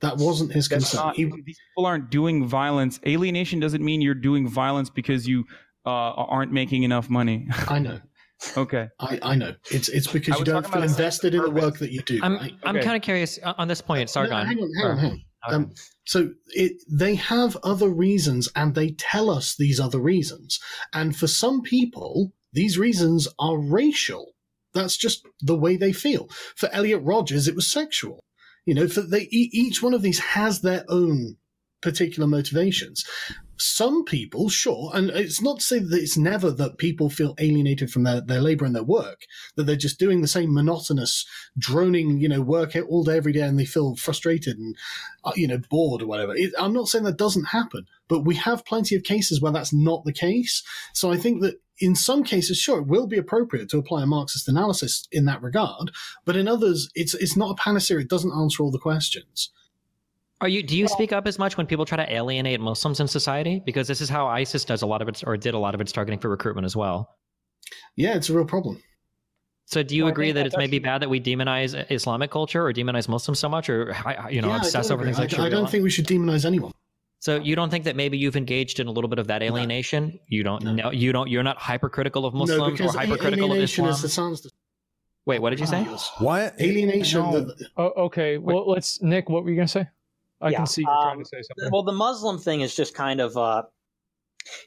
[0.00, 1.06] That wasn't his That's concern.
[1.06, 3.00] not, He, these people aren't doing violence.
[3.04, 5.44] Alienation doesn't mean you're doing violence because you
[5.84, 7.48] uh, aren't making enough money.
[7.66, 7.98] I know,
[8.56, 8.90] okay.
[9.00, 9.54] I, I know.
[9.72, 11.78] It's it's I because you don't feel about a sense of invested in the work
[11.78, 12.20] that you do.
[12.22, 12.52] I'm right?
[12.62, 12.84] I'm Okay.
[12.84, 14.46] kind of curious uh, on this point, No, Sargon.
[14.46, 15.22] hang on, hang on, hang on.
[15.48, 15.56] Okay.
[15.56, 15.72] Um,
[16.06, 20.60] so it, they have other reasons and they tell us these other reasons.
[20.94, 24.32] And for some people, these reasons are racial.
[24.74, 26.28] That's just the way they feel.
[26.56, 28.24] For Elliot Rodgers, it was sexual.
[28.64, 31.36] You know, for they each one of these has their own
[31.80, 33.04] particular motivations.
[33.60, 37.90] Some people, sure, and it's not to say that it's never that people feel alienated
[37.90, 39.22] from their, their labor and their work,
[39.56, 41.26] that they're just doing the same monotonous,
[41.58, 44.76] droning, you know, work all day, every day, and they feel frustrated and,
[45.24, 46.36] uh, you know, bored or whatever.
[46.36, 49.72] It, I'm not saying that doesn't happen, but we have plenty of cases where that's
[49.72, 50.62] not the case.
[50.92, 54.06] So I think that in some cases, sure, it will be appropriate to apply a
[54.06, 55.90] Marxist analysis in that regard,
[56.24, 57.98] but in others, it's it's not a panacea.
[57.98, 59.50] It doesn't answer all the questions.
[60.40, 60.62] Are you?
[60.62, 63.60] Do you speak up as much when people try to alienate Muslims in society?
[63.64, 65.80] Because this is how ISIS does a lot of its, or did a lot of
[65.80, 67.16] its targeting for recruitment as well.
[67.96, 68.80] Yeah, it's a real problem.
[69.66, 72.30] So, do you Well, agree think that that's it's maybe bad that we demonize Islamic
[72.30, 73.94] culture or demonize Muslims so much, or
[74.30, 75.12] you know, Yeah, obsess over agree.
[75.12, 76.72] things like I, I don't think we should demonize anyone.
[77.20, 80.20] So, you don't think that maybe you've engaged in a little bit of that alienation?
[80.28, 80.72] You don't No.
[80.72, 80.90] know.
[80.92, 81.28] You don't.
[81.28, 84.32] You're not hypercritical of no, Muslims or because a- hypercritical of alienation Islam.
[84.32, 84.52] is Hasan's
[85.26, 85.82] Wait, what did you say?
[86.20, 86.54] What?
[86.60, 87.20] alienation.
[87.22, 87.40] No.
[87.40, 88.38] the- Oh, okay.
[88.38, 89.28] Well, let's Nick.
[89.28, 89.86] What were you gonna say?
[90.40, 91.70] I Yeah, can see you're trying um, to say something.
[91.72, 93.36] Well, the Muslim thing is just kind of.
[93.36, 93.64] Uh,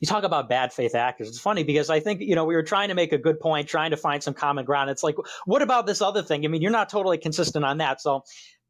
[0.01, 1.29] you talk about bad faith actors.
[1.29, 3.67] It's funny because I think you know we were trying to make a good point,
[3.69, 4.89] trying to find some common ground.
[4.89, 5.15] It's like,
[5.45, 6.45] what about this other thing?
[6.45, 8.01] I mean, you're not totally consistent on that.
[8.01, 8.23] So,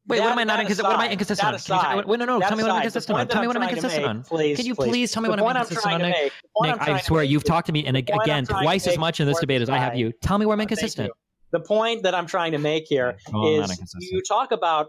[0.08, 0.88] Wait, what am I not that inconsistent?
[0.88, 1.54] What am I aside- inconsistent on?
[1.54, 2.76] that Can you tell me aside- what, wait, no, no, that tell me what I'm
[2.78, 3.28] aside, the inconsistent on.
[3.28, 4.24] Tell me what I'm I'm inconsistent on.
[4.24, 4.90] Please, Can you please.
[4.90, 6.12] please tell me The what I'm point inconsistent on, Nick?
[6.12, 8.26] make- Nick, I'm I trying to swear make you've talked to me, and again, I'm
[8.26, 10.12] trying to twice as much in this debate as I have you.
[10.24, 11.12] Tell me where I'm inconsistent.
[11.52, 14.88] The point that I'm trying to make here Well, is you talk about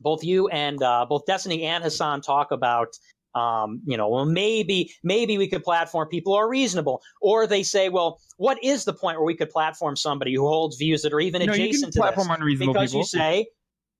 [0.00, 2.88] both you and uh, both Destiny and Hasan talk about
[3.34, 7.62] um, you know well maybe maybe we could platform people who are reasonable or they
[7.62, 11.12] say well what is the point where we could platform somebody who holds views that
[11.12, 13.00] are even No, you can adjacent to this platform unreasonable because people.
[13.00, 13.46] you say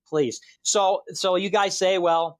[0.08, 0.40] please.
[0.62, 2.38] So so you guys say well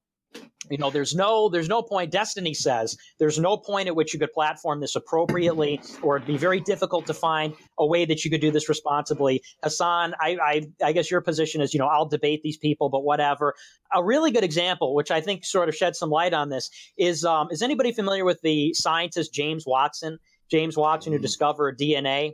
[0.70, 4.20] you know there's no there's no point destiny says there's no point at which you
[4.20, 8.30] could platform this appropriately or it'd be very difficult to find a way that you
[8.30, 9.42] could do this responsibly.
[9.62, 13.04] Hasan i i, I guess your position is you know i'll debate these people but
[13.04, 13.54] whatever.
[13.94, 17.24] A really good example which i think sort of sheds some light on this is
[17.24, 20.18] um, is anybody familiar with the scientist james watson?
[20.50, 22.32] James watson who discovered dna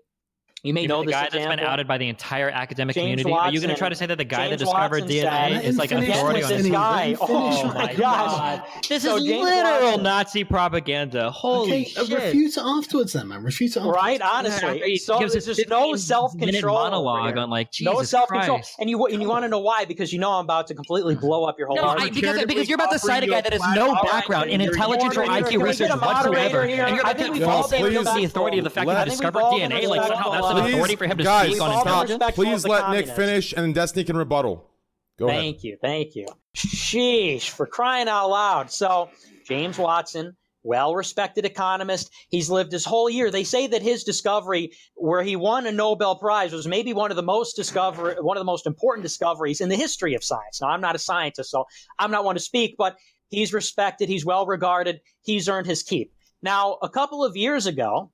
[0.65, 2.95] You may You know know, the this guy that's been outed by the entire academic
[2.95, 3.31] James community.
[3.31, 5.51] Are you going to try to say that the guy James that discovered Watson DNA
[5.57, 6.73] said- is like an authority on this this?
[6.73, 6.97] guy.
[6.99, 8.63] Let him finish Oh my the God.
[8.89, 11.31] This So is James literal Watson- Nazi propaganda.
[11.31, 12.09] Holy Okay, shit!
[12.11, 13.43] refute it afterwards then, man.
[13.43, 13.97] Refute it afterwards.
[14.03, 14.81] Right, honestly.
[14.87, 16.79] He So gives there's just no self control.
[16.79, 19.85] monologue on like Jesus no self control, and you and you want to know why?
[19.85, 21.27] Because you know I'm about to completely mm-hmm.
[21.27, 23.53] blow up your whole No, I, because, because you're about to cite a guy that
[23.53, 27.11] has no background in intelligence or IQ research get a moderator whatsoever, and you're I
[27.11, 29.71] about to we've all the authority of the fact that he discovered we've all been
[29.71, 29.89] DNA.
[29.89, 30.75] Like somehow that's an respectful.
[30.75, 32.11] authority for him to guys, speak on We've all been stop.
[32.11, 32.35] intelligence.
[32.35, 34.71] Please let Nick finish, and then Destiny can rebuttal.
[35.19, 35.41] Go ahead.
[35.41, 36.27] Thank you, thank you.
[36.57, 38.71] Sheesh, for crying out loud.
[38.71, 39.11] So,
[39.47, 43.31] James Watson, well respected economist, he's lived his whole year.
[43.31, 47.17] They say that his discovery, where he won a Nobel Prize, was maybe one of
[47.17, 50.61] the most discover one of the most important discoveries in the history of science.
[50.61, 51.67] Now, I'm not a scientist, so
[51.99, 52.97] I'm not one to speak, but
[53.29, 56.13] he's respected, he's well regarded, he's earned his keep.
[56.43, 58.11] Now, a couple of years ago,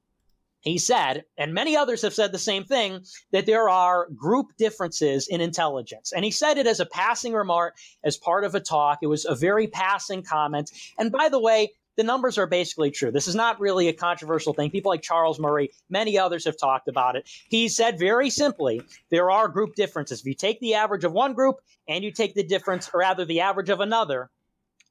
[0.61, 5.27] he said, and many others have said the same thing, that there are group differences
[5.29, 6.13] in intelligence.
[6.13, 8.99] And he said it as a passing remark, as part of a talk.
[9.03, 10.71] It was a very passing comment.
[10.99, 13.11] And by the way, the numbers are basically true.
[13.11, 14.71] This is not really a controversial thing.
[14.71, 17.29] People like Charles Murray, many others have talked about it.
[17.49, 18.81] He said very simply,
[19.11, 20.21] there are group differences.
[20.21, 21.57] If you take the average of one group
[21.89, 24.31] and you take the difference, or rather the average of another,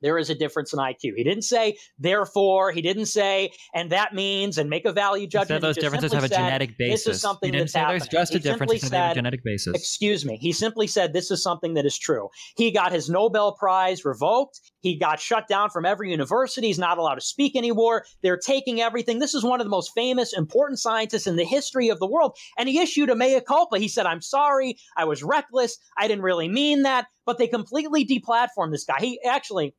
[0.01, 1.13] there is a difference in IQ.
[1.15, 5.61] He didn't say, therefore, he didn't say, and that means, and make a value judgment.
[5.61, 7.05] those differences have a said, genetic basis.
[7.05, 8.19] This is something that's say there's happening.
[8.21, 8.71] just a He difference.
[8.71, 9.75] He simply said they have a genetic basis.
[9.75, 10.37] Excuse me.
[10.37, 12.29] He simply said this is something that is true.
[12.55, 14.59] He got his Nobel Prize revoked.
[14.81, 16.67] He got shut down from every university.
[16.67, 18.05] He's not allowed to speak anymore.
[18.23, 19.19] They're taking everything.
[19.19, 22.37] This is one of the most famous, important scientists in the history of the world.
[22.57, 23.79] And he issued a mea culpa.
[23.79, 24.77] He said, I'm sorry.
[24.95, 25.77] I was reckless.
[25.97, 27.07] I didn't really mean that.
[27.25, 28.95] But they completely deplatformed this guy.
[28.99, 29.75] He actually,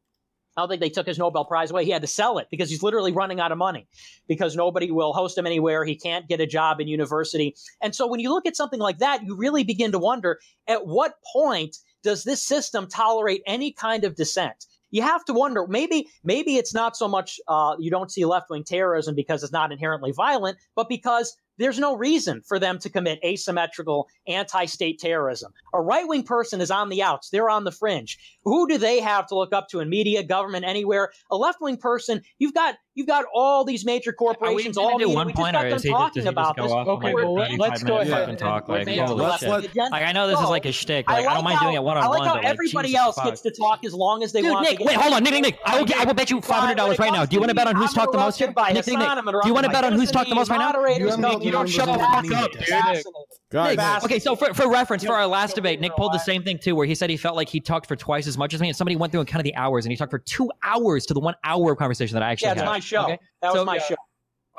[0.61, 1.87] I don't think they took his Nobel Prize away.
[1.87, 3.89] He had to sell it because he's literally running out of money
[4.29, 5.85] because nobody will host him anywhere.
[5.87, 7.57] He can't get a job in university.
[7.81, 10.39] And so when you look at something like that, you really begin to wonder
[10.69, 14.67] at what point does this system tolerate any kind of dissent?
[14.91, 18.51] You have to wonder maybe maybe it's not so much uh, you don't see left
[18.51, 22.91] wing terrorism because it's not inherently violent, but because there's no reason for them to
[22.91, 25.53] commit asymmetrical anti state terrorism.
[25.73, 28.19] A right wing person is on the outs, they're on the fringe.
[28.45, 31.13] Who do they have to look up to in media, government, anywhere?
[31.31, 35.05] A left wing person, you've got you've got all these major corporations all gonna do
[35.07, 35.15] meeting.
[35.17, 36.71] one we point, or is he talking does about this.
[36.71, 38.69] Okay, like well, let- 35 let's go ahead fucking talk?
[38.69, 39.49] Like, and- let's shit.
[39.49, 41.09] let- Like, I know this is like a shtick.
[41.09, 42.17] Like, I, don't mind how, doing it one on one.
[42.17, 43.25] I like how but, like, everybody Jesus else fuck.
[43.27, 44.69] gets to talk as long as they Dude, want.
[44.69, 45.59] Nick, wait, hold on, Nick, Nick, Nick.
[45.65, 47.25] I will, I will bet you five hundred dollars right now.
[47.25, 48.41] Do you want to bet on who's talked the most?
[48.41, 50.71] Nick, Nick, Nick, do you want to bet on who's talked the most right now?
[50.89, 52.61] You haven't got You don't shut the fuck up, dude.
[52.67, 53.15] Destiny.
[53.51, 56.43] Guys, Nick, Okay, so for, for reference, for our last debate, Nick pulled the same
[56.45, 58.61] thing too, where he said he felt like he talked for twice as much as
[58.61, 61.05] me, and somebody went through and counted the hours, and he talked for two hours
[61.07, 62.69] to the one hour of conversation that I actually Yeah, it's had.
[62.69, 63.03] my show.
[63.05, 63.19] Okay?
[63.43, 63.97] That was So- my show.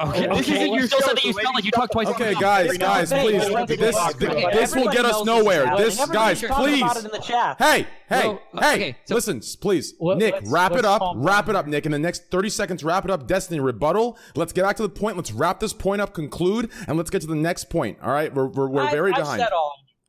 [0.10, 2.08] Okay, This isn't your still show, said that you so felt like you talked twice.
[2.08, 2.42] Okay, much.
[2.42, 3.46] guys, guys, please.
[3.78, 3.96] This
[4.54, 5.76] this will get us nowhere.
[5.78, 7.06] This guys, Everybody's talking it please.
[7.06, 7.58] in the chat.
[7.60, 8.96] Hey, hey, hey!
[9.10, 11.02] Listen, please, Nick, wrap it up.
[11.16, 11.86] Wrap it up, Nick.
[11.86, 13.28] In the next thirty seconds, wrap it up.
[13.28, 14.18] Destiny rebuttal.
[14.36, 15.18] Let's get back to the point.
[15.18, 17.98] Let's wrap this point up, conclude, and let's get to the next point.
[18.02, 19.44] All right, we're we're, we're I- very I've behind.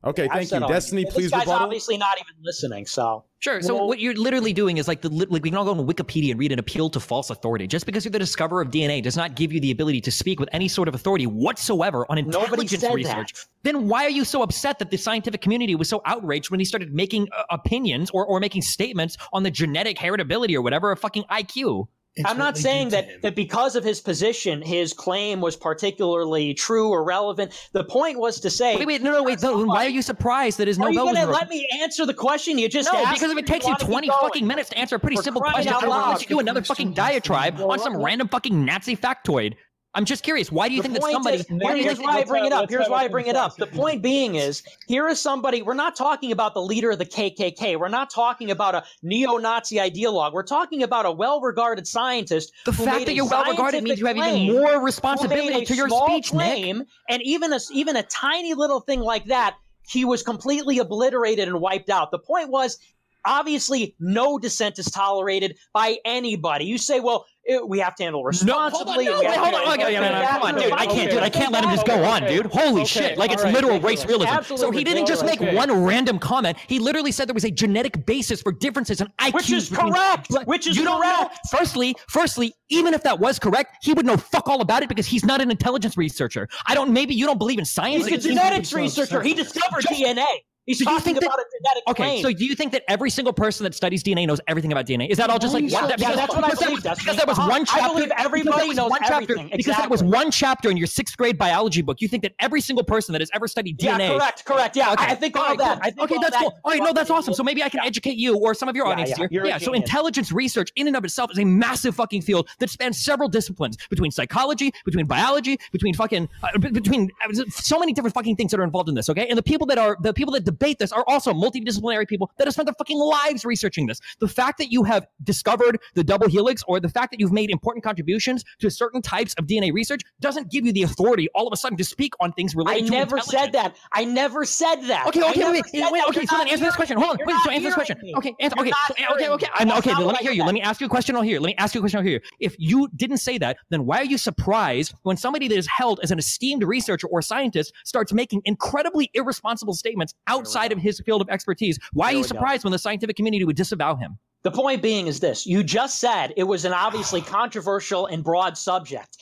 [0.02, 0.10] Said all.
[0.10, 0.68] Okay, thank said you, all.
[0.70, 1.04] Destiny.
[1.04, 1.64] This Please guy's rebuttal.
[1.64, 2.86] obviously not even listening.
[2.86, 3.60] So Sure.
[3.60, 5.84] So Well- what you're literally doing is like the like we can all go on
[5.86, 7.66] Wikipedia and read an appeal to false authority.
[7.66, 10.38] Just because you're the discoverer of DNA does not give you the ability to speak
[10.38, 13.32] with any sort of authority whatsoever on Nobody intelligence said research.
[13.32, 13.46] that.
[13.64, 16.64] Then why are you so upset that the scientific community was so outraged when he
[16.64, 20.98] started making uh, opinions or, or making statements on the genetic heritability or whatever of
[21.00, 21.88] fucking IQ?
[22.14, 23.20] It's I'm not saying that, him.
[23.22, 27.52] that because of his position, his claim was particularly true or relevant.
[27.72, 29.40] The point was to say, Wait, wait, no, no, wait.
[29.40, 32.05] No, then why are you surprised that his are you going to let me answer
[32.05, 33.14] the question you just No, asked?
[33.14, 35.40] because if it takes you wanna 20 fucking minutes to answer a pretty For simple
[35.40, 36.09] question, out I don't loud.
[36.09, 39.55] want you to do another fucking diatribe on some random fucking Nazi factoid.
[39.94, 40.51] I'm just curious.
[40.51, 41.36] Why do you The think that somebody?
[41.39, 42.70] is- why do you here's think why I bring it up.
[42.70, 43.56] Here's why a I bring it up.
[43.56, 45.60] The point being is, here is somebody.
[45.60, 47.78] We're not talking about the leader of the KKK.
[47.78, 50.32] We're not talking about a neo-Nazi ideologue.
[50.32, 52.52] We're talking about a well-regarded scientist.
[52.64, 55.66] the who fact made that you're well regarded means you have scientific even more responsibility
[55.66, 56.86] to your small speech, Nick.
[57.10, 59.56] and even a even a tiny little thing like that,
[59.86, 62.10] he was completely obliterated and wiped out.
[62.10, 62.78] The point was.
[63.24, 66.64] Obviously, no dissent is tolerated by anybody.
[66.64, 69.39] You say, "Well, it, we have to handle No, hold on, responsibly." no, and wait,
[69.39, 70.73] hold on, okay, yeah, no, no, come on, dude.
[70.73, 71.23] I can't, dude.
[71.23, 72.47] I can't let him just go on, dude.
[72.47, 73.19] Holy Okay, shit!
[73.19, 74.55] Like it's all right, literal race realism.
[74.56, 75.66] So he didn't just make ridiculous.
[75.69, 76.56] one random comment.
[76.66, 79.35] He literally said there was a genetic basis for differences in IQ.
[79.35, 80.28] Which is correct.
[80.44, 81.16] Which is you don't know.
[81.16, 81.39] correct.
[81.51, 85.06] Firstly, firstly, even if that was correct, he would know fuck all about it because
[85.06, 86.48] he's not an intelligence researcher.
[86.66, 86.93] I don't.
[86.93, 88.06] Maybe you don't believe in science.
[88.06, 89.23] He's a genetics researcher.
[89.23, 90.24] He discovered DNA.
[90.66, 92.22] You think that- about a genetic Okay, claim.
[92.22, 95.09] so do you think that every single person that studies DNA knows everything about DNA?
[95.10, 97.16] Is that all just like Yeah, one, yeah, because, that's what I believe, was- because
[97.16, 97.82] there was one chapter.
[97.84, 99.51] I believe everybody knows one chapter, everything.
[99.56, 102.01] Because there was one chapter in your sixth grade biology book.
[102.01, 104.76] You think that every single person that has ever studied yeah, DNA correct, correct.
[104.76, 105.05] Yeah, Okay.
[105.05, 105.74] I think all right, that.
[105.74, 105.80] cool.
[105.82, 106.59] I think okay, all that's that cool.
[106.64, 107.34] All right, no, that's awesome.
[107.34, 109.44] So maybe I can educate you or some of your Yeah, audience yeah, here.
[109.47, 109.59] Yeah.
[109.59, 113.28] So intelligence research, in and of itself, is a massive fucking field that spans several
[113.28, 118.52] disciplines between psychology, between biology, between fucking, uh, between uh, so many different fucking things
[118.52, 119.09] that are involved in this.
[119.10, 122.30] Okay, and the people that are the people that debate this are also multidisciplinary people
[122.38, 124.00] that have spent their fucking lives researching this.
[124.20, 127.50] The fact that you have discovered the double helix or the fact that you've made
[127.50, 131.52] important contributions to certain types of DNA research doesn't give you the authority all of
[131.52, 133.76] a sudden to speak on things I related to never said that.
[133.92, 135.06] I never said that.
[135.08, 136.26] Okay, okay, never wait, wait, okay.
[136.26, 136.98] So then answer this question.
[136.98, 137.36] Hold on, wait.
[137.44, 137.98] So answer this question.
[138.02, 138.14] me.
[138.16, 138.56] Okay, answer.
[138.60, 139.46] Okay, so, okay, okay.
[139.54, 139.94] I'm okay.
[139.94, 140.44] Let me hear you.
[140.44, 141.40] Let me ask you a question over here.
[141.40, 142.22] Let me ask you a question over here.
[142.40, 146.00] If you didn't say that, then why are you surprised when somebody that is held
[146.02, 151.23] as an esteemed researcher or scientist starts making incredibly irresponsible statements outside of his field
[151.23, 151.78] of expertise?
[151.93, 152.28] Why are you we go.
[152.28, 154.19] surprised when the scientific community would disavow him?
[154.43, 158.59] The point being is this you just said it was an obviously controversial and broad
[158.59, 159.19] subject.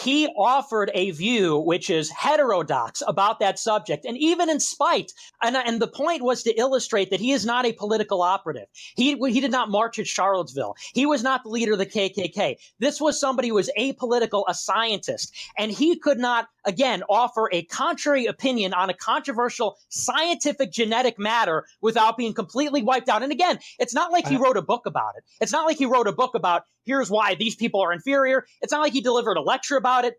[0.00, 5.56] He offered a view which is heterodox about that subject, and even in spite, and,
[5.56, 8.66] and the point was to illustrate that he is not a political operative.
[8.96, 10.74] He, he did not march at Charlottesville.
[10.92, 12.56] He was not the leader of the KKK.
[12.80, 17.62] This was somebody who was apolitical, a scientist, and he could not, again, offer a
[17.64, 23.22] contrary opinion on a controversial scientific genetic matter without being completely wiped out.
[23.22, 25.24] And again, it's not like he wrote a book about it.
[25.40, 28.44] It's not like he wrote a book about here's why these people are inferior.
[28.60, 30.14] It's not like he delivered a lecture about it.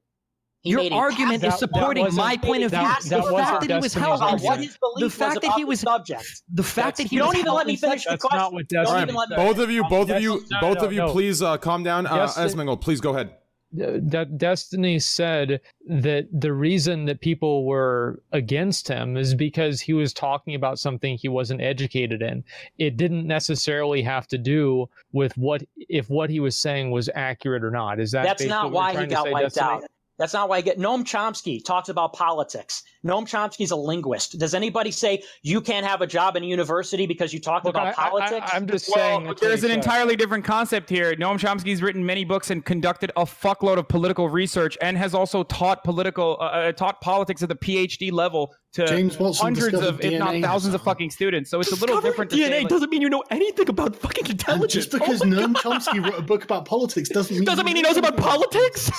[0.62, 2.80] He Your argument is supporting wasn't- my point of view.
[2.80, 5.36] that- the that wasn't fact that he was held, on what his belief the fact
[5.36, 6.42] was that about he the was subject.
[6.52, 8.38] the fact that he You don't even let me finish the question.
[8.40, 10.92] not what Don't Destiny even let me- Both of you, both of you, both of
[10.92, 12.08] you, please uh, calm down.
[12.08, 13.30] Uh, Yes, Esmingle, please go ahead.
[13.76, 20.14] De- Destiny said that the reason that people were against him is because he was
[20.14, 22.44] talking about something he wasn't educated in.
[22.78, 27.64] It didn't necessarily have to do with what if what he was saying was accurate
[27.64, 28.00] or not.
[28.00, 29.84] Is that That's not why he got wiped Destiny?
[29.84, 29.84] out.
[30.18, 32.84] That's not why I get Noam Chomsky talks about politics.
[33.06, 34.40] Noam Chomsky's a linguist.
[34.40, 37.76] Does anybody say you can't have a job in a university because you talked Look,
[37.76, 38.52] I, about politics?
[38.54, 39.36] am just Well, saying.
[39.42, 39.78] there's an said.
[39.78, 41.14] entirely different concept here.
[41.16, 45.44] Noam Chomsky's written many books and conducted a fuckload of political research, and has also
[45.44, 49.98] taught political, uh, uh, taught politics at the PhD level to James Watson hundreds of,
[49.98, 51.50] discovered if not DNA thousands of fucking students.
[51.50, 52.32] So it's a little different.
[52.32, 54.74] To say, like- doesn't mean you know anything about fucking And intelligence.
[54.74, 57.82] just oh because Noam Chomsky wrote a book about politics doesn't mean doesn't mean he
[57.82, 58.92] knows about politics.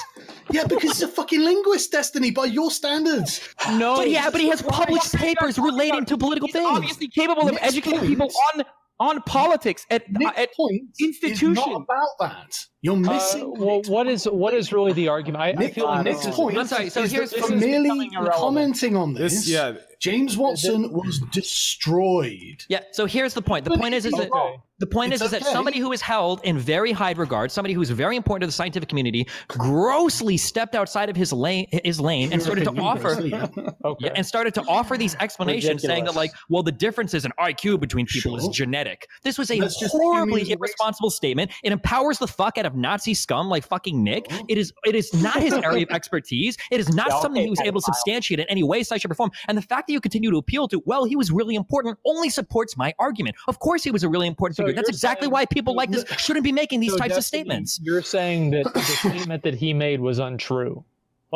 [0.50, 3.40] Yeah, because he's a fucking linguist, Destiny, by your standards.
[3.72, 6.68] no, But yeah, but he has published papers relating to political He's things.
[6.70, 8.10] obviously capable of Next educating point.
[8.10, 8.64] people on
[8.98, 11.52] on politics at, Nick's at point institution.
[11.52, 12.58] is not about that.
[12.80, 13.52] You're Uh, missing.
[13.58, 15.42] well, Nick's what point is what is really the argument?
[15.42, 17.60] I, I feel like Nick's point I'm sorry, so is here's- that this for is
[17.60, 22.64] merely commenting on this, This, yeah, James Watson was destroyed.
[22.68, 22.80] Yeah.
[22.92, 23.64] So here's the point.
[23.64, 24.56] The But point is, is that okay.
[24.78, 27.74] the point It's is, is that somebody who is held in very high regard, somebody
[27.74, 32.00] who is very important to the scientific community, grossly stepped outside of his lane, his
[32.00, 33.16] lane, and started to offer.
[33.86, 34.06] Okay.
[34.06, 37.78] Yeah, and started to offer these explanations saying that, like, well, the difference in IQ
[37.78, 38.50] between people Sure.
[38.50, 39.06] is genetic.
[39.22, 41.52] This was a That's just horribly humans erase- irresponsible statement.
[41.62, 44.26] It empowers the fuck out of Nazi scum like fucking Nick.
[44.48, 46.56] It is it is not his area of expertise.
[46.72, 49.10] It is not Yeah, something he was able to substantiate in any way, size, shape,
[49.12, 49.30] or form.
[49.48, 52.28] And the fact that you continue to appeal to, well, he was really important, only
[52.30, 53.36] supports my argument.
[53.48, 54.74] Of course, he was a really important So figure.
[54.76, 57.80] That's exactly saying- why people like this shouldn't be making these So types of statements.
[57.82, 60.84] You're saying that the statement that he made was untrue.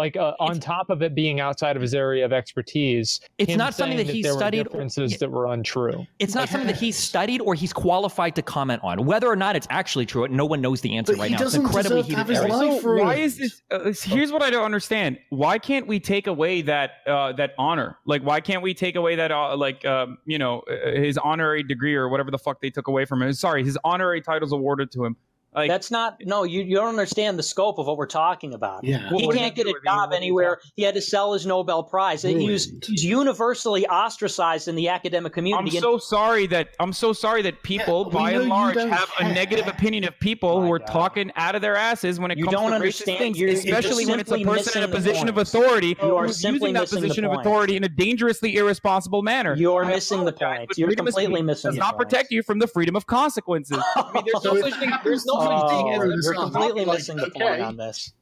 [0.00, 3.74] Like uh, on top of it being outside of his area of expertise, It's not
[3.74, 5.18] something saying that he studied- differences yeah.
[5.18, 6.06] that were untrue.
[6.18, 9.04] It's not something that he studied or he's qualified to comment on.
[9.04, 11.42] Whether or not it's actually true, no one knows the answer But right he now.
[11.42, 12.72] It's doesn't incredibly deserve to have heated his area.
[12.72, 13.06] life ruined.
[13.06, 13.60] why is this?
[13.70, 15.18] Uh, here's what I don't understand.
[15.28, 17.98] Why can't we take away that uh, that honor?
[18.06, 21.62] Like, why can't we take away that uh, like um, you know uh, his honorary
[21.62, 23.34] degree or whatever the fuck they took away from him?
[23.34, 25.16] Sorry, his honorary titles awarded to him.
[25.54, 26.44] Like, That's not no.
[26.44, 28.84] You you don't understand the scope of what we're talking about.
[28.84, 29.08] Yeah.
[29.10, 30.14] He What can't get a do with the job award?
[30.14, 30.60] anywhere.
[30.76, 32.22] He had to sell his Nobel Prize.
[32.22, 35.58] He was, he's universally ostracized in the academic community.
[35.58, 35.78] I'm community.
[35.92, 39.10] And- so sorry that I'm so sorry that people, we by and large, don't have
[39.18, 40.86] a negative opinion of people My who are God.
[40.86, 43.16] talking out of their asses when it You comes don't to understand.
[43.16, 46.14] racist things, You're- you're especially when it's a person in a position of authority You
[46.14, 49.56] are who's using that position of authority in a dangerously irresponsible manner.
[49.56, 50.70] You're I missing the point.
[50.76, 52.08] You're freedom of completely speech missing Does the not point.
[52.08, 53.78] protect you from the freedom of consequences.
[53.96, 54.90] I mean, there's no such thing.
[55.02, 57.40] There's no such Oh, thing as You're you're completely like, missing the okay.
[57.40, 58.12] point on this.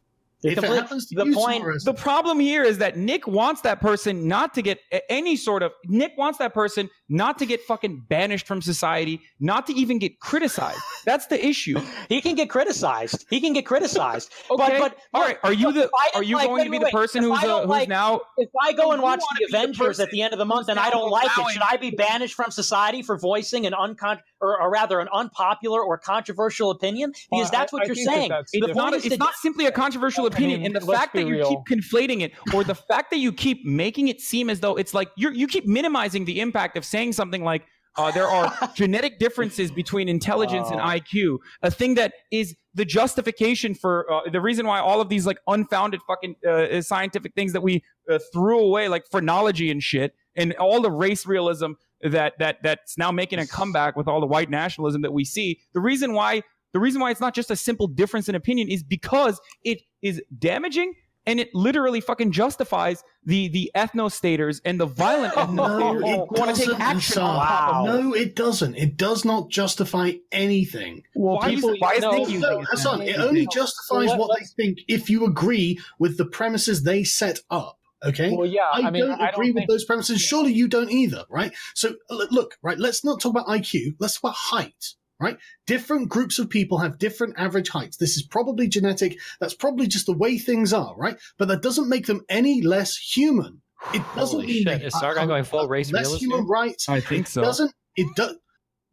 [0.42, 3.26] The, If it complete- happens to the point, Suarez, The problem here is that Nick
[3.26, 4.78] wants that person not to get
[5.08, 9.66] any sort of Nick wants that person not to get fucking banished from society, not
[9.66, 10.78] to even get criticized.
[11.06, 11.80] That's the issue.
[12.08, 13.24] he can get criticized.
[13.30, 14.32] He can get criticized.
[14.50, 15.38] Okay, But, but all right.
[15.42, 17.60] Are you the are you like- going wait, to be wait, the person who's uh,
[17.60, 20.32] who's like- now if I go and watch the be the Avengers at the end
[20.32, 23.18] of the month and I don't like it, should I be banished from society for
[23.18, 27.10] voicing an uncon or, or rather an unpopular or controversial opinion?
[27.10, 28.28] Because Well, that's what I you're that saying.
[28.30, 30.92] that's The it's point not, is it's not simply a controversial opinion, mean, and the
[30.92, 31.48] fact that you real.
[31.64, 34.94] keep conflating it, or the fact that you keep making it seem as though it's
[34.94, 37.62] like you you keep minimizing the impact of saying something like
[37.96, 40.84] uh, there are genetic differences between intelligence and Oh.
[40.96, 45.26] IQ, a thing that is the justification for uh, the reason why all of these
[45.26, 50.14] like unfounded fucking uh, scientific things that we uh, threw away, like phrenology and shit,
[50.36, 51.72] and all the race realism
[52.02, 55.58] that that that's now making a comeback with all the white nationalism that we see.
[55.74, 56.42] The reason why
[56.72, 60.22] the reason why it's not just a simple difference in opinion is because it is
[60.38, 60.92] damaging
[61.28, 66.56] and it literally fucking justifies the the ethnostaters and the violent No, ethnostaters it want
[66.56, 67.46] to take doesn't, action on Hasan.
[67.46, 68.00] top of Wow.
[68.00, 68.74] No, it doesn't.
[68.74, 71.02] It does not justify anything.
[71.14, 72.68] Well, Why is- people, why is no, Nick No, it?
[72.70, 77.04] Hasan, it only justifies Well, what they think if you agree with the premises they
[77.04, 77.78] set up.
[78.04, 78.30] Okay?
[78.34, 80.20] Well, yeah, I, I, mean, don't I agree don't with those premises.
[80.20, 81.52] Surely you don't either, right?
[81.74, 83.96] So look, right, let's not talk about IQ.
[83.98, 85.38] Let's talk about height, right?
[85.66, 87.96] Different groups of people have different average heights.
[87.96, 89.18] This is probably genetic.
[89.40, 91.18] That's probably just the way things are, right?
[91.38, 93.62] But that doesn't make them any less human.
[93.94, 96.22] It doesn't Holy mean shit, they is are- Sargon going full are race less realist
[96.22, 96.88] human rights.
[96.88, 97.42] I think so.
[97.42, 98.36] doesn't it does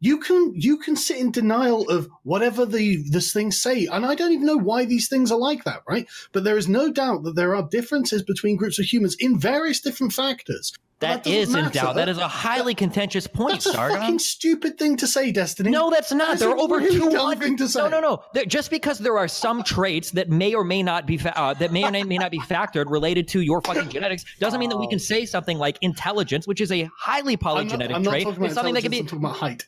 [0.00, 4.14] you can you can sit in denial of whatever the this things say and i
[4.14, 7.22] don't even know why these things are like that right but there is no doubt
[7.22, 11.66] that there are differences between groups of humans in various different factors But That doesn't
[11.66, 11.96] in doubt.
[11.96, 13.98] That is a highly contentious point, that's a Sargon.
[13.98, 16.28] fucking stupid thing to say destiny No, that's not.
[16.28, 17.44] That's There are a over really two dumb hundred.
[17.44, 17.80] thing to say.
[17.80, 18.44] No, no, no.
[18.46, 21.70] Just because there are some traits that may or may not be fa- uh, that
[21.70, 24.88] may or may not be factored related to your fucking genetics doesn't mean that we
[24.88, 28.54] can say something like intelligence, which is a highly I'm not, I'm not trait, is
[28.54, 29.00] something that can be.
[29.00, 29.66] I'm talking about height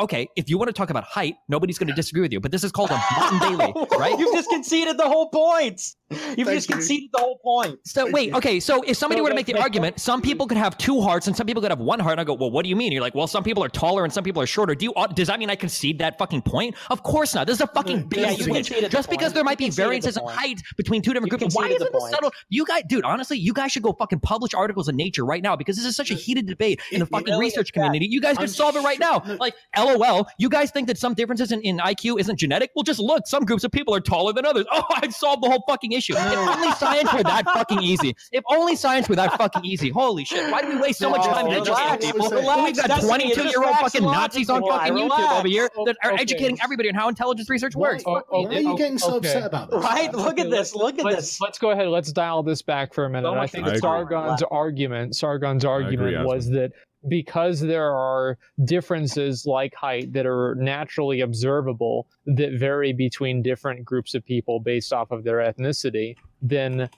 [0.00, 2.40] Okay, if you want to talk about height, nobody's going to disagree with you.
[2.40, 4.18] But this is called a motte and bailey, right?
[4.18, 5.80] You've just conceded the whole point.
[6.10, 6.74] You've Thank just you.
[6.76, 7.78] conceded the whole point.
[7.84, 8.60] So wait, okay.
[8.60, 11.26] So if somebody So were to make the argument, some people could have two hearts
[11.26, 12.92] and some people could have one heart, and I go, well, what do you mean?
[12.92, 14.74] You're like, well, some people are taller and some people are shorter.
[14.74, 14.94] Do you?
[14.94, 16.74] uh, Does that mean I concede that fucking point?
[16.90, 17.46] Of course not.
[17.46, 18.68] This is a fucking Yeah, basic you point.
[18.68, 19.34] the Just because point.
[19.34, 21.82] there You might be conceded variances in height between two different You groups, why conceded
[21.82, 22.14] isn't this point.
[22.14, 22.34] settled?
[22.48, 25.56] You guys, dude, honestly, you guys should go fucking publish articles in Nature right now
[25.56, 28.06] because this is such a heated debate in the fucking research community.
[28.10, 29.22] You guys I'm could solve it right now.
[29.40, 29.54] Like,
[29.92, 30.26] lol.
[30.38, 32.70] You guys think that some differences in, in IQ isn't genetic?
[32.74, 33.26] Well, just look.
[33.26, 34.66] Some groups of people are taller than others.
[34.76, 36.14] Oh, I'd solve the whole fucking issue.
[36.16, 38.16] If only science were that fucking easy.
[38.32, 39.90] If only science were that fucking easy.
[39.90, 40.50] Holy shit.
[40.50, 42.30] Why do we waste so much time relax, educating people?
[42.30, 45.96] relax, we've got 22 year old fucking Nazis on relax, fucking YouTube over here that
[46.02, 46.22] are Okay.
[46.22, 48.04] educating everybody on how intelligence research works.
[48.04, 49.28] why Oh, are you getting so okay.
[49.28, 50.12] upset about this Right?
[50.12, 50.74] Look at this.
[50.74, 51.40] Look at let's, this.
[51.40, 51.88] let's go ahead.
[51.88, 53.28] Let's dial this back for a minute.
[53.28, 53.78] So I think I.
[53.78, 56.24] Sargon's argument, Sargon's argument Aslan.
[56.26, 56.72] was that
[57.08, 64.14] because there are differences like height that are naturally observable that vary between different groups
[64.14, 66.88] of people based off of their ethnicity, then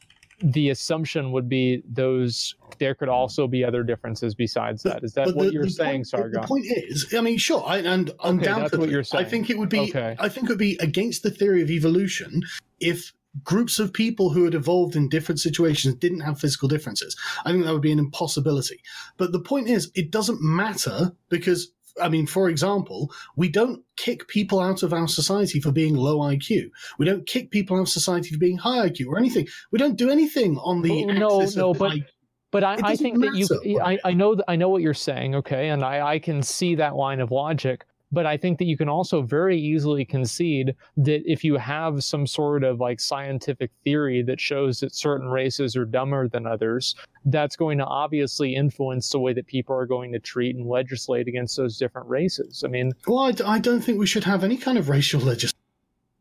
[0.41, 5.03] the assumption would be those there could also be other differences besides that.
[5.03, 6.41] Is that But what the- you're the saying, point, the- Sargon?
[6.43, 9.81] The point is, I mean, sure, I, and that's undoubtedly, I think it would be,
[9.81, 10.15] Okay.
[10.19, 12.43] I think it would be against the theory of evolution
[12.81, 13.15] if
[13.45, 17.17] groups of people who had evolved in different situations didn't have physical differences.
[17.45, 18.81] I think that would be an impossibility.
[19.17, 21.73] But the point is, it doesn't matter because.
[21.99, 26.19] I mean, for example, we don't kick people out of our society for being low
[26.19, 26.69] IQ.
[26.99, 29.49] We don't kick people out of society for being high IQ or anything.
[29.73, 32.05] We don't do anything on the Oh, no, no, of but- IQ.
[32.51, 33.81] But I, I think that you.
[33.81, 36.75] I, I know, that I know what you're saying, okay, and I, I can see
[36.75, 37.87] that line of logic.
[38.12, 42.27] But I think that you can also very easily concede that if you have some
[42.27, 47.57] sort of like scientific theory that shows that certain races are dumber than others, that's
[47.57, 51.57] going to obviously influence the way that people are going to treat and legislate against
[51.57, 52.62] those different races.
[52.65, 55.59] I mean, Well, I don't think we should have any kind of racial legislation.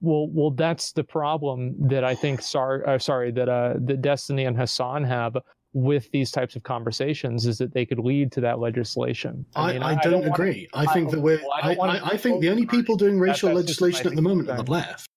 [0.02, 2.42] well, well, that's the problem that I think.
[2.42, 5.38] Sar, uh, sorry, that uh, that Destiny and Hasan have
[5.76, 9.46] with these types of conversations is that they could lead to that legislation.
[9.58, 10.70] I, mean, I, don't, wanna- agree.
[10.74, 11.38] I think that we're.
[11.40, 14.22] well, I I, I, I think the only people doing racial that's legislation at the
[14.22, 15.10] moment are the left,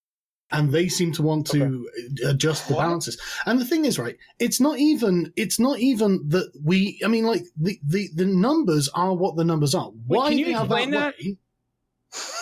[0.51, 1.89] and they seem to want to
[2.27, 2.83] adjust the What?
[2.83, 3.21] balances.
[3.47, 4.17] And the thing is, right?
[4.41, 5.33] It's not even.
[5.37, 7.01] It's not even that we.
[7.05, 9.91] I mean, like the the, the numbers are what the numbers are.
[10.09, 11.15] Why can you explain that?
[11.23, 11.37] way-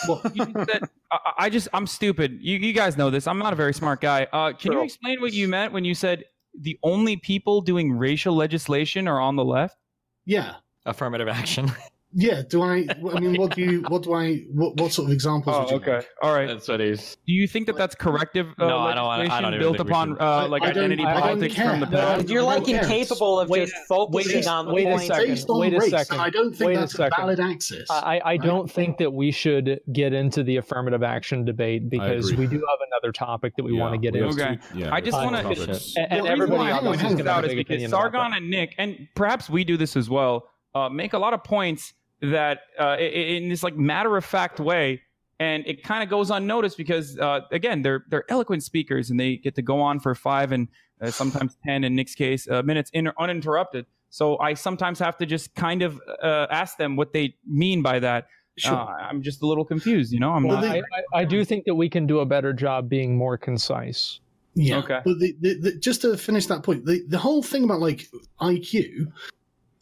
[0.07, 0.81] Well, said,
[1.11, 2.39] I, I just I'm stupid.
[2.41, 3.27] You you guys know this.
[3.27, 4.25] I'm not a very smart guy.
[4.33, 6.23] Uh, can you explain what you meant when you said
[6.57, 9.77] the only people doing racial legislation are on the left?
[10.25, 10.55] Yeah.
[10.85, 11.71] Affirmative action.
[12.13, 12.41] Yeah.
[12.49, 12.87] Do I?
[12.89, 13.81] I mean, what do you?
[13.89, 14.37] What do I?
[14.51, 15.55] What, what sort of examples?
[15.55, 15.95] Oh, would you okay.
[15.97, 16.07] like?
[16.21, 16.47] All right.
[16.47, 17.15] That's what he's.
[17.27, 19.79] Do you think that that's corrective uh, No, I don't- I legislation don't even built
[19.79, 21.95] upon should- uh, like I identity I don't politics from the care.
[22.17, 22.29] past?
[22.29, 25.07] You're like incapable of Wait- just focusing wait a- on the wait a point.
[25.07, 25.27] second.
[25.27, 26.19] Based on Wait a race, second.
[26.19, 27.15] I don't think Wait that's a, second.
[27.17, 27.89] valid axis.
[27.91, 32.47] I, I don't think that we should get into the affirmative action debate because we
[32.47, 34.29] do have another topic that we want to get into.
[34.29, 34.57] Okay.
[34.73, 35.93] yeah, I just wanna- topics.
[35.97, 37.11] And, and everybody hang on, else is on.
[37.13, 40.47] going to out is because Sargon and Nick, and perhaps we do this as well,
[40.73, 45.01] uh, make a lot of points that uh, in this like matter of fact way,
[45.39, 49.37] and it kind of goes unnoticed because uh, again they're they're eloquent speakers and they
[49.37, 50.67] get to go on for five and
[51.01, 53.85] uh, sometimes ten in Nick's case uh, minutes in, uninterrupted.
[54.09, 57.99] So I sometimes have to just kind of uh, ask them what they mean by
[57.99, 58.27] that.
[58.57, 58.73] Sure.
[58.73, 60.31] Uh, I'm just a little confused, you know.
[60.31, 60.61] I'm Well, not.
[60.71, 60.83] they- I,
[61.13, 64.19] I, I do think that we can do a better job being more concise.
[64.55, 64.77] Yeah.
[64.77, 65.01] Okay.
[65.05, 68.07] But the, the, the, just to finish that point, the, the whole thing about like
[68.41, 69.11] IQ,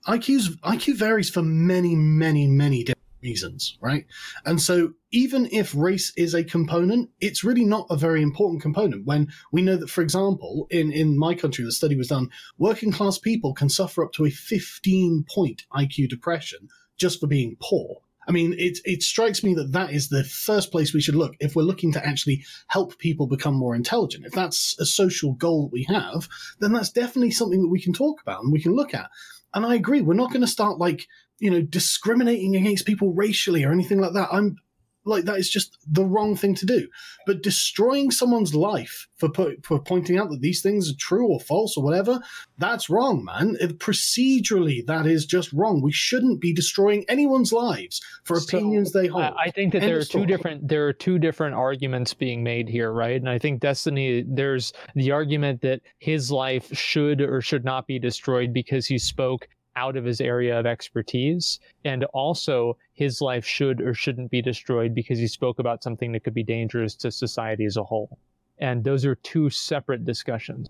[0.08, 4.06] IQ's IQ varies for many, many, many different reasons, right?
[4.46, 9.06] And so even if race is a component, it's really not a very important component.
[9.06, 12.92] When we know that, for example, in, in my country, the study was done, working
[12.92, 18.02] class people can suffer up to a 15 point IQ depression just for being poor.
[18.28, 21.36] I mean, it, it strikes me that that is the first place we should look
[21.40, 24.26] if we're looking to actually help people become more intelligent.
[24.26, 26.28] If that's a social goal that we have,
[26.60, 29.10] then that's definitely something that we can talk about and we can look at.
[29.56, 31.08] And I agree, we're not going to start like,
[31.40, 34.30] you know, discriminating against people racially or anything like that.
[34.32, 34.58] I'm
[35.06, 36.88] like, that is just the wrong thing to do.
[37.26, 41.40] But destroying someone's life for, put, for pointing out that these things are true or
[41.40, 42.20] false or whatever,
[42.58, 43.56] that's wrong, man.
[43.60, 45.82] It, procedurally, that is just wrong.
[45.82, 49.24] We shouldn't be destroying anyone's lives for So, opinions they hold.
[49.24, 52.44] I, I think that End there are two different there are two different arguments being
[52.44, 53.20] made here, right?
[53.20, 58.00] And I think Destiny there's the argument that his life should or should not be
[58.00, 63.82] destroyed because he spoke out of his area of expertise, and also his life should
[63.82, 67.66] or shouldn't be destroyed because he spoke about something that could be dangerous to society
[67.66, 68.18] as a whole.
[68.58, 70.70] And those are two separate discussions.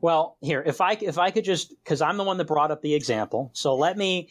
[0.00, 2.80] Well, here, if I if I could just because I'm the one that brought up
[2.80, 4.30] the example, so let me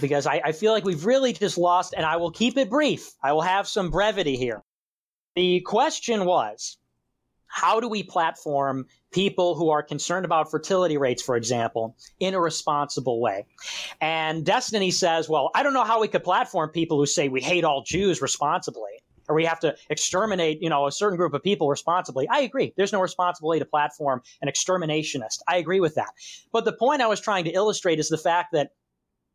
[0.00, 3.12] because I, I feel like we've really just lost, and I will keep it brief.
[3.22, 4.62] I will have some brevity here.
[5.36, 6.78] The question was,
[7.46, 12.40] how do we platform people who are concerned about fertility rates, for example, in a
[12.40, 13.46] responsible way?
[14.00, 17.40] And Destiny says, well, I don't know how we could platform people who say we
[17.40, 18.90] hate all Jews responsibly
[19.28, 22.28] or we have to exterminate, you know, a certain group of people responsibly.
[22.28, 22.74] I agree.
[22.76, 25.38] There's no responsible way to platform an exterminationist.
[25.48, 26.10] I agree with that.
[26.52, 28.72] But the point I was trying to illustrate is the fact that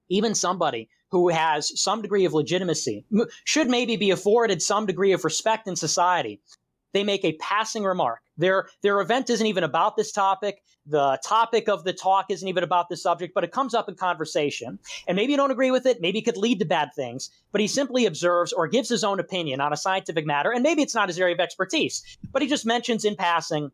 [0.10, 3.06] even somebody who has some degree of legitimacy
[3.44, 6.40] should maybe be afforded some degree of respect in society.
[6.94, 8.22] They make a passing remark.
[8.38, 10.64] Their their event isn't even about this topic.
[10.86, 13.96] The topic of the talk isn't even about this subject, but it comes up in
[13.96, 14.80] conversation.
[15.08, 16.02] And maybe you don't agree with it.
[16.02, 17.30] Maybe it could lead to bad things.
[17.52, 20.52] But he simply observes or gives his own opinion on a scientific matter.
[20.52, 23.72] And maybe it's not his area of expertise, but he just mentions in passing,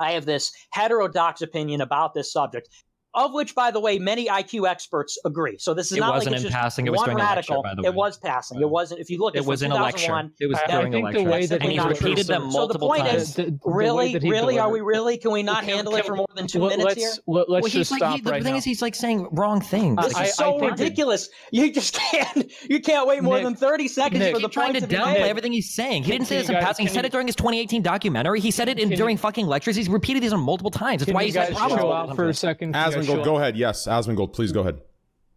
[0.00, 2.68] I have this heterodox opinion about this subject.
[3.12, 5.56] Of which, by the way, many IQ experts agree.
[5.58, 7.18] So this is It not wasn't like it's in just passing, it was one during
[7.18, 7.62] a lecture, radical.
[7.64, 8.60] by the It was passing.
[8.60, 9.00] It wasn't.
[9.00, 10.06] If you look, It was in a lecture.
[10.06, 10.32] 2001.
[10.38, 11.30] It was I- I during a think the lecture.
[11.30, 13.22] way that And he he repeated them So the multiple point times.
[13.22, 15.18] is, The- the way really, that he really, are we really?
[15.18, 17.22] Can we not Can- handle can- it for more than two Let- minutes let's, here?
[17.26, 18.58] Let, us Well, just like, stop he, the right thing now.
[18.58, 19.96] is, he's like saying wrong things.
[20.04, 21.28] This I- is so think- ridiculous.
[21.50, 22.48] You just can't.
[22.68, 24.80] You can't wait more Nick- than thirty seconds Nick- for the Keep trying point to
[24.82, 25.22] to be downplay made.
[25.30, 26.04] everything he's saying.
[26.04, 26.86] He didn't say this in passing.
[26.86, 28.38] He said it during his 2018 documentary.
[28.38, 29.74] He said it in, during fucking lectures.
[29.74, 31.02] He's repeated these on multiple times.
[31.04, 32.72] That's why you he's guys like, chill out for a second?
[32.74, 33.56] Can you guys Asmongold, chill go ahead.
[33.56, 34.80] Yes, Asmongold, please go ahead.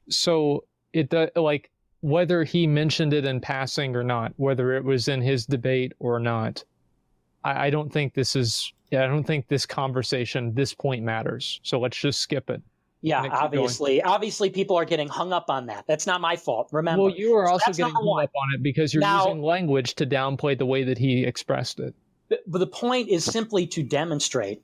[0.10, 1.70] So it do- like
[2.02, 6.20] whether he mentioned it in passing or not, whether it was in his debate or
[6.20, 6.64] not,
[7.44, 8.72] I, I don't think this is.
[8.92, 11.60] I don't think this conversation, this point matters.
[11.64, 12.62] So let's just skip it.
[13.02, 13.44] Yeah, Nick, going.
[13.44, 15.86] obviously, obviously, people are getting hung up on that.
[15.88, 16.70] That's not my fault.
[16.72, 18.24] Remember, Well, you are So also getting hung one.
[18.24, 21.80] up on it because you're Now- using language to downplay the way that he expressed
[21.80, 21.96] it.
[22.30, 24.62] but the point is simply to demonstrate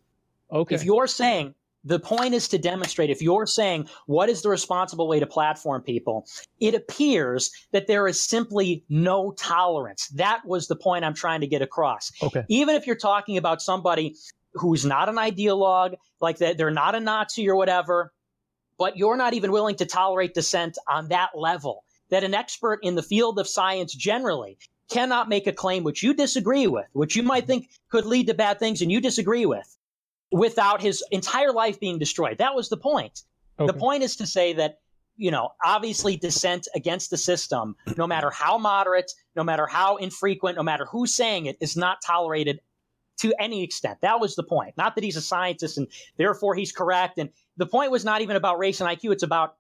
[0.52, 0.74] Okay.
[0.76, 1.54] If you're saying
[1.84, 5.82] the point is to demonstrate, if you're saying what is the responsible way to platform
[5.82, 6.26] people,
[6.60, 10.08] it appears that there is simply no tolerance.
[10.10, 12.12] That was the point I'm trying to get across.
[12.22, 12.44] okay.
[12.50, 14.16] Even if you're talking about somebody
[14.54, 18.12] who's not an ideologue, like that they're not a Nazi or whatever,
[18.78, 22.96] but you're not even willing to tolerate dissent on that level, that an expert in
[22.96, 24.58] the field of science generally
[24.90, 28.34] cannot make a claim which you disagree with, which you might think could lead to
[28.34, 29.78] bad things and you disagree with,
[30.32, 32.38] without his entire life being destroyed.
[32.38, 33.24] That was the point.
[33.60, 33.68] okay.
[33.68, 34.80] The point is to say that,
[35.18, 40.58] you know, obviously dissent against the system, no matter how moderate, no matter how infrequent,
[40.58, 42.60] no matter who's saying it, is not tolerated
[43.20, 44.00] to any extent.
[44.02, 44.76] That was the point.
[44.78, 45.88] Not that he's a scientist and
[46.18, 47.18] therefore he's correct.
[47.18, 49.12] And the point was not even about race and IQ.
[49.12, 49.56] It's about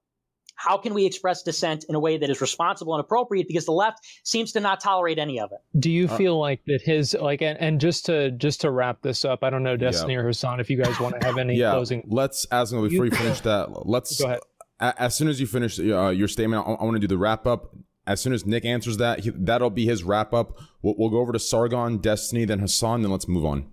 [0.60, 3.48] how can we express dissent in a way that is responsible and appropriate?
[3.48, 5.60] Because the left seems to not tolerate any of it.
[5.80, 9.02] Do you Uh, feel like that his like and, and just to just to wrap
[9.02, 11.56] this up, I don't know Destiny or Hasan if you guys want to have any
[11.56, 12.04] yeah, closing.
[12.08, 13.88] let's as before you, You- finish that.
[13.88, 14.40] Let's Go ahead.
[14.80, 17.48] as soon as you finish uh, your statement, I, I want to do the wrap
[17.48, 17.74] up.
[18.06, 20.58] As soon as Nick answers that, he, that'll be his wrap up.
[20.82, 23.68] We'll, we'll go over to Sargon, Destiny, then Hasan, then let's move on.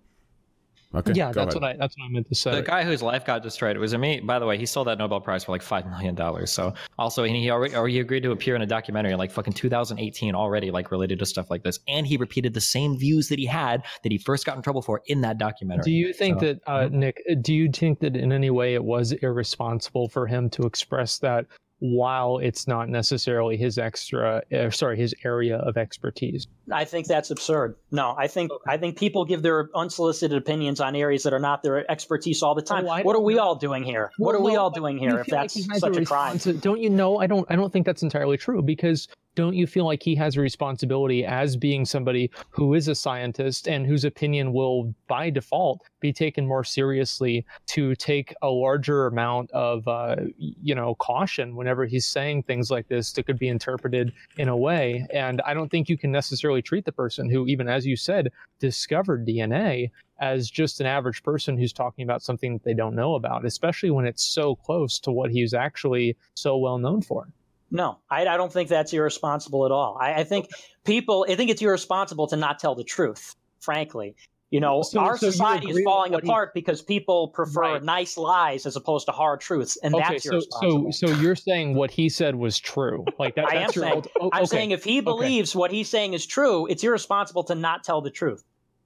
[0.96, 1.12] Okay.
[1.14, 1.62] yeah, that's ahead.
[1.62, 2.54] what I that's what I meant to say.
[2.54, 3.76] The guy whose life got destroyed.
[3.76, 4.20] It was a me.
[4.20, 6.50] By the way, he sold that Nobel Prize for like five million dollars.
[6.52, 9.30] So also, and he already or he agreed to appear in a documentary in like
[9.30, 11.78] fucking 2018 already, like related to stuff like this.
[11.88, 14.82] And he repeated the same views that he had that he first got in trouble
[14.82, 15.84] for in that documentary.
[15.84, 17.22] Do you think So- that uh, Nick?
[17.42, 21.46] Do you think that in any way it was irresponsible for him to express that
[21.78, 26.46] while it's not necessarily his extra, uh, sorry, his area of expertise?
[26.72, 27.76] I think that's absurd.
[27.90, 31.62] No, I think I think people give their unsolicited opinions on areas that are not
[31.62, 32.86] their expertise all the time.
[32.88, 34.10] Oh, what are we all doing here?
[34.18, 36.38] what are Well, we all doing here if feel like that's such a crime?
[36.38, 37.18] Don't you know?
[37.18, 37.46] I don't.
[37.50, 41.24] I don't think that's entirely true because don't you feel like he has a responsibility
[41.24, 46.46] as being somebody who is a scientist and whose opinion will, by default, be taken
[46.46, 52.42] more seriously to take a larger amount of, uh, you know, caution whenever he's saying
[52.42, 55.06] things like this that could be interpreted in a way.
[55.12, 58.32] And I don't think you can necessarily treat the person who, even as you said,
[58.58, 63.16] discovered DNA as just an average person who's talking about something that they don't know
[63.16, 67.28] about, especially when it's so close to what he's actually so well known for.
[67.70, 69.98] No, I, I don't think that's irresponsible at all.
[70.00, 70.48] I, I think
[70.84, 74.14] people, I think it's irresponsible to not tell the truth, frankly.
[74.50, 77.82] You know, So- our so society is falling what he- apart because people prefer Right.
[77.82, 80.92] nice lies as opposed to hard truths, and okay, that's so irresponsible.
[80.92, 83.84] so so you're saying what he said was true, like that, I am that's your.
[83.84, 84.56] saying- ult- oh, I'm okay.
[84.56, 88.10] saying if he believes what he's saying is true, it's irresponsible to not tell the
[88.10, 88.44] truth.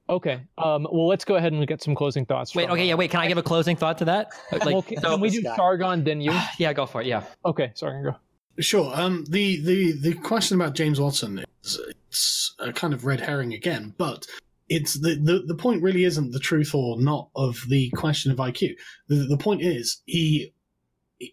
[0.09, 0.41] Okay.
[0.59, 0.89] Um.
[0.91, 2.53] Well, let's go ahead and get some closing thoughts.
[2.55, 3.11] Wait, okay, uh, yeah, wait.
[3.13, 4.31] Can I give a closing thought to that?
[4.51, 6.33] Like, well, can, so- can we do Sargon then you?
[6.59, 7.07] yeah, go for it.
[7.07, 7.23] Yeah.
[7.45, 8.17] Okay, Sargon, go.
[8.59, 8.93] Sure.
[8.95, 13.55] Um, the, the, the question about James Watson is it's a kind of red herring
[13.55, 14.27] again, but
[14.69, 18.39] it's the, the, the point really isn't the truth or not of the question of
[18.39, 18.77] IQ.
[19.09, 20.53] The, the point is he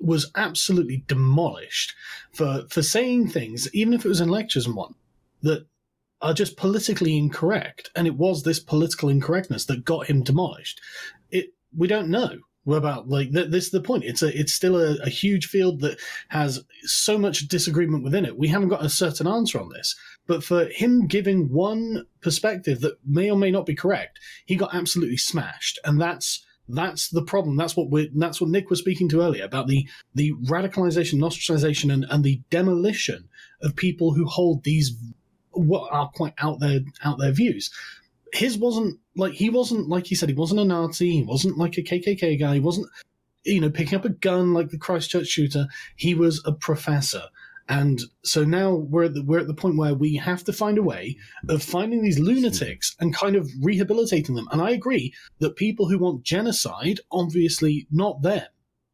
[0.01, 1.93] was absolutely demolished
[2.33, 4.95] for, for saying things, even if it was in lectures and one,
[5.41, 5.65] that
[6.21, 7.89] are just politically incorrect.
[7.95, 10.81] And it was this political incorrectness that got him demolished.
[11.29, 12.39] It, we don't know
[12.75, 14.03] about like th- this is the point.
[14.03, 18.37] It's a it's still a, a huge field that has so much disagreement within it.
[18.37, 19.95] We haven't got a certain answer on this
[20.27, 24.75] but for him giving one perspective that may or may not be correct he got
[24.75, 25.79] absolutely smashed.
[25.83, 27.55] And that's that's the problem.
[27.55, 31.91] That's what we that's what nick was speaking to earlier about the the radicalization ostracization
[31.91, 33.29] and, and the demolition
[33.61, 34.95] of people who hold these
[35.51, 37.71] what are quite out there out there views
[38.33, 41.11] his wasn't like he wasn't like he said he wasn't a Nazi.
[41.11, 42.55] He wasn't like a KKK guy.
[42.55, 42.87] He wasn't
[43.43, 45.67] you know picking up a gun like the Christchurch shooter.
[45.95, 47.23] He was a professor.
[47.69, 50.77] And so now we're at the, we're at the point where we have to find
[50.77, 51.17] a way
[51.49, 54.47] of finding these lunatics and kind of rehabilitating them.
[54.51, 58.47] And I agree that people who want genocide, obviously not them,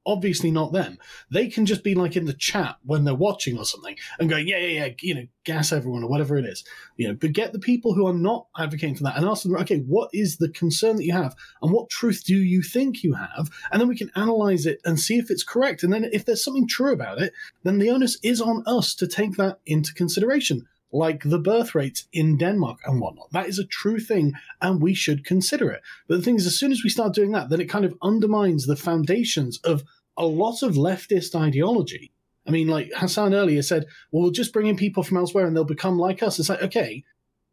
[0.05, 0.97] obviously not them.
[1.31, 4.47] They can just be like in the chat when they're watching or something and going,
[4.47, 6.63] yeah, yeah, yeah, you know, gas everyone or whatever it is.
[6.97, 9.55] You know, but get the people who are not advocating for that and ask them,
[9.55, 13.13] okay, what is the concern that you have and what truth do you think you
[13.13, 13.49] have?
[13.71, 15.83] And then we can analyze it and see if it's correct.
[15.83, 19.07] And then if there's something true about it, then the onus is on us to
[19.07, 20.67] take that into consideration.
[20.93, 23.31] Like the birth rates in Denmark and whatnot.
[23.31, 25.81] That is a true thing, and we should consider it.
[26.07, 27.97] But the thing is, as soon as we start doing that, then it kind of
[28.01, 29.83] undermines the foundations of
[30.15, 32.11] a lot of leftist ideology.
[32.47, 35.55] I mean, like Hasan earlier said, well, we'll just bring in people from elsewhere and
[35.55, 36.39] they'll become like us.
[36.39, 37.03] It's like, okay,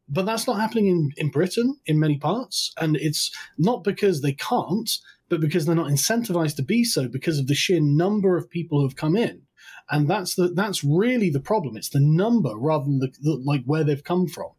[0.08, 2.72] but that's not happening in, in Britain in many parts.
[2.80, 4.90] And it's not because they can't,
[5.28, 8.80] but because they're not incentivized to be so because of the sheer number of people
[8.80, 9.42] who've come in.
[9.90, 11.76] And that's the that's really the problem.
[11.76, 14.50] It's the number rather than the, the like where they've come from.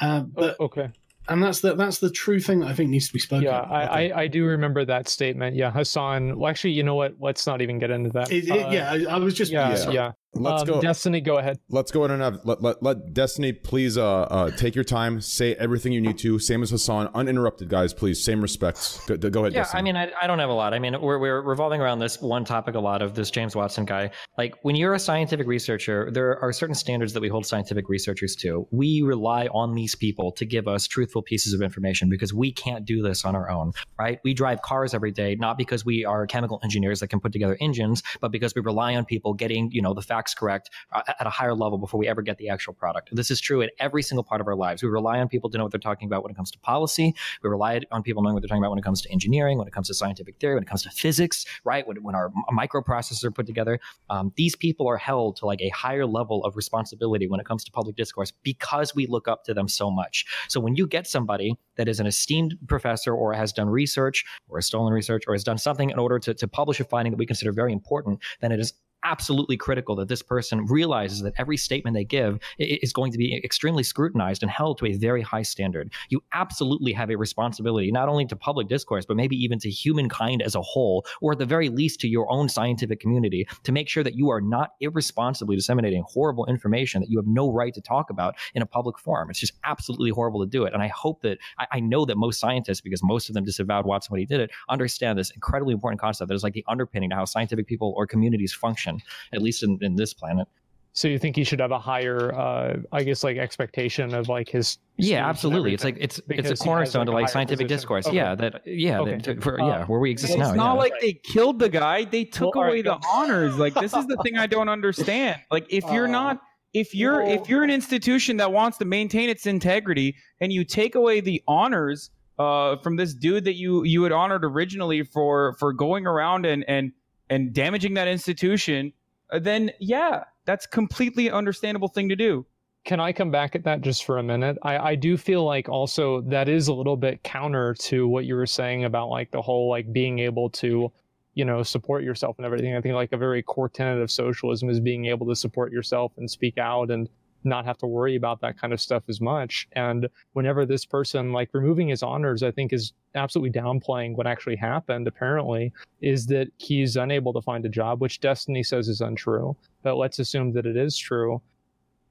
[0.00, 0.90] Uh, but Oh, okay.
[1.28, 3.44] and that's the that's the true thing that I think needs to be spoken.
[3.44, 3.72] Yeah, about.
[3.72, 5.56] I, I, I do remember that statement.
[5.56, 6.38] Yeah, Hasan.
[6.38, 7.14] Well, actually, you know what?
[7.18, 8.30] Let's not even get into that.
[8.30, 9.94] It- it- Uh, yeah, I, I was just yeah, sorry.
[9.96, 10.12] yeah.
[10.34, 10.80] Let's Um, go.
[10.80, 11.58] Destiny, go ahead.
[11.70, 15.20] Let's go ahead and have let, let, let Destiny please uh, uh take your time,
[15.20, 16.38] say everything you need to.
[16.38, 17.94] Same as Hasan, uninterrupted, guys.
[17.94, 19.04] Please, same respects.
[19.06, 19.54] Go, go ahead.
[19.54, 19.78] Yeah, Destiny.
[19.78, 20.74] I mean, I, I don't have a lot.
[20.74, 23.86] I mean, we're, we're revolving around this one topic a lot of this James Watson
[23.86, 24.10] guy.
[24.36, 28.36] Like, when you're a scientific researcher, there are certain standards that we hold scientific researchers
[28.36, 28.68] to.
[28.70, 32.84] We rely on these people to give us truthful pieces of information because we can't
[32.84, 34.20] do this on our own, right?
[34.24, 37.56] We drive cars every day, not because we are chemical engineers that can put together
[37.60, 41.26] engines, but because we rely on people getting, you know, the facts correct uh, at
[41.26, 43.10] a higher level before we ever get the actual product.
[43.12, 44.82] This is true in every single part of our lives.
[44.82, 47.14] We rely on people to know what they're talking about when it comes to policy.
[47.42, 49.68] We rely on people knowing what they're talking about when it comes to engineering, when
[49.68, 51.86] it comes to scientific theory, when it comes to physics, right?
[51.86, 53.80] When, when our microprocessors are put together,
[54.10, 57.64] um, these people are held to like a higher level of responsibility when it comes
[57.64, 60.24] to public discourse because we look up to them so much.
[60.48, 64.58] So when you get somebody that is an esteemed professor or has done research or
[64.58, 67.18] has stolen research or has done something in order to, to publish a finding that
[67.18, 68.72] we consider very important, then it is
[69.04, 73.40] absolutely critical that this person realizes that every statement they give is going to be
[73.44, 75.92] extremely scrutinized and held to a very high standard.
[76.08, 80.42] You absolutely have a responsibility, not only to public discourse, but maybe even to humankind
[80.42, 83.88] as a whole, or at the very least to your own scientific community, to make
[83.88, 87.80] sure that you are not irresponsibly disseminating horrible information that you have no right to
[87.80, 89.30] talk about in a public forum.
[89.30, 90.74] It's just absolutely horrible to do it.
[90.74, 93.86] And I hope that, I, I know that most scientists, because most of them disavowed
[93.86, 97.10] Watson when he did it, understand this incredibly important concept that is like the underpinning
[97.10, 98.97] to how scientific people or communities function
[99.32, 100.48] at least in, in this planet.
[100.92, 104.48] So you think he should have a higher, uh, I guess, like expectation of like
[104.48, 104.78] his.
[104.96, 105.72] Yeah, absolutely.
[105.72, 107.78] It's like it's it's a cornerstone like to like scientific position.
[107.78, 108.06] discourse.
[108.08, 108.16] Okay.
[108.16, 109.18] Yeah, that yeah, okay.
[109.18, 110.48] that, for, yeah, um, where we exist it's now.
[110.48, 110.78] It's not yeah.
[110.80, 113.56] like they killed the guy; they took well, away right, the honors.
[113.58, 115.40] Like this is the thing I don't understand.
[115.52, 116.40] Like if you're uh, not
[116.74, 120.64] if you're well, if you're an institution that wants to maintain its integrity and you
[120.64, 125.54] take away the honors uh, from this dude that you you had honored originally for
[125.58, 126.92] for going around and and
[127.30, 128.92] and damaging that institution
[129.30, 132.46] uh, then yeah, that's completely understandable thing to do.
[132.84, 134.56] Can I come back at that just for a minute?
[134.62, 138.34] I, I do feel like also that is a little bit counter to what you
[138.34, 140.90] were saying about like the whole like being able to,
[141.34, 142.74] you know, support yourself and everything.
[142.74, 146.12] I think like a very core tenet of socialism is being able to support yourself
[146.16, 147.10] and speak out and
[147.48, 149.68] not have to worry about that kind of stuff as much.
[149.72, 154.56] And whenever this person like removing his honors, I think is absolutely downplaying what actually
[154.56, 159.56] happened, apparently, is that he's unable to find a job, which Destiny says is untrue.
[159.82, 161.40] But let's assume that it is true.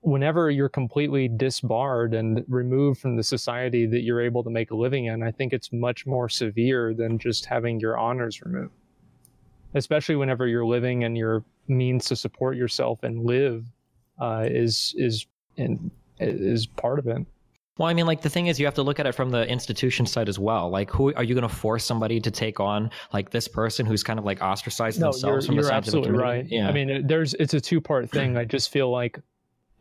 [0.02, 4.76] Whenever you're completely disbarred and removed from the society that you're able to make a
[4.76, 8.74] living in, I think it's much more severe than just having your honors removed.
[9.74, 13.66] Especially whenever you're living and your means to support yourself and live
[14.20, 15.26] uh, is is
[15.56, 17.26] in, is part of it.
[17.78, 19.48] Well, I mean, like the thing is, you have to look at it from the
[19.48, 20.70] institution side as well.
[20.70, 24.04] Like, who are you going to force somebody to take on, like this person who's
[24.04, 26.46] kind of like ostracized no, themselves you're, from you're the absolutely right.
[26.50, 28.36] Yeah, I mean, there's it's a two part thing.
[28.36, 29.20] I just feel like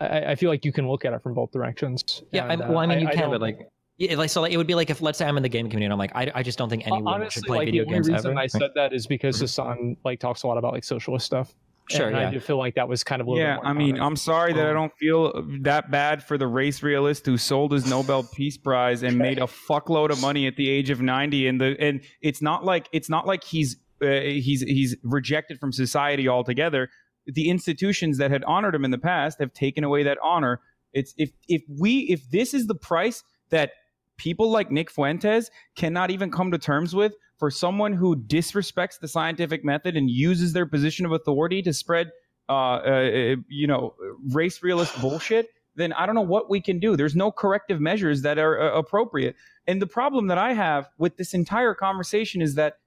[0.00, 2.22] I, I, feel like you can look at it from both directions.
[2.32, 3.68] Yeah, and, I, well, I mean, you I, can, but like.
[3.98, 5.70] Yeah, like so, like it would be like if let's say I'm in the gaming
[5.70, 7.84] community, and I'm like, I, I just don't think anyone Honestly, should play like, video
[7.86, 8.40] the games only reason ever.
[8.40, 11.54] I said that is because Hasan like talks a lot about like socialist stuff.
[11.88, 12.28] Sure, and yeah.
[12.28, 13.58] I do feel like that was kind of a little yeah.
[13.62, 17.38] I mean, I'm sorry that I don't feel that bad for the race realist who
[17.38, 21.00] sold his Nobel Peace Prize and made a fuckload of money at the age of
[21.00, 21.46] 90.
[21.46, 25.72] And the and it's not like it's not like he's uh, he's he's rejected from
[25.72, 26.88] society altogether.
[27.26, 30.60] The institutions that had honored him in the past have taken away that honor.
[30.92, 33.70] It's if if we if this is the price that
[34.16, 39.09] people like Nick Fuentes cannot even come to terms with for someone who disrespects the
[39.09, 42.10] scientific method and uses their position of authority to spread,
[42.48, 43.94] uh, uh, you know,
[44.32, 46.97] race realist bullshit, then I don't know what we can do.
[46.97, 49.36] There's no corrective measures that are uh, appropriate.
[49.66, 52.78] And the problem that I have with this entire conversation is that,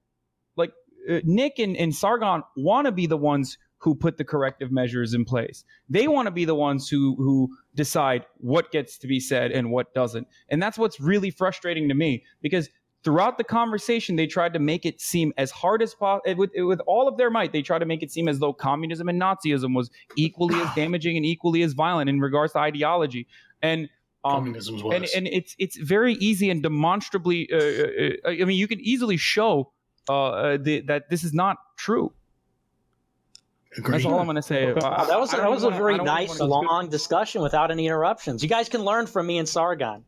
[0.55, 0.71] like,
[1.09, 5.13] uh, Nick and, and Sargon want to be the ones who put the corrective measures
[5.13, 5.63] in place.
[5.89, 9.71] They want to be the ones who who decide what gets to be said and
[9.71, 10.27] what doesn't.
[10.49, 12.69] And that's what's really frustrating to me because
[13.03, 16.51] throughout the conversation they tried to make it seem as hard as possible eh, with,
[16.55, 19.21] with all of their might they tried to make it seem as though communism and
[19.21, 23.27] nazism was equally as damaging and equally as violent in regards to ideology
[23.61, 23.89] and
[24.25, 24.53] um,
[24.91, 29.15] and, and it's it's very easy and demonstrably uh, uh, i mean you can easily
[29.15, 29.71] show
[30.09, 32.11] uh, uh the, that this is not true
[33.77, 33.93] Agreed.
[33.93, 34.67] That's all I'm going to say.
[34.67, 34.85] Okay.
[34.85, 38.41] I, that was that was wanna, a very nice long discussion without any interruptions.
[38.41, 40.05] You guys can learn from me and Sargon.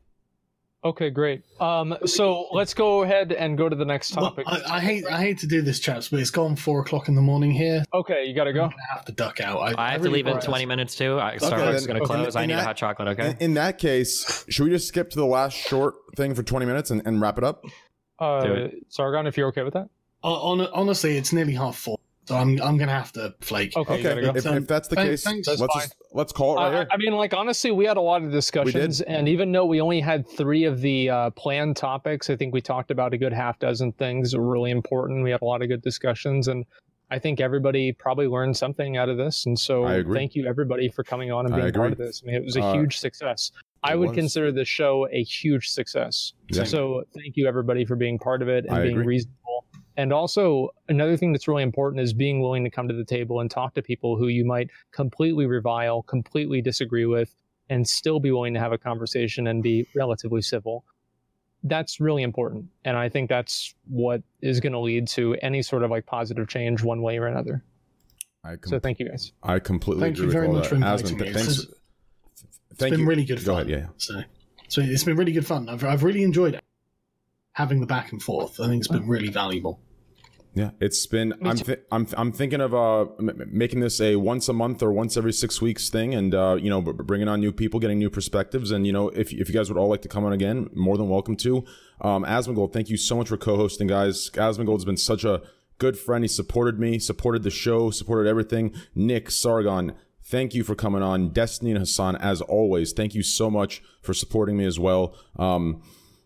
[0.84, 1.44] Okay, great.
[1.60, 4.48] Um, so let's go ahead and go to the next topic.
[4.48, 7.08] Well, I, I, hate I hate to do this, chaps, but it's gone four o'clock
[7.08, 7.84] in the morning here.
[7.94, 8.64] Okay, you got to go.
[8.64, 9.60] I have to duck out.
[9.60, 11.20] I, I have to leave in twenty minutes too.
[11.20, 12.36] I, Starbucks okay, is going to close.
[12.36, 13.10] In, in I need that, a hot chocolate.
[13.10, 13.30] Okay.
[13.30, 16.66] In, in, that case, should we just skip to the last short thing for twenty
[16.66, 17.64] minutes and, and wrap it up?
[18.18, 19.88] Uh, Sargon, if you're okay with that.
[20.24, 22.01] Uh, on, honestly, it's nearly half full.
[22.32, 23.76] So I'm I'm gonna have to flake.
[23.76, 24.22] Okay, okay.
[24.22, 24.30] Go.
[24.30, 26.88] If, if, that's the case, thanks, let's just, let's call it right uh, here.
[26.90, 30.00] I mean, like honestly, we had a lot of discussions, and even though we only
[30.00, 33.60] had three of the uh, planned topics, I think we talked about a good half
[33.60, 35.26] dozen things that were really important.
[35.26, 36.66] We had a lot of good discussions, and
[37.10, 39.46] I think everybody probably learned something out of this.
[39.46, 42.24] And so, thank you everybody for coming on and being part of this.
[42.24, 43.52] I mean, it was a uh, huge success.
[43.84, 44.16] I would was.
[44.16, 46.32] consider the show a huge success.
[46.48, 46.64] Yeah.
[46.64, 49.16] So, thank you everybody for being part of it and I being agree.
[49.16, 49.41] reasonable
[49.98, 53.40] And also, another thing that's really important is being willing to come to the table
[53.42, 57.36] and talk to people who you might completely revile, completely disagree with,
[57.70, 60.86] and still be willing to have a conversation and be relatively civil.
[61.64, 62.66] That's really important.
[62.86, 66.48] And I think that's what is going to lead to any sort of like positive
[66.48, 67.64] change one way or another.
[68.44, 69.32] I com- So thank you guys.
[69.44, 70.70] I completely Thank agree you very all much that.
[70.70, 71.24] for inviting Asmon, me.
[71.26, 71.60] th- thanks.
[71.60, 71.74] It's-
[72.72, 73.06] It's Thank been you.
[73.08, 73.68] really good Go fun.
[73.68, 73.70] ahead.
[73.70, 73.88] Yeah.
[73.98, 74.22] So,
[74.70, 75.68] so it's been really good fun.
[75.70, 76.62] I've, I've really enjoyed it.
[77.54, 78.60] Having the back and forth.
[78.60, 79.80] I think it's been really valuable.
[80.54, 81.34] Yeah, it's been.
[81.46, 84.92] I'm th- I'm I'm thinking of uh m- making this a once a month or
[84.92, 88.00] once every six weeks thing, and uh you know b- bringing on new people, getting
[88.00, 90.34] new perspectives, and you know if if you guys would all like to come on
[90.34, 91.64] again, more than welcome to.
[92.02, 94.30] Um, Asmongold, thank you so much for co-hosting, guys.
[94.32, 95.42] Asmongold's been such a
[95.78, 96.24] good friend.
[96.24, 98.74] He supported me, supported the show, supported everything.
[98.94, 101.30] Nick Sargon, thank you for coming on.
[101.30, 105.16] Destiny and Hasan, as always, thank you so much for supporting me as well.
[105.38, 105.82] Um,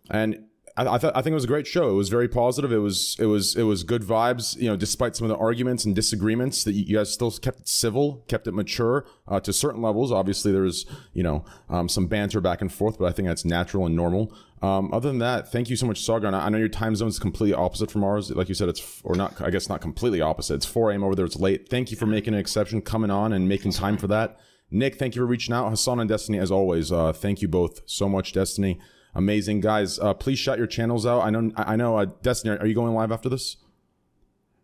[0.09, 0.44] and
[0.77, 1.89] I, th- I think it was a great show.
[1.89, 2.69] It was very positive.
[2.73, 4.57] It was it was it was good vibes.
[4.57, 7.69] You know, despite some of the arguments and disagreements, that you, guys still kept it
[7.69, 10.11] civil, kept it mature uh, to certain levels.
[10.11, 13.85] Obviously, there's you know um, some banter back and forth, but I think that's natural
[13.85, 14.33] and normal.
[14.61, 16.33] Um, other than that, thank you so much, Sargon.
[16.33, 18.29] I I know your time zone is completely opposite from ours.
[18.31, 19.39] Like you said, it's f- or not.
[19.41, 20.55] I guess not completely opposite.
[20.55, 21.05] It's 4 a.m.
[21.05, 21.25] over there.
[21.25, 21.69] It's late.
[21.69, 24.39] Thank you for making an exception, coming on and making time for that.
[24.71, 25.69] Nick, thank you for reaching out.
[25.69, 28.81] Hasan and Destiny, as always, uh, thank you both so much, Destiny
[29.15, 29.61] amazing.
[29.61, 31.21] Guys uh, please shout your channels out.
[31.21, 33.57] I know i know uh, destiny are you going live after this?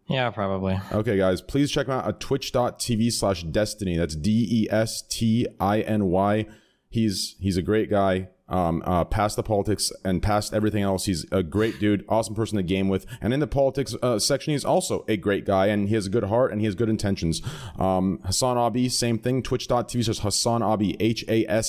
[0.08, 0.78] Yeah, probably.
[0.92, 3.98] okay guys please check them out at twitch.tv slash destiny.
[3.98, 4.76] That's d-e-s-t-i-n-y
[6.92, 8.28] he's he's a great guy.
[8.50, 12.58] Um, uh, past the politics and past everything else he's a great dude awesome person
[12.58, 13.06] to game with.
[13.22, 16.10] And in the politics uh, section he's also a great guy and he has a
[16.10, 17.42] good heart and he has good intentions.
[17.80, 21.64] Um, hasan abi same thing twitch.tv slash hasan abi h-a-s-a-n-a-b-i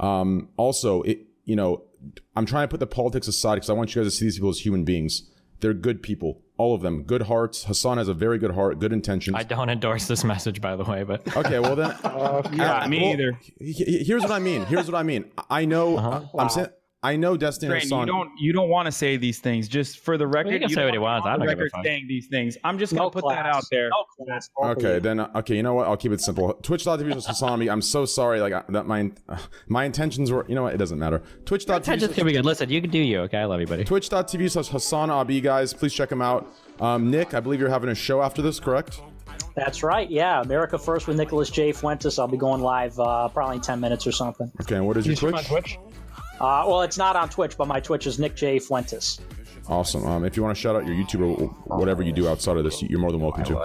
[0.00, 1.82] um, also, it you know,
[2.36, 4.36] I'm trying to put the politics aside because I want you guys to see these
[4.36, 5.30] people as human beings.
[5.60, 7.64] They're good people, all of them, good hearts.
[7.64, 9.36] Hasan has a very good heart, good intentions.
[9.36, 11.90] I don't endorse this message, by the way, but okay, well then,
[12.56, 13.38] Yeah, uh, me well, either.
[13.58, 14.64] he- he- Here's what I mean.
[14.64, 15.26] Here's what I mean.
[15.50, 15.98] I know.
[16.38, 16.68] I'm saying.
[17.02, 18.00] I know Destiny and Train, Hasan.
[18.00, 19.68] you don't you don't want to say these things.
[19.68, 21.26] Just for the record, he can you say don't what he wanna wants.
[21.26, 21.84] I on don't give a record fuck.
[21.86, 22.58] saying these things.
[22.62, 23.36] I'm just gonna No put class.
[23.38, 23.88] that out there.
[23.88, 24.50] No class.
[24.62, 25.86] Okay, then okay, you know what?
[25.88, 26.52] I'll keep it simple.
[26.62, 27.68] Twitch.tv slash Hasan.
[27.70, 28.40] I'm so sorry.
[28.40, 29.10] Like I- that, my
[29.68, 30.44] my intentions were.
[30.46, 30.74] You know what?
[30.74, 31.22] It doesn't matter.
[31.46, 31.76] Twitch.tv.
[31.76, 32.44] attention's gonna be good.
[32.44, 33.20] Listen, you can do you.
[33.20, 33.84] Okay, I love you, buddy.
[33.84, 35.72] Twitch.tv slash Hasan Abi, guys.
[35.72, 36.52] Please check him out.
[36.80, 39.00] Um, Nick, I believe you're having a show after this, correct?
[39.56, 40.08] That's right.
[40.10, 41.72] Yeah, America First with Nicholas J.
[41.72, 42.18] Fuentes.
[42.18, 44.50] I'll be going live uh, probably in 10 minutes or something.
[44.60, 45.74] Okay, and what is You your stream on Twitch?
[45.74, 45.89] Twitch?
[46.40, 48.58] Uh, well, it's not on Twitch, but my Twitch is Nick J.
[48.58, 49.20] Fuentes.
[49.68, 50.06] Awesome.
[50.06, 52.64] Um, if you want to shout out your YouTube or whatever you do outside of
[52.64, 53.58] this, you're more than welcome to.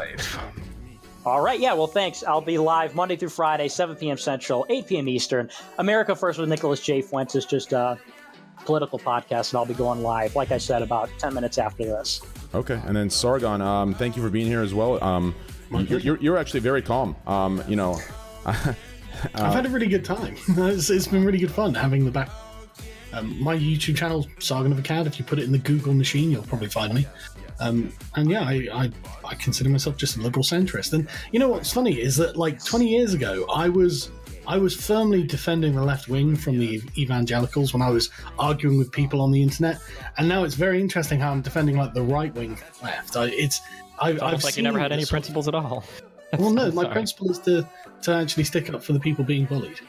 [1.25, 1.59] All right.
[1.59, 1.73] Yeah.
[1.73, 2.23] Well, thanks.
[2.23, 4.17] I'll be live Monday through Friday, 7 p.m.
[4.17, 5.07] Central, 8 p.m.
[5.07, 5.49] Eastern.
[5.79, 7.01] America First with Nicholas J.
[7.01, 7.97] Fuentes, just a
[8.65, 12.21] political podcast, and I'll be going live, like I said, about 10 minutes after this.
[12.53, 15.03] Okay, and then Sargon, um, thank you for being here as well.
[15.03, 15.33] Um,
[15.71, 17.15] you're, you're, you're actually very calm.
[17.25, 17.99] Um, you know,
[18.45, 18.75] I've
[19.33, 20.35] had a really good time.
[20.47, 22.29] it's, it's been really good fun having the back.
[23.15, 25.07] Um, my YouTube channel, Sargon of Akkad.
[25.07, 27.07] If you put it in the Google machine, you'll probably find me.
[27.61, 28.91] Um, and yeah, I, I,
[29.23, 30.91] I consider myself just a liberal centrist.
[30.91, 34.11] And you know what's funny is that like 20 years ago, I was
[34.47, 38.91] I was firmly defending the left wing from the evangelicals when I was arguing with
[38.91, 39.79] people on the internet.
[40.17, 43.15] And now it's very interesting how I'm defending like the right wing left.
[43.15, 43.61] I, it's
[43.97, 45.85] I, It's I've like you never had any principles at all.
[46.37, 47.67] Well, no, my principle is to
[48.01, 49.79] to actually stick up for the people being bullied.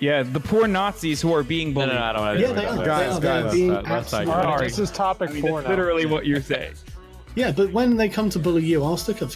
[0.00, 1.88] Yeah, the poor Nazis who are being bullied.
[1.88, 2.84] no, no, I don't want to Yeah, they are.
[2.84, 4.32] Guys, they guys, being that- that's not absolutely- good.
[4.32, 4.68] All right, Sorry.
[4.68, 5.70] this is topic I mean, four that's now.
[5.70, 6.74] literally what you're saying.
[7.34, 9.30] Yeah, but when they come to bully you, I'll stick up.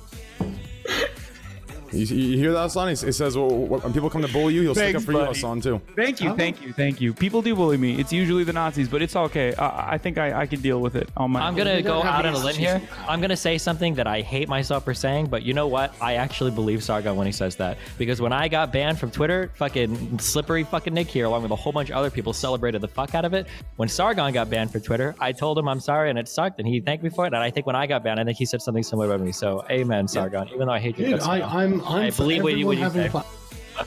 [1.92, 2.88] You, you hear that, Hasan?
[2.88, 5.12] He, he says, well, when people come to bully you, he'll stick up Thanks, for
[5.12, 5.34] you, buddy.
[5.34, 5.80] Hasan, too.
[5.94, 7.12] Thank you, thank you, thank you.
[7.12, 7.98] People do bully me.
[8.00, 9.54] It's usually the Nazis, but it's okay.
[9.54, 11.58] I, I think I, I can deal with it on my I'm own.
[11.58, 12.80] gonna go out on a limb here.
[13.06, 15.94] I'm gonna say something that I hate myself for saying, but you know what?
[16.00, 19.50] I actually believe Sargon when he says that because when I got banned from Twitter,
[19.54, 22.88] fucking slippery fucking Nick here, along with a whole bunch of other people, celebrated the
[22.88, 23.46] fuck out of it.
[23.76, 26.66] When Sargon got banned from Twitter, I told him I'm sorry and it sucked, and
[26.66, 27.34] he thanked me for it.
[27.34, 29.32] And I think when I got banned, I think he said something similar about me.
[29.32, 30.48] So, amen, Sargon.
[30.48, 31.81] Even though I hate you, Dude, guts I, now.
[31.86, 33.22] I'm, I'm I for believe what you- what you having say.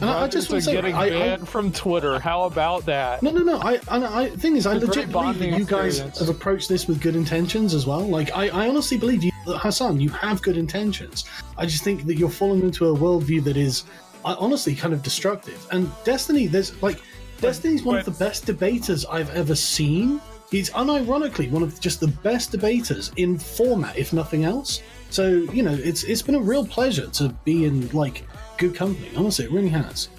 [0.01, 2.19] And I, I just want to say, getting I, I, banned from Twitter.
[2.19, 3.21] How about that?
[3.21, 3.59] no, no, no.
[3.59, 6.19] I, I, I thing is, I legit believe that bonding you guys experience.
[6.19, 8.01] have approached this with good intentions as well.
[8.01, 9.31] Like, I, I honestly believe you,
[9.61, 11.25] Hasan, you have good intentions.
[11.57, 13.83] I just think that you're falling into a worldview that is,
[14.25, 15.65] uh, honestly, kind of destructive.
[15.71, 16.99] And Destiny, there's like,
[17.39, 20.19] Destiny's one of the best debaters I've ever seen.
[20.49, 24.81] He's unironically one of just the best debaters in format, if nothing else.
[25.09, 28.23] So you know, it's it's been a real pleasure to be in like
[28.57, 29.09] good company.
[29.15, 30.09] Honestly, it really has.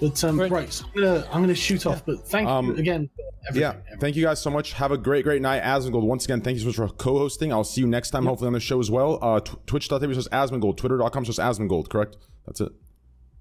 [0.00, 0.50] But um, Right.
[0.50, 2.04] right, so I'm gonna I'm gonna shoot off.
[2.06, 3.10] But thank Um, you again.
[3.52, 3.98] For Yeah, everything.
[4.00, 4.74] thank you guys so much.
[4.74, 5.62] Have a great, great night.
[5.62, 7.52] Asmongold, once again, thank you so much for co-hosting.
[7.52, 9.18] I'll see you next time, hopefully on the show as well.
[9.22, 12.16] Uh, tw- Twitch.tv says Asmongold, Twitter.com says Asmongold, correct?
[12.46, 12.70] That's it.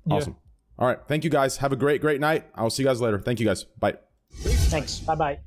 [0.06, 0.16] Yeah.
[0.16, 0.36] Awesome.
[0.80, 1.58] All right, thank you guys.
[1.58, 2.46] Have a great, great night.
[2.56, 3.20] I'll see you guys later.
[3.20, 3.64] Thank you guys.
[3.80, 3.96] Bye.
[4.32, 5.00] Thanks.
[5.00, 5.40] Bye bye.